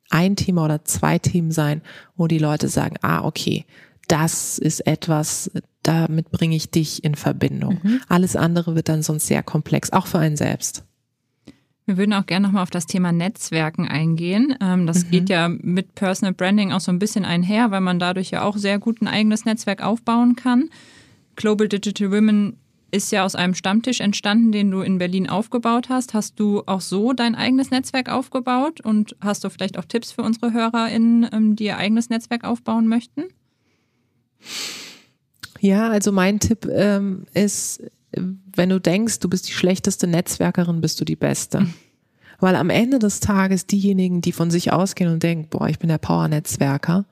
ein 0.10 0.36
Thema 0.36 0.66
oder 0.66 0.86
zwei 0.86 1.20
Themen 1.20 1.52
sein, 1.52 1.82
wo 2.16 2.28
die 2.28 2.38
Leute 2.38 2.68
sagen, 2.68 2.98
ah, 3.02 3.24
okay, 3.24 3.66
das 4.08 4.60
ist 4.60 4.86
etwas, 4.86 5.52
damit 5.84 6.32
bringe 6.32 6.56
ich 6.56 6.70
dich 6.70 7.04
in 7.04 7.16
Verbindung. 7.16 7.80
Mhm. 7.82 8.02
Alles 8.08 8.36
andere 8.36 8.76
wird 8.76 8.90
dann 8.90 9.04
sonst 9.04 9.28
sehr 9.28 9.44
komplex, 9.44 9.92
auch 9.92 10.08
für 10.08 10.20
einen 10.20 10.38
selbst. 10.38 10.84
Wir 11.86 11.98
würden 11.98 12.14
auch 12.14 12.26
gerne 12.26 12.48
nochmal 12.48 12.64
auf 12.64 12.72
das 12.72 12.88
Thema 12.88 13.12
Netzwerken 13.12 13.88
eingehen. 13.88 14.56
Ähm, 14.60 14.88
das 14.88 15.06
mhm. 15.06 15.12
geht 15.12 15.30
ja 15.30 15.50
mit 15.50 15.94
Personal 15.94 16.34
Branding 16.34 16.72
auch 16.72 16.80
so 16.80 16.92
ein 16.92 17.00
bisschen 17.00 17.26
einher, 17.26 17.70
weil 17.70 17.82
man 17.82 18.00
dadurch 18.00 18.32
ja 18.32 18.42
auch 18.42 18.58
sehr 18.58 18.80
gut 18.80 19.02
ein 19.02 19.08
eigenes 19.08 19.46
Netzwerk 19.46 19.84
aufbauen 19.84 20.36
kann. 20.36 20.70
Global 21.36 21.68
Digital 21.68 22.12
Women 22.12 22.58
ist 22.96 23.12
ja 23.12 23.26
aus 23.26 23.36
einem 23.36 23.54
Stammtisch 23.54 24.00
entstanden, 24.00 24.52
den 24.54 24.72
du 24.72 24.82
in 24.82 24.98
Berlin 24.98 25.30
aufgebaut 25.30 25.90
hast. 25.90 26.14
Hast 26.14 26.40
du 26.40 26.64
auch 26.66 26.80
so 26.80 27.12
dein 27.12 27.36
eigenes 27.36 27.70
Netzwerk 27.70 28.10
aufgebaut 28.10 28.80
und 28.80 29.16
hast 29.20 29.44
du 29.44 29.50
vielleicht 29.50 29.78
auch 29.78 29.86
Tipps 29.86 30.14
für 30.14 30.22
unsere 30.22 30.54
HörerInnen, 30.54 31.30
ähm, 31.32 31.56
die 31.56 31.66
ihr 31.66 31.78
eigenes 31.78 32.10
Netzwerk 32.10 32.46
aufbauen 32.46 32.88
möchten? 32.88 33.26
Ja, 35.60 35.90
also 35.90 36.12
mein 36.12 36.40
Tipp 36.40 36.68
ähm, 36.72 37.26
ist, 37.34 37.84
wenn 38.12 38.70
du 38.70 38.80
denkst, 38.80 39.20
du 39.20 39.30
bist 39.30 39.50
die 39.50 39.54
schlechteste 39.54 40.08
Netzwerkerin, 40.08 40.80
bist 40.80 41.02
du 41.02 41.06
die 41.06 41.18
beste. 41.18 41.62
Mhm. 41.62 41.74
Weil 42.40 42.56
am 42.56 42.70
Ende 42.70 43.00
des 43.00 43.20
Tages 43.20 43.66
diejenigen, 43.66 44.22
die 44.22 44.32
von 44.32 44.52
sich 44.52 44.72
ausgehen 44.72 45.12
und 45.12 45.22
denken, 45.22 45.48
boah, 45.50 45.68
ich 45.68 45.80
bin 45.80 45.90
der 45.90 45.98
Power-Netzwerker, 45.98 47.06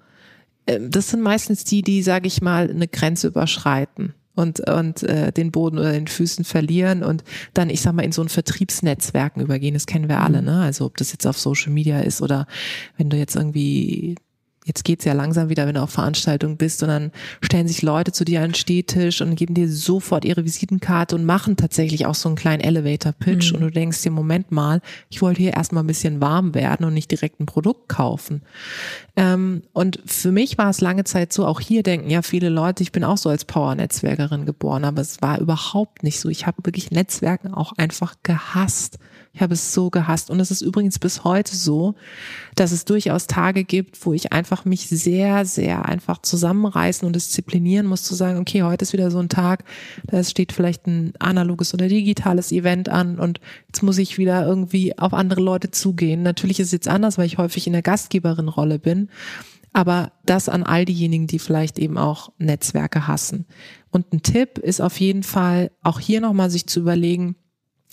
äh, 0.65 0.79
das 0.81 1.09
sind 1.09 1.21
meistens 1.21 1.65
die, 1.65 1.81
die, 1.81 2.01
sage 2.03 2.27
ich 2.27 2.41
mal, 2.41 2.69
eine 2.69 2.87
Grenze 2.87 3.27
überschreiten 3.27 4.13
und, 4.35 4.59
und 4.61 5.03
äh, 5.03 5.31
den 5.31 5.51
Boden 5.51 5.77
oder 5.77 5.91
den 5.91 6.07
Füßen 6.07 6.45
verlieren 6.45 7.03
und 7.03 7.23
dann, 7.53 7.69
ich 7.69 7.81
sag 7.81 7.93
mal, 7.93 8.03
in 8.03 8.11
so 8.11 8.21
ein 8.21 8.29
Vertriebsnetzwerken 8.29 9.41
übergehen. 9.41 9.73
Das 9.73 9.85
kennen 9.85 10.09
wir 10.09 10.21
alle, 10.21 10.39
mhm. 10.39 10.45
ne? 10.45 10.61
Also 10.61 10.85
ob 10.85 10.97
das 10.97 11.11
jetzt 11.11 11.27
auf 11.27 11.37
Social 11.37 11.71
Media 11.71 11.99
ist 11.99 12.21
oder 12.21 12.47
wenn 12.97 13.09
du 13.09 13.17
jetzt 13.17 13.35
irgendwie 13.35 14.15
jetzt 14.65 14.83
geht's 14.83 15.05
ja 15.05 15.13
langsam 15.13 15.49
wieder, 15.49 15.67
wenn 15.67 15.75
du 15.75 15.81
auf 15.81 15.91
Veranstaltungen 15.91 16.57
bist 16.57 16.83
und 16.83 16.89
dann 16.89 17.11
stellen 17.41 17.67
sich 17.67 17.81
Leute 17.81 18.11
zu 18.11 18.25
dir 18.25 18.41
an 18.41 18.49
den 18.49 18.55
Stehtisch 18.55 19.21
und 19.21 19.35
geben 19.35 19.53
dir 19.53 19.69
sofort 19.69 20.25
ihre 20.25 20.45
Visitenkarte 20.45 21.15
und 21.15 21.25
machen 21.25 21.57
tatsächlich 21.57 22.05
auch 22.05 22.15
so 22.15 22.29
einen 22.29 22.35
kleinen 22.35 22.61
Elevator-Pitch 22.61 23.51
mhm. 23.51 23.57
und 23.57 23.61
du 23.63 23.71
denkst 23.71 24.01
dir, 24.01 24.11
Moment 24.11 24.51
mal, 24.51 24.81
ich 25.09 25.21
wollte 25.21 25.41
hier 25.41 25.53
erstmal 25.53 25.83
ein 25.83 25.87
bisschen 25.87 26.21
warm 26.21 26.53
werden 26.53 26.85
und 26.85 26.93
nicht 26.93 27.11
direkt 27.11 27.39
ein 27.39 27.45
Produkt 27.45 27.89
kaufen. 27.89 28.41
Ähm, 29.15 29.63
und 29.73 29.99
für 30.05 30.31
mich 30.31 30.57
war 30.57 30.69
es 30.69 30.81
lange 30.81 31.03
Zeit 31.03 31.33
so, 31.33 31.45
auch 31.45 31.59
hier 31.59 31.83
denken 31.83 32.09
ja 32.09 32.21
viele 32.21 32.49
Leute, 32.49 32.83
ich 32.83 32.91
bin 32.91 33.03
auch 33.03 33.17
so 33.17 33.29
als 33.29 33.45
Power-Netzwerkerin 33.45 34.45
geboren, 34.45 34.85
aber 34.85 35.01
es 35.01 35.21
war 35.21 35.39
überhaupt 35.39 36.03
nicht 36.03 36.19
so. 36.19 36.29
Ich 36.29 36.47
habe 36.47 36.65
wirklich 36.65 36.91
Netzwerken 36.91 37.53
auch 37.53 37.73
einfach 37.77 38.15
gehasst. 38.23 38.97
Ich 39.35 39.41
habe 39.41 39.55
es 39.55 39.73
so 39.73 39.89
gehasst. 39.89 40.29
Und 40.29 40.39
es 40.39 40.51
ist 40.51 40.61
übrigens 40.61 40.99
bis 40.99 41.23
heute 41.23 41.55
so, 41.55 41.95
dass 42.55 42.71
es 42.71 42.85
durchaus 42.85 43.25
Tage 43.25 43.63
gibt, 43.63 44.05
wo 44.05 44.13
ich 44.13 44.31
einfach 44.31 44.63
mich 44.63 44.87
sehr, 44.87 45.43
sehr 45.45 45.85
einfach 45.85 46.21
zusammenreißen 46.21 47.05
und 47.07 47.15
disziplinieren 47.15 47.87
muss, 47.87 48.03
zu 48.03 48.13
sagen, 48.13 48.37
okay, 48.37 48.61
heute 48.61 48.83
ist 48.83 48.93
wieder 48.93 49.09
so 49.09 49.17
ein 49.17 49.29
Tag, 49.29 49.63
da 50.05 50.23
steht 50.23 50.51
vielleicht 50.51 50.85
ein 50.85 51.13
analoges 51.17 51.73
oder 51.73 51.87
digitales 51.87 52.51
Event 52.51 52.89
an 52.89 53.17
und 53.17 53.39
jetzt 53.67 53.81
muss 53.81 53.97
ich 53.97 54.19
wieder 54.19 54.45
irgendwie 54.45 54.99
auf 54.99 55.15
andere 55.15 55.41
Leute 55.41 55.71
zugehen. 55.71 56.21
Natürlich 56.21 56.59
ist 56.59 56.67
es 56.67 56.73
jetzt 56.73 56.87
anders, 56.87 57.17
weil 57.17 57.25
ich 57.25 57.39
häufig 57.39 57.65
in 57.65 57.73
der 57.73 57.81
Gastgeberin-Rolle 57.81 58.77
bin. 58.77 59.09
Aber 59.75 60.11
das 60.27 60.47
an 60.47 60.61
all 60.61 60.85
diejenigen, 60.85 61.25
die 61.25 61.39
vielleicht 61.39 61.79
eben 61.79 61.97
auch 61.97 62.31
Netzwerke 62.37 63.07
hassen. 63.07 63.47
Und 63.89 64.13
ein 64.13 64.21
Tipp 64.21 64.59
ist 64.59 64.79
auf 64.79 64.99
jeden 64.99 65.23
Fall 65.23 65.71
auch 65.81 65.99
hier 65.99 66.21
nochmal 66.21 66.51
sich 66.51 66.67
zu 66.67 66.79
überlegen, 66.79 67.35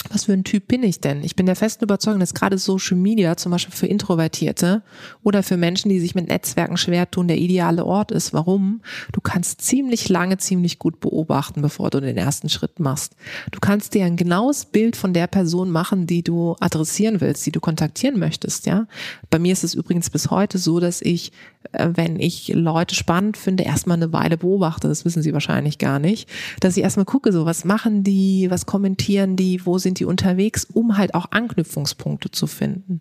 was 0.09 0.24
für 0.24 0.32
ein 0.32 0.44
Typ 0.44 0.66
bin 0.66 0.82
ich 0.82 1.01
denn? 1.01 1.22
Ich 1.22 1.36
bin 1.36 1.46
der 1.46 1.57
festen 1.57 1.84
Überzeugung, 1.84 2.20
dass 2.20 2.34
gerade 2.34 2.59
Social 2.59 2.96
Media 2.96 3.36
zum 3.36 3.53
Beispiel 3.53 3.74
für 3.74 3.86
Introvertierte 3.86 4.82
oder 5.22 5.42
für 5.42 5.57
Menschen, 5.57 5.88
die 5.88 6.01
sich 6.01 6.14
mit 6.14 6.28
Netzwerken 6.28 6.76
schwer 6.76 7.11
tun, 7.11 7.28
der 7.28 7.38
ideale 7.38 7.84
Ort 7.84 8.11
ist. 8.11 8.32
Warum? 8.32 8.80
Du 9.12 9.20
kannst 9.20 9.61
ziemlich 9.61 10.09
lange, 10.09 10.38
ziemlich 10.38 10.78
gut 10.78 11.01
beobachten, 11.01 11.61
bevor 11.61 11.90
du 11.90 12.01
den 12.01 12.16
ersten 12.16 12.48
Schritt 12.48 12.80
machst. 12.80 13.14
Du 13.51 13.61
kannst 13.61 13.94
dir 13.94 14.05
ein 14.05 14.16
genaues 14.16 14.64
Bild 14.64 14.96
von 14.96 15.12
der 15.12 15.26
Person 15.26 15.70
machen, 15.70 16.07
die 16.07 16.22
du 16.22 16.57
adressieren 16.61 17.20
willst, 17.20 17.44
die 17.46 17.53
du 17.53 17.61
kontaktieren 17.61 18.18
möchtest, 18.18 18.66
ja. 18.66 18.86
Bei 19.28 19.38
mir 19.38 19.53
ist 19.53 19.64
es 19.64 19.74
übrigens 19.74 20.11
bis 20.11 20.30
heute 20.30 20.59
so, 20.59 20.80
dass 20.80 21.03
ich, 21.03 21.32
wenn 21.72 22.18
ich 22.18 22.48
Leute 22.48 22.94
spannend 22.94 23.36
finde, 23.36 23.64
erstmal 23.64 23.98
eine 23.98 24.12
Weile 24.14 24.38
beobachte. 24.38 24.88
Das 24.88 25.04
wissen 25.04 25.22
sie 25.22 25.34
wahrscheinlich 25.34 25.76
gar 25.76 25.98
nicht. 25.98 26.28
Dass 26.61 26.76
ich 26.76 26.82
erstmal 26.82 27.04
gucke, 27.04 27.32
so, 27.32 27.44
was 27.44 27.64
machen 27.64 28.02
die, 28.02 28.50
was 28.50 28.64
kommentieren 28.64 29.36
die, 29.36 29.64
wo 29.66 29.76
sind 29.78 29.90
sind 29.90 29.98
die 29.98 30.04
unterwegs, 30.04 30.64
um 30.72 30.96
halt 30.96 31.14
auch 31.14 31.32
Anknüpfungspunkte 31.32 32.30
zu 32.30 32.46
finden. 32.46 33.00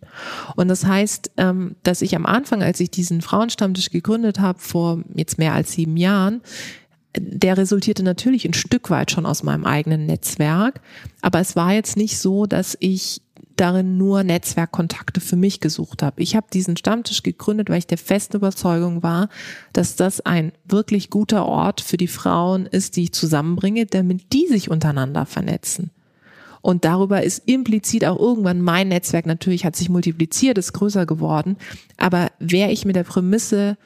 Und 0.55 0.69
das 0.69 0.85
heißt, 0.85 1.31
ähm, 1.37 1.75
dass 1.83 2.01
ich 2.01 2.15
am 2.15 2.25
Anfang, 2.25 2.63
als 2.63 2.79
ich 2.79 2.89
diesen 2.89 3.21
Frauenstammtisch 3.21 3.91
gegründet 3.91 4.39
habe, 4.39 4.57
vor 4.57 5.03
jetzt 5.13 5.37
mehr 5.37 5.53
als 5.53 5.73
sieben 5.73 5.97
Jahren, 5.97 6.41
der 7.15 7.57
resultierte 7.57 8.01
natürlich 8.01 8.45
ein 8.45 8.55
Stück 8.55 8.89
weit 8.89 9.11
schon 9.11 9.27
aus 9.27 9.43
meinem 9.43 9.65
eigenen 9.65 10.07
Netzwerk, 10.07 10.81
aber 11.21 11.39
es 11.39 11.55
war 11.55 11.73
jetzt 11.73 11.95
nicht 11.95 12.17
so, 12.17 12.47
dass 12.47 12.75
ich 12.79 13.21
darin 13.59 13.97
nur 13.97 14.23
Netzwerkkontakte 14.23 15.19
für 15.19 15.35
mich 15.35 15.59
gesucht 15.59 16.01
habe. 16.01 16.21
Ich 16.21 16.35
habe 16.35 16.47
diesen 16.51 16.77
Stammtisch 16.77 17.23
gegründet, 17.23 17.69
weil 17.69 17.79
ich 17.79 17.87
der 17.87 17.97
festen 17.97 18.37
Überzeugung 18.37 19.03
war, 19.03 19.29
dass 19.73 19.95
das 19.95 20.21
ein 20.21 20.51
wirklich 20.65 21.09
guter 21.09 21.45
Ort 21.45 21.81
für 21.81 21.97
die 21.97 22.07
Frauen 22.07 22.65
ist, 22.65 22.95
die 22.95 23.03
ich 23.03 23.13
zusammenbringe, 23.13 23.85
damit 23.85 24.33
die 24.33 24.47
sich 24.47 24.69
untereinander 24.69 25.25
vernetzen. 25.25 25.91
Und 26.61 26.85
darüber 26.85 27.23
ist 27.23 27.43
implizit 27.47 28.05
auch 28.05 28.19
irgendwann 28.19 28.61
mein 28.61 28.89
Netzwerk 28.89 29.25
natürlich 29.25 29.65
hat 29.65 29.75
sich 29.75 29.89
multipliziert, 29.89 30.57
ist 30.57 30.73
größer 30.73 31.05
geworden. 31.05 31.57
Aber 31.97 32.31
wäre 32.39 32.71
ich 32.71 32.85
mit 32.85 32.95
der 32.95 33.03
Prämisse 33.03 33.77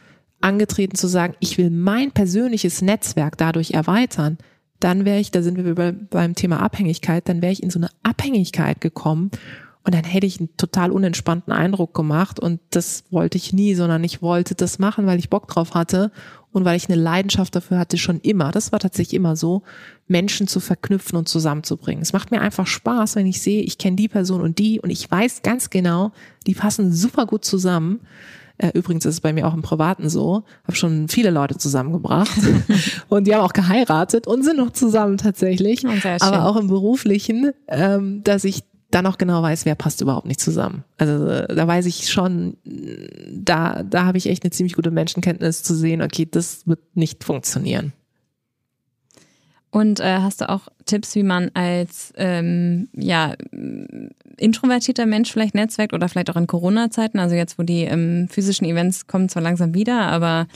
angetreten 0.42 0.96
zu 0.96 1.08
sagen, 1.08 1.36
ich 1.40 1.58
will 1.58 1.70
mein 1.70 2.12
persönliches 2.12 2.82
Netzwerk 2.82 3.38
dadurch 3.38 3.72
erweitern, 3.72 4.38
dann 4.80 5.06
wäre 5.06 5.20
ich, 5.20 5.32
da 5.32 5.42
sind 5.42 5.64
wir 5.64 5.94
beim 5.94 6.36
Thema 6.36 6.60
Abhängigkeit, 6.60 7.30
dann 7.30 7.42
wäre 7.42 7.54
ich 7.54 7.64
in 7.64 7.70
so 7.70 7.80
eine 7.80 7.90
Abhängigkeit 8.04 8.82
gekommen 8.82 9.32
und 9.86 9.94
dann 9.94 10.06
hätte 10.06 10.26
ich 10.26 10.40
einen 10.40 10.56
total 10.56 10.92
unentspannten 10.92 11.52
Eindruck 11.52 11.94
gemacht 11.94 12.40
und 12.40 12.62
das 12.70 13.04
wollte 13.12 13.38
ich 13.38 13.52
nie, 13.52 13.76
sondern 13.76 14.04
ich 14.04 14.22
wollte 14.22 14.56
das 14.56 14.80
machen, 14.80 15.06
weil 15.06 15.20
ich 15.20 15.30
Bock 15.30 15.48
drauf 15.48 15.74
hatte 15.74 16.12
und 16.54 16.64
weil 16.64 16.78
ich 16.78 16.88
eine 16.88 17.02
Leidenschaft 17.02 17.56
dafür 17.56 17.80
hatte, 17.80 17.98
schon 17.98 18.22
immer, 18.22 18.52
das 18.52 18.72
war 18.72 18.80
tatsächlich 18.80 19.16
immer 19.16 19.36
so, 19.36 19.64
Menschen 20.08 20.48
zu 20.48 20.60
verknüpfen 20.60 21.18
und 21.18 21.28
zusammenzubringen. 21.28 22.02
Es 22.02 22.14
macht 22.14 22.32
mir 22.32 22.40
einfach 22.40 22.68
Spaß, 22.68 23.16
wenn 23.18 23.26
ich 23.26 23.42
sehe, 23.42 23.62
ich 23.62 23.78
kenne 23.78 23.98
die 23.98 24.08
Person 24.08 24.42
und 24.42 24.58
die 24.58 24.80
und 24.80 24.90
ich 24.90 25.10
weiß 25.10 25.42
ganz 25.42 25.70
genau, 25.70 26.12
die 26.48 26.54
passen 26.54 26.94
super 26.94 27.26
gut 27.26 27.44
zusammen. 27.44 28.02
Äh, 28.60 28.70
übrigens 28.76 29.04
ist 29.06 29.16
es 29.16 29.22
bei 29.22 29.34
mir 29.34 29.48
auch 29.48 29.54
im 29.54 29.64
Privaten 29.64 30.10
so. 30.10 30.44
Habe 30.64 30.76
schon 30.76 31.08
viele 31.08 31.32
Leute 31.32 31.58
zusammengebracht 31.58 32.38
und 33.10 33.26
die 33.26 33.34
haben 33.34 33.42
auch 33.42 33.54
geheiratet 33.54 34.28
und 34.28 34.44
sind 34.44 34.58
noch 34.58 34.72
zusammen 34.72 35.18
tatsächlich. 35.18 35.84
Oh, 35.86 35.90
Aber 36.22 36.46
auch 36.46 36.56
im 36.56 36.68
beruflichen, 36.68 37.52
ähm, 37.68 38.24
dass 38.24 38.44
ich 38.44 38.64
dann 38.94 39.08
auch 39.08 39.18
genau 39.18 39.42
weiß, 39.42 39.66
wer 39.66 39.76
passt 39.76 40.02
überhaupt 40.02 40.28
nicht 40.28 40.40
zusammen. 40.40 40.84
Also 40.98 41.46
da 41.48 41.68
weiß 41.68 41.86
ich 41.88 42.10
schon, 42.10 42.58
da, 43.32 43.84
da 43.84 44.06
habe 44.06 44.18
ich 44.18 44.28
echt 44.28 44.44
eine 44.44 44.52
ziemlich 44.52 44.74
gute 44.74 44.92
Menschenkenntnis 44.92 45.64
zu 45.64 45.74
sehen, 45.74 46.02
okay, 46.02 46.28
das 46.30 46.68
wird 46.68 46.80
nicht 46.94 47.24
funktionieren. 47.24 47.94
Und 49.72 50.00
äh, 50.00 50.20
hast 50.20 50.42
du 50.42 50.50
auch 50.50 50.68
Tipps, 50.86 51.16
wie 51.16 51.24
man 51.24 51.50
als 51.56 52.14
ähm, 52.16 52.90
ja, 52.94 53.34
introvertierter 54.38 55.08
Mensch 55.08 55.32
vielleicht 55.32 55.56
netzwerkt 55.56 55.94
oder 55.94 56.08
vielleicht 56.08 56.30
auch 56.30 56.36
in 56.36 56.46
Corona-Zeiten, 56.46 57.18
also 57.18 57.34
jetzt, 57.34 57.58
wo 57.58 57.64
die 57.64 57.82
ähm, 57.86 58.28
physischen 58.30 58.68
Events 58.68 59.08
kommen 59.08 59.30
zwar 59.30 59.42
langsam 59.42 59.74
wieder, 59.74 60.02
aber 60.02 60.48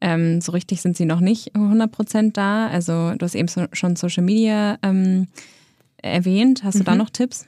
ähm, 0.00 0.40
so 0.40 0.50
richtig 0.50 0.82
sind 0.82 0.96
sie 0.96 1.04
noch 1.04 1.20
nicht 1.20 1.54
100% 1.54 2.32
da. 2.32 2.66
Also 2.66 3.12
du 3.16 3.24
hast 3.24 3.36
eben 3.36 3.46
so, 3.46 3.66
schon 3.72 3.94
Social 3.94 4.24
Media 4.24 4.78
ähm, 4.82 5.28
erwähnt. 6.02 6.64
Hast 6.64 6.74
du 6.74 6.80
mhm. 6.80 6.86
da 6.86 6.94
noch 6.96 7.10
Tipps? 7.10 7.46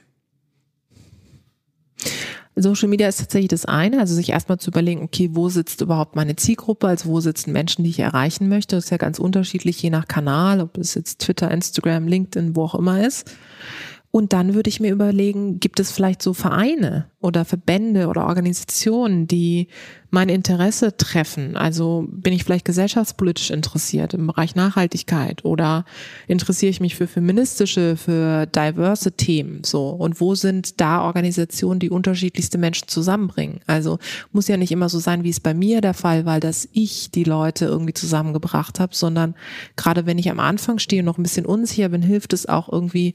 Social 2.55 2.87
Media 2.87 3.07
ist 3.07 3.19
tatsächlich 3.19 3.49
das 3.49 3.65
eine, 3.65 3.99
also 3.99 4.15
sich 4.15 4.29
erstmal 4.29 4.57
zu 4.57 4.71
überlegen, 4.71 5.03
okay, 5.03 5.29
wo 5.33 5.47
sitzt 5.49 5.81
überhaupt 5.81 6.15
meine 6.15 6.35
Zielgruppe, 6.35 6.87
also 6.87 7.09
wo 7.09 7.19
sitzen 7.19 7.51
Menschen, 7.51 7.83
die 7.83 7.91
ich 7.91 7.99
erreichen 7.99 8.49
möchte. 8.49 8.75
Das 8.75 8.85
ist 8.85 8.89
ja 8.89 8.97
ganz 8.97 9.19
unterschiedlich, 9.19 9.81
je 9.81 9.91
nach 9.91 10.07
Kanal, 10.07 10.61
ob 10.61 10.77
es 10.77 10.95
jetzt 10.95 11.19
Twitter, 11.19 11.51
Instagram, 11.51 12.07
LinkedIn, 12.07 12.55
wo 12.55 12.63
auch 12.63 12.75
immer 12.75 13.05
ist. 13.05 13.31
Und 14.09 14.33
dann 14.33 14.55
würde 14.55 14.69
ich 14.69 14.79
mir 14.79 14.91
überlegen, 14.91 15.59
gibt 15.59 15.79
es 15.79 15.91
vielleicht 15.91 16.21
so 16.21 16.33
Vereine 16.33 17.05
oder 17.19 17.45
Verbände 17.45 18.07
oder 18.07 18.25
Organisationen, 18.25 19.27
die 19.27 19.67
mein 20.09 20.29
Interesse 20.29 20.95
treffen? 20.95 21.57
Also 21.57 22.07
bin 22.09 22.31
ich 22.31 22.45
vielleicht 22.45 22.63
gesellschaftspolitisch 22.63 23.51
interessiert 23.51 24.13
im 24.13 24.27
Bereich 24.27 24.55
Nachhaltigkeit 24.55 25.43
oder 25.43 25.83
interessiere 26.27 26.69
ich 26.69 26.79
mich 26.79 26.95
für 26.95 27.05
feministische, 27.05 27.97
für 27.97 28.45
diverse 28.45 29.11
Themen 29.11 29.63
so? 29.65 29.89
Und 29.89 30.21
wo 30.21 30.35
sind 30.35 30.79
da 30.79 31.01
Organisationen, 31.03 31.81
die 31.81 31.89
unterschiedlichste 31.89 32.57
Menschen 32.57 32.87
zusammenbringen? 32.87 33.59
Also 33.67 33.99
muss 34.31 34.47
ja 34.47 34.55
nicht 34.55 34.71
immer 34.71 34.87
so 34.87 34.99
sein, 34.99 35.25
wie 35.25 35.29
es 35.29 35.41
bei 35.41 35.53
mir 35.53 35.81
der 35.81 35.93
Fall 35.93 36.25
war, 36.25 36.39
dass 36.39 36.69
ich 36.71 37.11
die 37.11 37.25
Leute 37.25 37.65
irgendwie 37.65 37.93
zusammengebracht 37.93 38.79
habe, 38.79 38.95
sondern 38.95 39.35
gerade 39.75 40.05
wenn 40.05 40.17
ich 40.17 40.31
am 40.31 40.39
Anfang 40.39 40.79
stehe 40.79 41.01
und 41.01 41.05
noch 41.05 41.17
ein 41.17 41.23
bisschen 41.23 41.45
unsicher 41.45 41.89
bin, 41.89 42.01
hilft 42.01 42.31
es 42.31 42.45
auch 42.45 42.71
irgendwie 42.71 43.13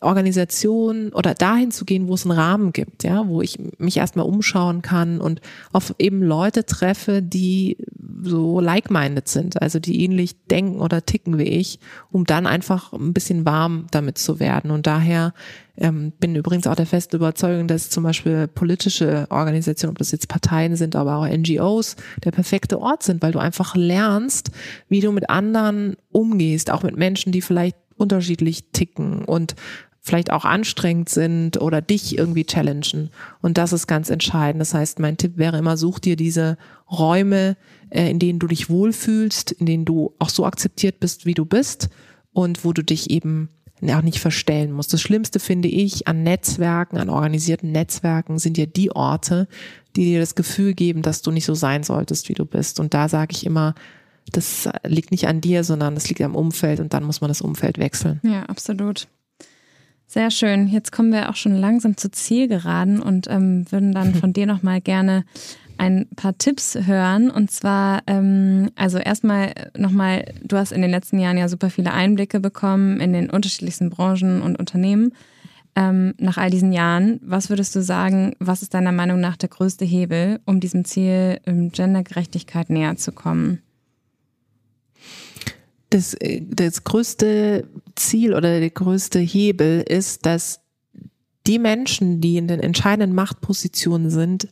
Organisation 0.00 1.10
oder 1.12 1.34
dahin 1.34 1.70
zu 1.70 1.84
gehen, 1.84 2.08
wo 2.08 2.14
es 2.14 2.24
einen 2.24 2.36
Rahmen 2.36 2.72
gibt, 2.72 3.04
ja, 3.04 3.28
wo 3.28 3.40
ich 3.40 3.58
mich 3.78 3.96
erstmal 3.96 4.26
umschauen 4.26 4.82
kann 4.82 5.20
und 5.20 5.40
auf 5.72 5.94
eben 5.98 6.22
Leute 6.22 6.66
treffe, 6.66 7.22
die 7.22 7.76
so 8.22 8.58
like-minded 8.58 9.28
sind, 9.28 9.62
also 9.62 9.78
die 9.78 10.02
ähnlich 10.02 10.44
denken 10.46 10.80
oder 10.80 11.06
ticken 11.06 11.38
wie 11.38 11.44
ich, 11.44 11.78
um 12.10 12.24
dann 12.24 12.48
einfach 12.48 12.92
ein 12.92 13.12
bisschen 13.12 13.44
warm 13.44 13.86
damit 13.92 14.18
zu 14.18 14.40
werden. 14.40 14.72
Und 14.72 14.88
daher 14.88 15.34
ähm, 15.76 16.12
bin 16.18 16.34
übrigens 16.34 16.66
auch 16.66 16.74
der 16.74 16.86
festen 16.86 17.16
Überzeugung, 17.16 17.68
dass 17.68 17.88
zum 17.88 18.02
Beispiel 18.02 18.48
politische 18.48 19.26
Organisationen, 19.30 19.92
ob 19.92 19.98
das 19.98 20.10
jetzt 20.10 20.28
Parteien 20.28 20.74
sind, 20.74 20.96
aber 20.96 21.16
auch 21.16 21.28
NGOs, 21.28 21.94
der 22.24 22.32
perfekte 22.32 22.80
Ort 22.80 23.04
sind, 23.04 23.22
weil 23.22 23.32
du 23.32 23.38
einfach 23.38 23.76
lernst, 23.76 24.50
wie 24.88 25.00
du 25.00 25.12
mit 25.12 25.30
anderen 25.30 25.96
umgehst, 26.10 26.72
auch 26.72 26.82
mit 26.82 26.96
Menschen, 26.96 27.30
die 27.30 27.42
vielleicht 27.42 27.76
unterschiedlich 27.96 28.64
ticken 28.72 29.24
und 29.24 29.54
vielleicht 30.06 30.30
auch 30.30 30.44
anstrengend 30.44 31.08
sind 31.08 31.60
oder 31.60 31.82
dich 31.82 32.16
irgendwie 32.16 32.44
challengen. 32.44 33.10
Und 33.42 33.58
das 33.58 33.72
ist 33.72 33.88
ganz 33.88 34.08
entscheidend. 34.08 34.60
Das 34.60 34.72
heißt, 34.72 35.00
mein 35.00 35.16
Tipp 35.16 35.36
wäre 35.36 35.58
immer, 35.58 35.76
such 35.76 35.98
dir 35.98 36.14
diese 36.14 36.58
Räume, 36.88 37.56
äh, 37.90 38.08
in 38.08 38.20
denen 38.20 38.38
du 38.38 38.46
dich 38.46 38.70
wohlfühlst, 38.70 39.50
in 39.50 39.66
denen 39.66 39.84
du 39.84 40.14
auch 40.20 40.28
so 40.28 40.46
akzeptiert 40.46 41.00
bist, 41.00 41.26
wie 41.26 41.34
du 41.34 41.44
bist 41.44 41.88
und 42.32 42.64
wo 42.64 42.72
du 42.72 42.84
dich 42.84 43.10
eben 43.10 43.48
auch 43.82 44.02
nicht 44.02 44.20
verstellen 44.20 44.72
musst. 44.72 44.92
Das 44.92 45.02
Schlimmste 45.02 45.40
finde 45.40 45.68
ich 45.68 46.06
an 46.06 46.22
Netzwerken, 46.22 46.98
an 46.98 47.10
organisierten 47.10 47.72
Netzwerken 47.72 48.38
sind 48.38 48.56
ja 48.56 48.66
die 48.66 48.90
Orte, 48.92 49.48
die 49.96 50.04
dir 50.04 50.20
das 50.20 50.34
Gefühl 50.34 50.74
geben, 50.74 51.02
dass 51.02 51.20
du 51.22 51.30
nicht 51.30 51.44
so 51.44 51.54
sein 51.54 51.82
solltest, 51.82 52.28
wie 52.28 52.34
du 52.34 52.46
bist. 52.46 52.80
Und 52.80 52.94
da 52.94 53.08
sage 53.08 53.32
ich 53.32 53.44
immer, 53.44 53.74
das 54.32 54.68
liegt 54.84 55.10
nicht 55.10 55.28
an 55.28 55.40
dir, 55.40 55.64
sondern 55.64 55.94
das 55.94 56.08
liegt 56.08 56.20
am 56.20 56.34
Umfeld 56.34 56.80
und 56.80 56.92
dann 56.92 57.04
muss 57.04 57.20
man 57.20 57.28
das 57.28 57.40
Umfeld 57.40 57.78
wechseln. 57.78 58.20
Ja, 58.22 58.44
absolut. 58.44 59.08
Sehr 60.06 60.30
schön. 60.30 60.68
Jetzt 60.68 60.92
kommen 60.92 61.12
wir 61.12 61.28
auch 61.30 61.36
schon 61.36 61.56
langsam 61.56 61.96
zur 61.96 62.12
Zielgeraden 62.12 63.02
und 63.02 63.28
ähm, 63.28 63.70
würden 63.70 63.92
dann 63.92 64.14
von 64.20 64.32
dir 64.32 64.46
nochmal 64.46 64.80
gerne 64.80 65.24
ein 65.78 66.08
paar 66.16 66.38
Tipps 66.38 66.74
hören. 66.74 67.30
Und 67.30 67.50
zwar, 67.50 68.02
ähm, 68.06 68.70
also 68.76 68.98
erstmal 68.98 69.52
nochmal, 69.76 70.32
du 70.42 70.56
hast 70.56 70.72
in 70.72 70.82
den 70.82 70.90
letzten 70.90 71.18
Jahren 71.18 71.36
ja 71.36 71.48
super 71.48 71.70
viele 71.70 71.92
Einblicke 71.92 72.40
bekommen 72.40 73.00
in 73.00 73.12
den 73.12 73.30
unterschiedlichsten 73.30 73.90
Branchen 73.90 74.42
und 74.42 74.58
Unternehmen. 74.58 75.12
Ähm, 75.74 76.14
nach 76.18 76.38
all 76.38 76.48
diesen 76.48 76.72
Jahren, 76.72 77.20
was 77.22 77.50
würdest 77.50 77.74
du 77.76 77.82
sagen, 77.82 78.34
was 78.38 78.62
ist 78.62 78.72
deiner 78.72 78.92
Meinung 78.92 79.20
nach 79.20 79.36
der 79.36 79.50
größte 79.50 79.84
Hebel, 79.84 80.40
um 80.46 80.60
diesem 80.60 80.86
Ziel 80.86 81.38
ähm, 81.44 81.70
Gendergerechtigkeit 81.70 82.70
näher 82.70 82.96
zu 82.96 83.12
kommen? 83.12 83.60
Das, 85.96 86.14
äh, 86.14 86.42
das 86.42 86.84
größte 86.84 87.68
Ziel 87.94 88.34
oder 88.34 88.60
der 88.60 88.70
größte 88.70 89.18
Hebel 89.18 89.82
ist, 89.82 90.26
dass 90.26 90.60
die 91.46 91.58
Menschen, 91.58 92.20
die 92.20 92.36
in 92.36 92.48
den 92.48 92.60
entscheidenden 92.60 93.14
Machtpositionen 93.14 94.10
sind, 94.10 94.48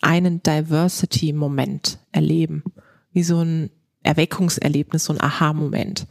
einen 0.00 0.42
Diversity-Moment 0.42 1.98
erleben. 2.12 2.62
Wie 3.12 3.22
so 3.22 3.40
ein 3.42 3.70
Erweckungserlebnis, 4.02 5.04
so 5.04 5.14
ein 5.14 5.20
Aha-Moment. 5.20 6.06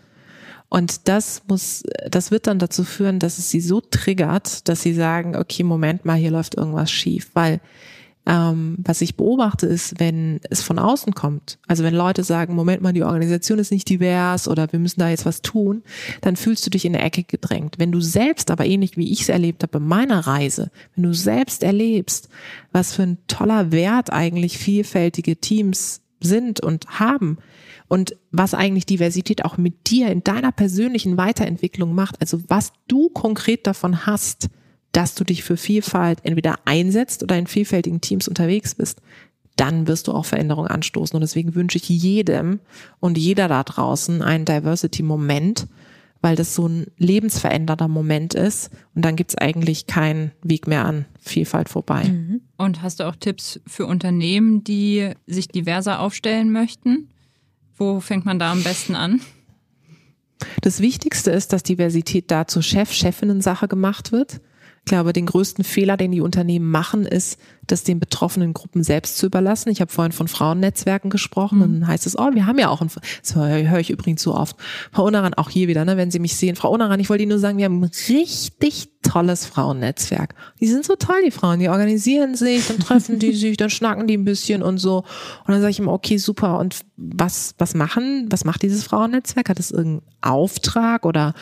Und 0.70 1.07
das 1.07 1.43
muss, 1.47 1.84
das 2.09 2.32
wird 2.32 2.47
dann 2.47 2.59
dazu 2.59 2.84
führen, 2.84 3.20
dass 3.20 3.38
es 3.38 3.49
sie 3.49 3.61
so 3.61 3.80
triggert, 3.80 4.68
dass 4.68 4.82
sie 4.82 4.93
sagen, 4.93 5.38
okay, 5.38 5.63
Moment 5.63 6.03
mal, 6.03 6.18
hier 6.18 6.32
läuft 6.32 6.55
irgendwas 6.55 6.91
schief, 6.91 7.30
weil 7.34 7.61
ähm, 8.28 8.75
was 8.80 9.01
ich 9.01 9.15
beobachte, 9.15 9.65
ist, 9.67 9.99
wenn 9.99 10.41
es 10.49 10.61
von 10.61 10.80
außen 10.80 11.13
kommt, 11.13 11.59
also 11.65 11.84
wenn 11.84 11.93
Leute 11.93 12.23
sagen, 12.23 12.55
Moment 12.55 12.82
mal, 12.82 12.91
die 12.91 13.03
Organisation 13.03 13.57
ist 13.57 13.71
nicht 13.71 13.89
divers 13.89 14.49
oder 14.49 14.71
wir 14.71 14.80
müssen 14.80 14.99
da 14.99 15.09
jetzt 15.09 15.25
was 15.25 15.41
tun, 15.41 15.82
dann 16.19 16.36
fühlst 16.36 16.65
du 16.65 16.69
dich 16.69 16.84
in 16.84 16.93
der 16.93 17.05
Ecke 17.05 17.23
gedrängt. 17.23 17.75
Wenn 17.78 17.93
du 17.93 18.01
selbst, 18.01 18.51
aber 18.51 18.65
ähnlich 18.65 18.97
wie 18.97 19.11
ich 19.11 19.21
es 19.21 19.30
erlebt 19.30 19.63
habe 19.63 19.80
bei 19.80 19.86
meiner 19.86 20.28
Reise, 20.28 20.71
wenn 20.95 21.05
du 21.05 21.13
selbst 21.13 21.63
erlebst, 21.63 22.28
was 22.73 22.93
für 22.93 23.03
ein 23.03 23.17
toller 23.28 23.71
Wert 23.71 24.11
eigentlich 24.11 24.57
vielfältige 24.57 25.38
Teams 25.38 26.01
sind 26.19 26.59
und 26.59 26.99
haben, 26.99 27.38
und 27.89 28.17
was 28.32 28.53
eigentlich 28.53 28.86
Diversität 28.86 29.45
auch 29.45 29.57
mit 29.57 29.89
dir 29.89 30.09
in 30.09 30.21
deiner 30.21 30.51
persönlichen 30.51 31.15
Weiterentwicklung 31.15 31.95
macht, 31.95 32.19
also 32.19 32.41
was 32.49 32.73
du 32.89 33.07
konkret 33.07 33.65
davon 33.65 34.05
hast, 34.05 34.49
dass 34.98 35.14
du 35.14 35.24
dich 35.24 35.43
für 35.43 35.58
Vielfalt 35.58 36.22
entweder 36.24 36.56
einsetzt 36.66 37.22
oder 37.22 37.38
in 37.38 37.45
vielfältigen 37.45 38.02
Teams 38.02 38.28
unterwegs 38.28 38.74
bist, 38.74 39.00
dann 39.56 39.88
wirst 39.88 40.08
du 40.08 40.12
auch 40.12 40.26
Veränderungen 40.26 40.72
anstoßen. 40.72 41.16
Und 41.16 41.22
deswegen 41.22 41.54
wünsche 41.54 41.78
ich 41.78 41.88
jedem 41.88 42.60
und 43.00 43.16
jeder 43.16 43.48
da 43.48 43.64
draußen 43.64 44.24
einen 44.24 44.45
Diversity-Moment, 44.45 45.68
weil 46.22 46.36
das 46.36 46.56
so 46.56 46.68
ein 46.68 46.88
lebensverändernder 46.98 47.88
Moment 47.88 48.34
ist. 48.34 48.72
Und 48.95 49.06
dann 49.06 49.16
gibt 49.16 49.30
es 49.30 49.38
eigentlich 49.38 49.86
keinen 49.86 50.32
Weg 50.41 50.66
mehr 50.66 50.84
an 50.86 51.06
Vielfalt 51.20 51.70
vorbei. 51.70 52.06
Mhm. 52.06 52.41
Und 52.58 52.82
hast 52.82 53.00
du 53.00 53.04
auch 53.04 53.16
Tipps 53.16 53.60
für 53.68 53.86
Unternehmen, 53.86 54.64
die 54.64 55.12
sich 55.28 55.48
diverser 55.48 56.00
aufstellen 56.00 56.52
möchten? 56.52 57.10
Wo 57.76 58.00
fängt 58.00 58.26
man 58.26 58.39
da 58.39 58.52
am 58.52 58.64
besten 58.64 58.95
an? 58.95 59.22
Das 60.64 60.80
Wichtigste 60.80 61.30
ist, 61.30 61.54
dass 61.54 61.62
Diversität 61.62 62.32
da 62.32 62.48
zur 62.48 62.64
Chef-Chefinnen-Sache 62.64 63.68
gemacht 63.68 64.12
wird. 64.12 64.41
Ich 64.88 64.89
glaube, 64.89 65.11
den 65.11 65.25
größten 65.25 65.65
Fehler, 65.65 65.97
den 65.97 66.13
die 66.13 66.21
Unternehmen 66.21 66.71
machen, 66.71 67.05
ist, 67.05 67.38
das 67.68 67.84
den 67.84 67.99
betroffenen 67.99 68.53
Gruppen 68.53 68.84
selbst 68.84 69.18
zu 69.18 69.26
überlassen. 69.26 69.70
Ich 69.70 69.82
habe 69.82 69.91
vorhin 69.91 70.11
von 70.11 70.28
Frauennetzwerken 70.28 71.09
gesprochen. 71.09 71.59
Mhm. 71.59 71.61
Dann 71.61 71.88
heißt 71.88 72.07
es, 72.07 72.18
oh, 72.18 72.30
wir 72.34 72.45
haben 72.45 72.57
ja 72.57 72.70
auch 72.70 72.82
ein, 72.82 72.89
das 73.22 73.36
höre 73.36 73.80
ich 73.80 73.89
übrigens 73.89 74.22
so 74.22 74.34
oft. 74.34 74.55
Frau 74.91 75.05
Unaran, 75.05 75.34
auch 75.34 75.49
hier 75.49 75.68
wieder, 75.68 75.86
ne, 75.86 75.97
wenn 75.97 76.11
Sie 76.11 76.20
mich 76.20 76.36
sehen. 76.36 76.55
Frau 76.55 76.72
Unaran, 76.72 76.99
ich 76.99 77.09
wollte 77.09 77.24
Ihnen 77.24 77.30
nur 77.30 77.39
sagen, 77.39 77.57
wir 77.57 77.65
haben 77.65 77.82
ein 77.82 77.91
richtig 78.09 78.89
tolles 79.07 79.45
Frauennetzwerk. 79.45 80.36
Die 80.59 80.68
sind 80.68 80.86
so 80.86 80.95
toll, 80.95 81.22
die 81.26 81.32
Frauen. 81.32 81.59
Die 81.59 81.70
organisieren 81.70 82.36
sich, 82.36 82.68
dann 82.68 82.80
treffen 82.80 83.20
die 83.20 83.34
sich, 83.34 83.57
dann 83.57 83.70
schnacken 83.70 84.07
die 84.07 84.18
ein 84.18 84.26
bisschen 84.26 84.63
und 84.63 84.78
so. 84.78 84.97
Und 84.97 85.53
dann 85.53 85.61
sage 85.61 85.72
ich 85.72 85.80
immer, 85.80 85.93
okay, 85.93 86.18
super. 86.18 86.59
Und 86.59 86.82
was, 86.97 87.55
was 87.57 87.74
machen, 87.74 88.28
was 88.30 88.43
macht 88.43 88.63
dieses 88.63 88.84
Frauennetzwerk? 88.84 89.49
Hat 89.49 89.59
es 89.59 89.72
irgendeinen 89.72 90.01
Auftrag 90.22 91.05
oder 91.05 91.34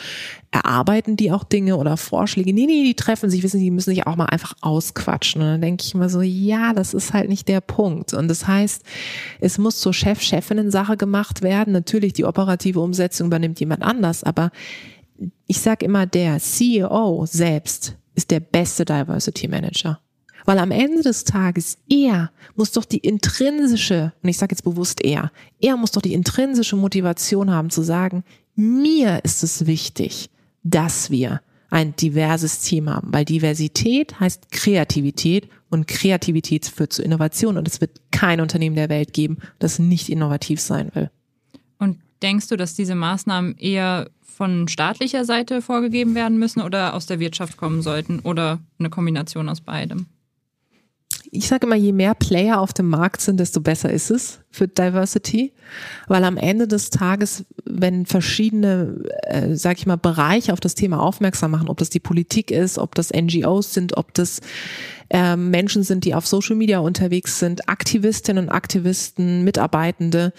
erarbeiten 0.50 1.16
die 1.16 1.32
auch 1.32 1.44
Dinge 1.44 1.76
oder 1.76 1.96
Vorschläge? 1.96 2.52
Nee, 2.52 2.66
nee, 2.66 2.84
die 2.84 2.94
treffen 2.94 3.30
sich, 3.30 3.42
wissen, 3.42 3.60
die 3.60 3.70
müssen 3.70 3.90
sich 3.90 4.06
auch 4.06 4.16
mal 4.16 4.26
einfach 4.26 4.54
ausquatschen. 4.60 5.42
Und 5.42 5.48
dann 5.48 5.60
denke 5.60 5.82
ich 5.84 5.94
immer 5.94 6.08
so, 6.08 6.15
ja, 6.22 6.72
das 6.72 6.94
ist 6.94 7.12
halt 7.12 7.28
nicht 7.28 7.48
der 7.48 7.60
Punkt. 7.60 8.14
Und 8.14 8.28
das 8.28 8.46
heißt, 8.46 8.82
es 9.40 9.58
muss 9.58 9.80
zur 9.80 9.92
Chef-Chefinnen-Sache 9.92 10.96
gemacht 10.96 11.42
werden. 11.42 11.72
Natürlich, 11.72 12.12
die 12.12 12.24
operative 12.24 12.80
Umsetzung 12.80 13.28
übernimmt 13.28 13.60
jemand 13.60 13.82
anders, 13.82 14.24
aber 14.24 14.50
ich 15.46 15.60
sage 15.60 15.84
immer, 15.86 16.06
der 16.06 16.38
CEO 16.38 17.26
selbst 17.26 17.96
ist 18.14 18.30
der 18.30 18.40
beste 18.40 18.84
Diversity 18.84 19.48
Manager. 19.48 20.00
Weil 20.44 20.58
am 20.58 20.70
Ende 20.70 21.02
des 21.02 21.24
Tages, 21.24 21.76
er 21.90 22.30
muss 22.54 22.70
doch 22.70 22.84
die 22.84 22.98
intrinsische, 22.98 24.12
und 24.22 24.28
ich 24.28 24.38
sage 24.38 24.52
jetzt 24.52 24.62
bewusst 24.62 25.04
er, 25.04 25.32
er 25.60 25.76
muss 25.76 25.90
doch 25.90 26.02
die 26.02 26.14
intrinsische 26.14 26.76
Motivation 26.76 27.50
haben 27.50 27.70
zu 27.70 27.82
sagen, 27.82 28.22
mir 28.54 29.24
ist 29.24 29.42
es 29.42 29.66
wichtig, 29.66 30.30
dass 30.62 31.10
wir 31.10 31.40
ein 31.68 31.96
diverses 31.96 32.60
Team 32.60 32.88
haben, 32.88 33.12
weil 33.12 33.24
Diversität 33.24 34.18
heißt 34.20 34.50
Kreativität 34.52 35.48
und 35.76 35.86
Kreativität 35.86 36.66
führt 36.66 36.92
zu 36.92 37.02
Innovation 37.02 37.58
und 37.58 37.68
es 37.68 37.80
wird 37.80 38.00
kein 38.10 38.40
Unternehmen 38.40 38.76
der 38.76 38.88
Welt 38.88 39.12
geben, 39.12 39.38
das 39.58 39.78
nicht 39.78 40.08
innovativ 40.08 40.58
sein 40.58 40.90
will. 40.94 41.10
Und 41.78 41.98
denkst 42.22 42.48
du, 42.48 42.56
dass 42.56 42.74
diese 42.74 42.94
Maßnahmen 42.94 43.58
eher 43.58 44.08
von 44.22 44.68
staatlicher 44.68 45.24
Seite 45.24 45.60
vorgegeben 45.60 46.14
werden 46.14 46.38
müssen 46.38 46.62
oder 46.62 46.94
aus 46.94 47.06
der 47.06 47.20
Wirtschaft 47.20 47.56
kommen 47.58 47.82
sollten 47.82 48.20
oder 48.20 48.58
eine 48.78 48.90
Kombination 48.90 49.48
aus 49.48 49.60
beidem? 49.60 50.06
Ich 51.32 51.48
sage 51.48 51.66
immer, 51.66 51.76
je 51.76 51.92
mehr 51.92 52.14
Player 52.14 52.60
auf 52.60 52.72
dem 52.72 52.88
Markt 52.88 53.20
sind, 53.20 53.38
desto 53.38 53.60
besser 53.60 53.90
ist 53.90 54.10
es 54.10 54.40
für 54.50 54.68
Diversity, 54.68 55.52
weil 56.08 56.24
am 56.24 56.36
Ende 56.36 56.66
des 56.66 56.90
Tages, 56.90 57.44
wenn 57.64 58.06
verschiedene, 58.06 59.02
äh, 59.22 59.54
sage 59.54 59.78
ich 59.78 59.86
mal, 59.86 59.96
Bereiche 59.96 60.52
auf 60.52 60.60
das 60.60 60.74
Thema 60.74 61.00
aufmerksam 61.00 61.50
machen, 61.50 61.68
ob 61.68 61.78
das 61.78 61.90
die 61.90 62.00
Politik 62.00 62.50
ist, 62.50 62.78
ob 62.78 62.94
das 62.94 63.12
NGOs 63.12 63.74
sind, 63.74 63.96
ob 63.96 64.14
das 64.14 64.40
äh, 65.10 65.36
Menschen 65.36 65.82
sind, 65.82 66.04
die 66.04 66.14
auf 66.14 66.26
Social 66.26 66.56
Media 66.56 66.78
unterwegs 66.78 67.38
sind, 67.38 67.68
Aktivistinnen 67.68 68.46
und 68.46 68.50
Aktivisten, 68.50 69.44
Mitarbeitende, 69.44 70.32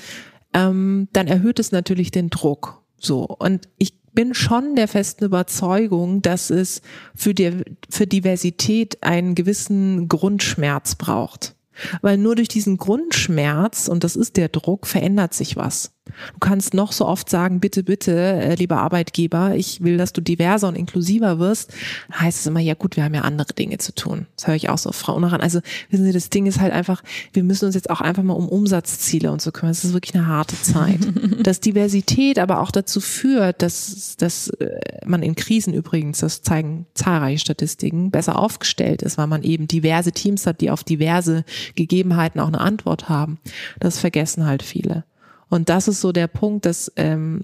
ähm, 0.54 1.08
dann 1.14 1.28
erhöht 1.28 1.60
es 1.60 1.72
natürlich 1.72 2.12
den 2.12 2.30
Druck. 2.30 2.82
So 3.00 3.26
und 3.26 3.70
ich 3.78 3.94
bin 4.18 4.34
schon 4.34 4.76
der 4.76 4.88
festen 4.88 5.26
Überzeugung, 5.26 6.24
dass 6.24 6.50
es 6.50 6.82
für, 7.14 7.36
die, 7.36 7.64
für 7.88 8.08
Diversität 8.08 9.04
einen 9.04 9.36
gewissen 9.36 10.08
Grundschmerz 10.08 10.96
braucht. 10.96 11.56
Weil 12.02 12.18
nur 12.18 12.36
durch 12.36 12.48
diesen 12.48 12.78
Grundschmerz, 12.78 13.88
und 13.88 14.04
das 14.04 14.16
ist 14.16 14.36
der 14.36 14.50
Druck, 14.50 14.88
verändert 14.88 15.36
sich 15.36 15.56
was. 15.56 15.92
Du 16.34 16.40
kannst 16.40 16.74
noch 16.74 16.92
so 16.92 17.06
oft 17.06 17.30
sagen, 17.30 17.60
bitte, 17.60 17.84
bitte, 17.84 18.12
äh, 18.14 18.56
lieber 18.56 18.78
Arbeitgeber, 18.78 19.56
ich 19.56 19.82
will, 19.82 19.98
dass 19.98 20.14
du 20.14 20.22
diverser 20.22 20.68
und 20.68 20.76
inklusiver 20.76 21.40
wirst. 21.40 21.74
Da 22.10 22.22
heißt 22.22 22.40
es 22.40 22.46
immer, 22.48 22.60
ja 22.60 22.74
gut, 22.74 22.96
wir 22.96 23.04
haben 23.04 23.14
ja 23.14 23.22
andere 23.22 23.54
Dinge 23.54 23.78
zu 23.78 23.94
tun. 23.94 24.28
Das 24.36 24.48
höre 24.48 24.56
ich 24.56 24.70
auch 24.70 24.78
so 24.78 24.92
Frauen 24.92 25.24
ran. 25.24 25.42
Also 25.42 25.60
wissen 25.90 26.06
Sie, 26.06 26.12
das 26.12 26.30
Ding 26.30 26.46
ist 26.46 26.60
halt 26.60 26.74
einfach, 26.74 27.04
wir 27.34 27.44
müssen 27.44 27.66
uns 27.66 27.76
jetzt 27.76 27.90
auch 27.90 28.02
einfach 28.02 28.24
mal 28.24 28.34
um 28.34 28.50
Umsatzziele 28.50 29.32
und 29.32 29.42
so 29.42 29.52
kümmern. 29.52 29.72
Das 29.72 29.84
ist 29.84 29.94
wirklich 29.94 30.16
eine 30.16 30.28
harte 30.28 30.60
Zeit. 30.62 31.00
dass 31.44 31.60
Diversität 31.60 32.40
aber 32.40 32.62
auch 32.62 32.72
dazu 32.72 33.00
führt, 33.00 33.62
dass, 33.62 34.16
dass 34.18 34.50
äh, 34.50 34.80
man 35.06 35.24
in 35.24 35.36
Krisen 35.36 35.74
übrigens, 35.74 36.20
das 36.20 36.42
zeigen 36.42 36.86
zahlreiche 36.94 37.40
Statistiken, 37.40 38.12
besser 38.12 38.38
aufgestellt 38.40 39.02
ist, 39.02 39.18
weil 39.18 39.28
man 39.28 39.44
eben 39.44 39.68
diverse 39.68 40.12
Teams 40.12 40.46
hat, 40.46 40.62
die 40.62 40.72
auf 40.72 40.84
diverse 40.84 41.46
Gegebenheiten 41.76 42.40
auch 42.40 42.48
eine 42.48 42.60
Antwort 42.60 43.10
haben. 43.10 43.40
Das 43.80 44.00
vergessen 44.00 44.46
halt 44.46 44.64
viele. 44.64 45.04
Und 45.50 45.70
das 45.70 45.88
ist 45.88 46.02
so 46.02 46.12
der 46.12 46.28
Punkt, 46.28 46.66
das 46.66 46.92
ähm, 46.98 47.42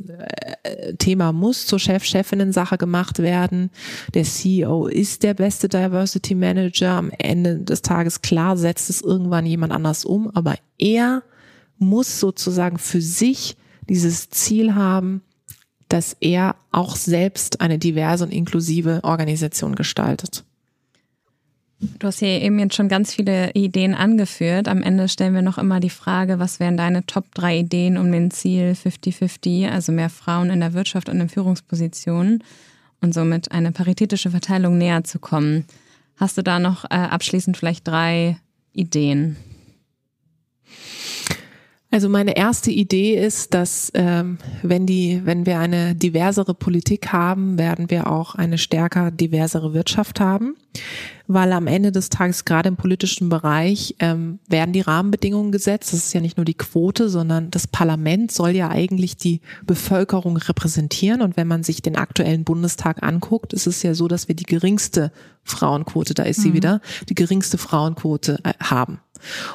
äh, 0.63 0.93
Thema 0.95 1.31
muss 1.31 1.65
zur 1.65 1.79
Chef-Chefinnen-Sache 1.79 2.77
gemacht 2.77 3.19
werden. 3.19 3.69
Der 4.13 4.23
CEO 4.23 4.87
ist 4.87 5.23
der 5.23 5.33
beste 5.33 5.69
Diversity 5.69 6.35
Manager. 6.35 6.91
Am 6.91 7.11
Ende 7.17 7.59
des 7.59 7.81
Tages 7.81 8.21
klar 8.21 8.57
setzt 8.57 8.89
es 8.89 9.01
irgendwann 9.01 9.45
jemand 9.45 9.71
anders 9.71 10.03
um, 10.03 10.29
aber 10.35 10.55
er 10.77 11.23
muss 11.77 12.19
sozusagen 12.19 12.77
für 12.77 13.01
sich 13.01 13.55
dieses 13.89 14.29
Ziel 14.29 14.75
haben, 14.75 15.21
dass 15.89 16.17
er 16.19 16.55
auch 16.71 16.95
selbst 16.95 17.61
eine 17.61 17.77
diverse 17.77 18.23
und 18.23 18.31
inklusive 18.31 19.01
Organisation 19.03 19.75
gestaltet. 19.75 20.43
Du 21.99 22.07
hast 22.07 22.19
hier 22.19 22.41
eben 22.41 22.59
jetzt 22.59 22.75
schon 22.75 22.87
ganz 22.87 23.13
viele 23.13 23.51
Ideen 23.53 23.93
angeführt. 23.93 24.67
Am 24.67 24.81
Ende 24.83 25.09
stellen 25.09 25.33
wir 25.33 25.41
noch 25.41 25.57
immer 25.57 25.79
die 25.79 25.89
Frage, 25.89 26.39
was 26.39 26.59
wären 26.59 26.77
deine 26.77 27.05
Top 27.05 27.25
drei 27.33 27.59
Ideen 27.59 27.97
um 27.97 28.11
den 28.11 28.31
Ziel 28.31 28.73
50-50, 28.73 29.69
also 29.69 29.91
mehr 29.91 30.09
Frauen 30.09 30.49
in 30.49 30.59
der 30.59 30.73
Wirtschaft 30.73 31.09
und 31.09 31.19
in 31.19 31.29
Führungspositionen 31.29 32.43
und 33.01 33.13
somit 33.13 33.51
eine 33.51 33.71
paritätische 33.71 34.31
Verteilung 34.31 34.77
näher 34.77 35.03
zu 35.03 35.19
kommen. 35.19 35.65
Hast 36.15 36.37
du 36.37 36.41
da 36.41 36.59
noch 36.59 36.85
äh, 36.85 36.95
abschließend 36.95 37.57
vielleicht 37.57 37.87
drei 37.87 38.37
Ideen? 38.71 39.35
Also 41.93 42.09
meine 42.09 42.35
erste 42.35 42.71
Idee 42.71 43.23
ist, 43.23 43.53
dass 43.53 43.91
ähm, 43.93 44.39
wenn 44.63 44.87
die, 44.87 45.21
wenn 45.25 45.45
wir 45.45 45.59
eine 45.59 45.93
diversere 45.93 46.55
Politik 46.55 47.13
haben, 47.13 47.59
werden 47.59 47.91
wir 47.91 48.07
auch 48.07 48.33
eine 48.33 48.57
stärker 48.57 49.11
diversere 49.11 49.75
Wirtschaft 49.75 50.19
haben, 50.19 50.55
weil 51.27 51.51
am 51.51 51.67
Ende 51.67 51.91
des 51.91 52.09
Tages 52.09 52.45
gerade 52.45 52.69
im 52.69 52.77
politischen 52.77 53.29
Bereich 53.29 53.95
ähm, 53.99 54.39
werden 54.47 54.73
die 54.73 54.81
Rahmenbedingungen 54.81 55.51
gesetzt. 55.51 55.93
Das 55.93 55.99
ist 55.99 56.13
ja 56.13 56.19
nicht 56.19 56.35
nur 56.35 56.45
die 56.45 56.55
Quote, 56.55 57.09
sondern 57.09 57.51
das 57.51 57.67
Parlament 57.67 58.31
soll 58.31 58.55
ja 58.55 58.69
eigentlich 58.69 59.15
die 59.15 59.41
Bevölkerung 59.67 60.37
repräsentieren. 60.37 61.21
Und 61.21 61.37
wenn 61.37 61.47
man 61.47 61.61
sich 61.61 61.83
den 61.83 61.95
aktuellen 61.95 62.43
Bundestag 62.43 63.03
anguckt, 63.03 63.53
ist 63.53 63.67
es 63.67 63.83
ja 63.83 63.93
so, 63.93 64.07
dass 64.07 64.27
wir 64.27 64.33
die 64.33 64.45
geringste 64.45 65.11
Frauenquote, 65.43 66.15
da 66.15 66.23
ist 66.23 66.41
sie 66.41 66.49
mhm. 66.49 66.55
wieder, 66.55 66.81
die 67.07 67.15
geringste 67.15 67.59
Frauenquote 67.59 68.39
äh, 68.43 68.53
haben. 68.59 68.99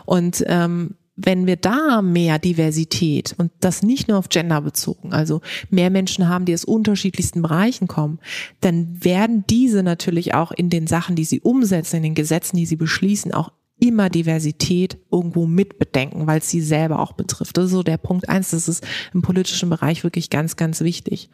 Und 0.07 0.45
ähm, 0.47 0.95
wenn 1.21 1.47
wir 1.47 1.57
da 1.57 2.01
mehr 2.01 2.39
Diversität 2.39 3.35
und 3.39 3.51
das 3.59 3.83
nicht 3.83 4.07
nur 4.07 4.19
auf 4.19 4.29
Gender 4.29 4.61
bezogen, 4.61 5.13
also 5.13 5.41
mehr 5.69 5.91
Menschen 5.91 6.29
haben, 6.29 6.45
die 6.45 6.55
aus 6.55 6.65
unterschiedlichsten 6.65 7.43
Bereichen 7.43 7.89
kommen, 7.89 8.21
dann 8.61 9.05
werden 9.05 9.45
diese 9.51 9.83
natürlich 9.83 10.35
auch 10.35 10.53
in 10.53 10.71
den 10.71 10.87
Sachen, 10.87 11.17
die 11.17 11.25
sie 11.25 11.41
umsetzen, 11.41 11.97
in 11.97 12.03
den 12.05 12.15
Gesetzen, 12.15 12.57
die 12.57 12.67
sie 12.67 12.77
beschließen, 12.77 13.35
auch 13.35 13.51
immer 13.81 14.11
Diversität 14.11 14.99
irgendwo 15.11 15.47
mitbedenken, 15.47 16.27
weil 16.27 16.39
es 16.39 16.51
sie 16.51 16.61
selber 16.61 16.99
auch 16.99 17.13
betrifft. 17.13 17.57
Das 17.57 17.67
ist 17.67 17.71
so 17.71 17.83
der 17.83 17.97
Punkt 17.97 18.29
eins. 18.29 18.51
Das 18.51 18.69
ist 18.69 18.85
im 19.15 19.23
politischen 19.23 19.71
Bereich 19.71 20.05
wirklich 20.05 20.31
ganz, 20.31 20.57
ganz 20.57 20.81
wichtig. 20.81 21.31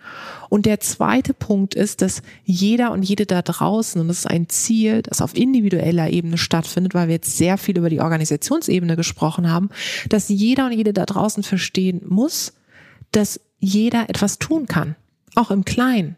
Und 0.51 0.67
der 0.67 0.81
zweite 0.81 1.35
Punkt 1.35 1.75
ist, 1.75 2.03
dass 2.03 2.23
jeder 2.45 2.93
und 2.93 3.03
jede 3.03 3.27
da 3.27 3.43
draußen, 3.43 4.01
und 4.01 4.09
das 4.09 4.21
ist 4.21 4.31
ein 4.31 4.49
Ziel, 4.49 5.03
das 5.03 5.23
auf 5.23 5.37
individueller 5.37 6.11
Ebene 6.11 6.39
stattfindet, 6.39 6.95
weil 6.95 7.09
wir 7.09 7.15
jetzt 7.15 7.37
sehr 7.37 7.57
viel 7.59 7.79
über 7.79 7.91
die 7.91 8.01
Organisationsebene 8.01 8.97
gesprochen 8.97 9.51
haben, 9.51 9.71
dass 10.09 10.29
jeder 10.29 10.67
und 10.67 10.73
jede 10.73 10.93
da 10.93 11.07
draußen 11.07 11.43
verstehen 11.43 12.03
muss, 12.07 12.53
dass 13.13 13.41
jeder 13.59 14.11
etwas 14.11 14.39
tun 14.39 14.67
kann. 14.67 14.97
Auch 15.35 15.51
im 15.51 15.65
Kleinen 15.65 16.17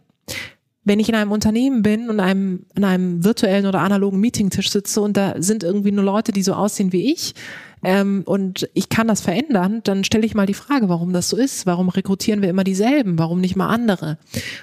wenn 0.86 1.00
ich 1.00 1.08
in 1.08 1.16
einem 1.16 1.32
Unternehmen 1.32 1.82
bin 1.82 2.08
und 2.08 2.20
einem, 2.20 2.64
in 2.74 2.84
einem 2.84 3.24
virtuellen 3.24 3.66
oder 3.66 3.80
analogen 3.80 4.20
Meetingtisch 4.20 4.70
sitze 4.70 5.00
und 5.02 5.16
da 5.16 5.34
sind 5.36 5.64
irgendwie 5.64 5.92
nur 5.92 6.04
Leute, 6.04 6.32
die 6.32 6.42
so 6.42 6.54
aussehen 6.54 6.92
wie 6.92 7.12
ich, 7.12 7.34
ähm, 7.82 8.22
und 8.24 8.68
ich 8.72 8.88
kann 8.88 9.06
das 9.06 9.20
verändern, 9.20 9.80
dann 9.84 10.04
stelle 10.04 10.24
ich 10.24 10.34
mal 10.34 10.46
die 10.46 10.54
Frage, 10.54 10.88
warum 10.88 11.12
das 11.12 11.28
so 11.28 11.36
ist. 11.36 11.66
Warum 11.66 11.88
rekrutieren 11.88 12.40
wir 12.40 12.48
immer 12.48 12.64
dieselben? 12.64 13.18
Warum 13.18 13.40
nicht 13.40 13.56
mal 13.56 13.68
andere? 13.68 14.18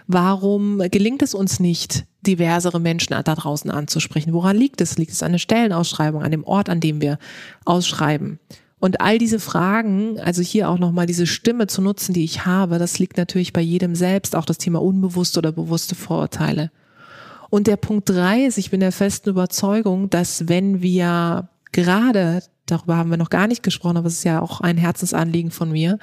Warum 0.08 0.80
gelingt 0.92 1.22
es 1.22 1.34
uns 1.36 1.60
nicht, 1.60 2.06
diversere 2.26 2.80
Menschen 2.80 3.14
da 3.14 3.22
draußen 3.22 3.70
anzusprechen? 3.70 4.34
Woran 4.34 4.58
liegt 4.58 4.82
es? 4.82 4.98
Liegt 4.98 5.12
es 5.12 5.24
an 5.24 5.34
der 5.34 5.40
Stellenausschreibung, 5.40 6.24
an 6.24 6.32
dem 6.32 6.44
Ort, 6.44 6.70
an 6.70 6.80
dem 6.80 7.02
wir 7.02 7.20
ausschreiben? 7.66 8.40
Und 8.84 9.00
all 9.00 9.18
diese 9.18 9.40
Fragen, 9.40 10.20
also 10.20 10.42
hier 10.42 10.68
auch 10.68 10.78
nochmal 10.78 11.06
diese 11.06 11.26
Stimme 11.26 11.68
zu 11.68 11.82
nutzen, 11.82 12.12
die 12.12 12.26
ich 12.26 12.46
habe, 12.46 12.80
das 12.80 13.00
liegt 13.00 13.16
natürlich 13.16 13.54
bei 13.54 13.62
jedem 13.62 13.96
selbst, 13.96 14.36
auch 14.36 14.44
das 14.44 14.58
Thema 14.58 14.82
unbewusste 14.82 15.40
oder 15.40 15.54
bewusste 15.54 15.96
Vorurteile. 15.96 16.70
Und 17.50 17.68
der 17.68 17.78
Punkt 17.78 18.10
drei 18.10 18.44
ist, 18.44 18.58
ich 18.58 18.72
bin 18.72 18.82
der 18.82 18.92
festen 18.92 19.30
Überzeugung, 19.30 20.10
dass 20.10 20.50
wenn 20.50 20.82
wir 20.82 21.48
gerade, 21.72 22.44
darüber 22.66 22.98
haben 22.98 23.10
wir 23.10 23.16
noch 23.16 23.30
gar 23.30 23.48
nicht 23.48 23.64
gesprochen, 23.64 23.96
aber 23.96 24.08
es 24.08 24.16
ist 24.16 24.26
ja 24.26 24.42
auch 24.42 24.60
ein 24.60 24.76
Herzensanliegen 24.76 25.52
von 25.52 25.72
mir, 25.72 25.98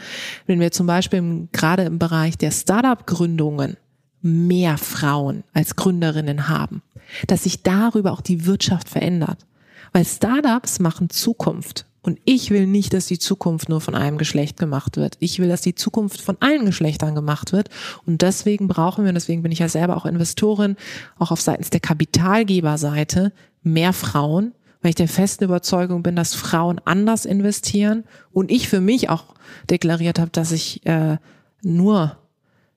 wenn 0.47 0.59
wir 0.59 0.73
zum 0.73 0.87
Beispiel 0.87 1.49
gerade 1.53 1.83
im 1.83 1.99
Bereich 1.99 2.39
der 2.39 2.51
Startup-Gründungen 2.51 3.77
mehr 4.23 4.79
Frauen 4.79 5.45
als 5.53 5.77
Gründerinnen 5.77 6.49
haben, 6.49 6.81
dass 7.27 7.43
sich 7.43 7.63
darüber 7.63 8.13
auch 8.13 8.23
die 8.23 8.47
Wirtschaft 8.47 8.89
verändert. 8.89 9.45
Weil 9.93 10.07
Startups 10.07 10.79
machen 10.79 11.11
Zukunft. 11.11 11.85
Und 12.03 12.19
ich 12.25 12.51
will 12.51 12.67
nicht, 12.67 12.95
dass 12.95 13.07
die 13.07 13.19
Zukunft 13.19 13.69
nur 13.69 13.81
von 13.81 13.95
einem 13.95 14.17
Geschlecht 14.17 14.59
gemacht 14.59 14.97
wird. 14.97 15.17
Ich 15.21 15.39
will, 15.39 15.49
dass 15.49 15.61
die 15.61 15.75
Zukunft 15.75 16.21
von 16.21 16.37
allen 16.41 16.65
Geschlechtern 16.65 17.15
gemacht 17.15 17.53
wird. 17.53 17.69
Und 18.07 18.23
deswegen 18.23 18.69
brauchen 18.69 19.05
wir, 19.05 19.11
und 19.11 19.15
deswegen 19.15 19.43
bin 19.43 19.53
ich 19.53 19.59
ja 19.59 19.69
selber 19.69 19.97
auch 19.97 20.07
Investorin, 20.07 20.77
auch 21.19 21.31
auf 21.31 21.41
seitens 21.41 21.71
der 21.71 21.81
Kapitalgeberseite, 21.81 23.33
mehr 23.63 23.93
Frauen, 23.93 24.55
weil 24.81 24.91
ich 24.91 24.95
der 24.95 25.09
festen 25.09 25.45
Überzeugung 25.45 26.03
bin, 26.03 26.17
dass 26.17 26.35
Frauen 26.35 26.81
anders 26.87 27.27
investieren. 27.27 28.05
Und 28.33 28.51
ich 28.51 28.69
für 28.69 28.81
mich 28.81 29.11
auch 29.11 29.35
deklariert 29.69 30.19
habe, 30.19 30.31
dass 30.31 30.53
ich 30.53 30.87
äh, 30.87 31.19
nur 31.63 32.17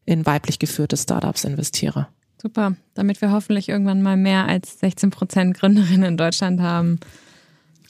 in 0.06 0.26
weiblich 0.26 0.60
geführte 0.60 0.98
Startups 0.98 1.46
investiere. 1.46 2.08
Super, 2.42 2.76
damit 2.94 3.22
wir 3.22 3.32
hoffentlich 3.32 3.70
irgendwann 3.70 4.02
mal 4.02 4.18
mehr 4.18 4.48
als 4.48 4.82
16 4.82 5.12
Prozent 5.12 5.58
Gründerinnen 5.58 6.04
in 6.04 6.18
Deutschland 6.18 6.60
haben. 6.60 7.00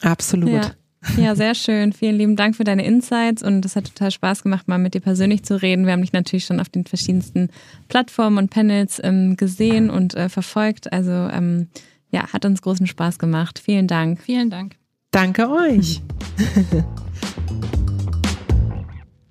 Absolut. 0.01 0.51
Ja. 0.51 0.71
Ja, 1.17 1.35
sehr 1.35 1.53
schön. 1.53 1.93
Vielen 1.93 2.17
lieben 2.17 2.35
Dank 2.35 2.55
für 2.55 2.63
deine 2.63 2.85
Insights 2.85 3.43
und 3.43 3.65
es 3.65 3.75
hat 3.75 3.85
total 3.85 4.11
Spaß 4.11 4.43
gemacht, 4.43 4.67
mal 4.67 4.77
mit 4.77 4.93
dir 4.93 5.01
persönlich 5.01 5.43
zu 5.43 5.61
reden. 5.61 5.85
Wir 5.85 5.93
haben 5.93 6.01
dich 6.01 6.13
natürlich 6.13 6.45
schon 6.45 6.59
auf 6.59 6.69
den 6.69 6.85
verschiedensten 6.85 7.49
Plattformen 7.87 8.37
und 8.37 8.49
Panels 8.49 8.99
ähm, 9.03 9.35
gesehen 9.37 9.89
und 9.89 10.15
äh, 10.15 10.29
verfolgt. 10.29 10.91
Also 10.91 11.11
ähm, 11.11 11.67
ja, 12.09 12.31
hat 12.31 12.45
uns 12.45 12.61
großen 12.61 12.87
Spaß 12.87 13.19
gemacht. 13.19 13.59
Vielen 13.59 13.87
Dank. 13.87 14.21
Vielen 14.21 14.49
Dank. 14.49 14.75
Danke 15.11 15.49
euch. 15.49 16.01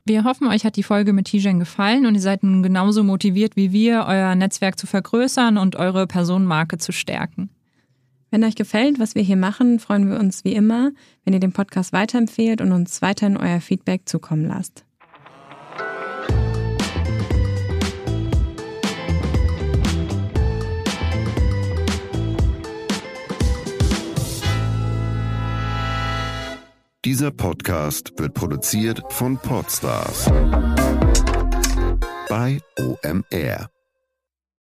Wir 0.05 0.25
hoffen, 0.25 0.49
euch 0.49 0.64
hat 0.64 0.75
die 0.75 0.83
Folge 0.83 1.12
mit 1.12 1.27
Tijen 1.27 1.61
gefallen 1.61 2.07
und 2.07 2.16
ihr 2.16 2.20
seid 2.20 2.43
nun 2.43 2.64
genauso 2.64 3.05
motiviert 3.05 3.55
wie 3.55 3.70
wir, 3.70 4.05
euer 4.09 4.35
Netzwerk 4.35 4.77
zu 4.77 4.89
vergrößern 4.89 5.57
und 5.57 5.77
eure 5.77 6.09
Personenmarke 6.09 6.77
zu 6.79 6.91
stärken. 6.91 7.51
Wenn 8.33 8.45
euch 8.45 8.55
gefällt, 8.55 8.99
was 8.99 9.14
wir 9.14 9.20
hier 9.22 9.37
machen, 9.37 9.78
freuen 9.78 10.09
wir 10.09 10.18
uns 10.18 10.43
wie 10.43 10.55
immer, 10.55 10.93
wenn 11.22 11.35
ihr 11.35 11.39
den 11.39 11.53
Podcast 11.53 11.93
weiterempfehlt 11.93 12.62
und 12.62 12.72
uns 12.72 13.03
weiterhin 13.03 13.37
euer 13.37 13.61
Feedback 13.61 14.09
zukommen 14.09 14.47
lasst. 14.47 14.87
Dieser 27.05 27.33
Podcast 27.33 28.14
wird 28.16 28.33
produziert 28.33 29.03
von 29.11 29.37
Podstars 29.37 30.30
bei 32.30 32.61
OMR. 32.78 33.72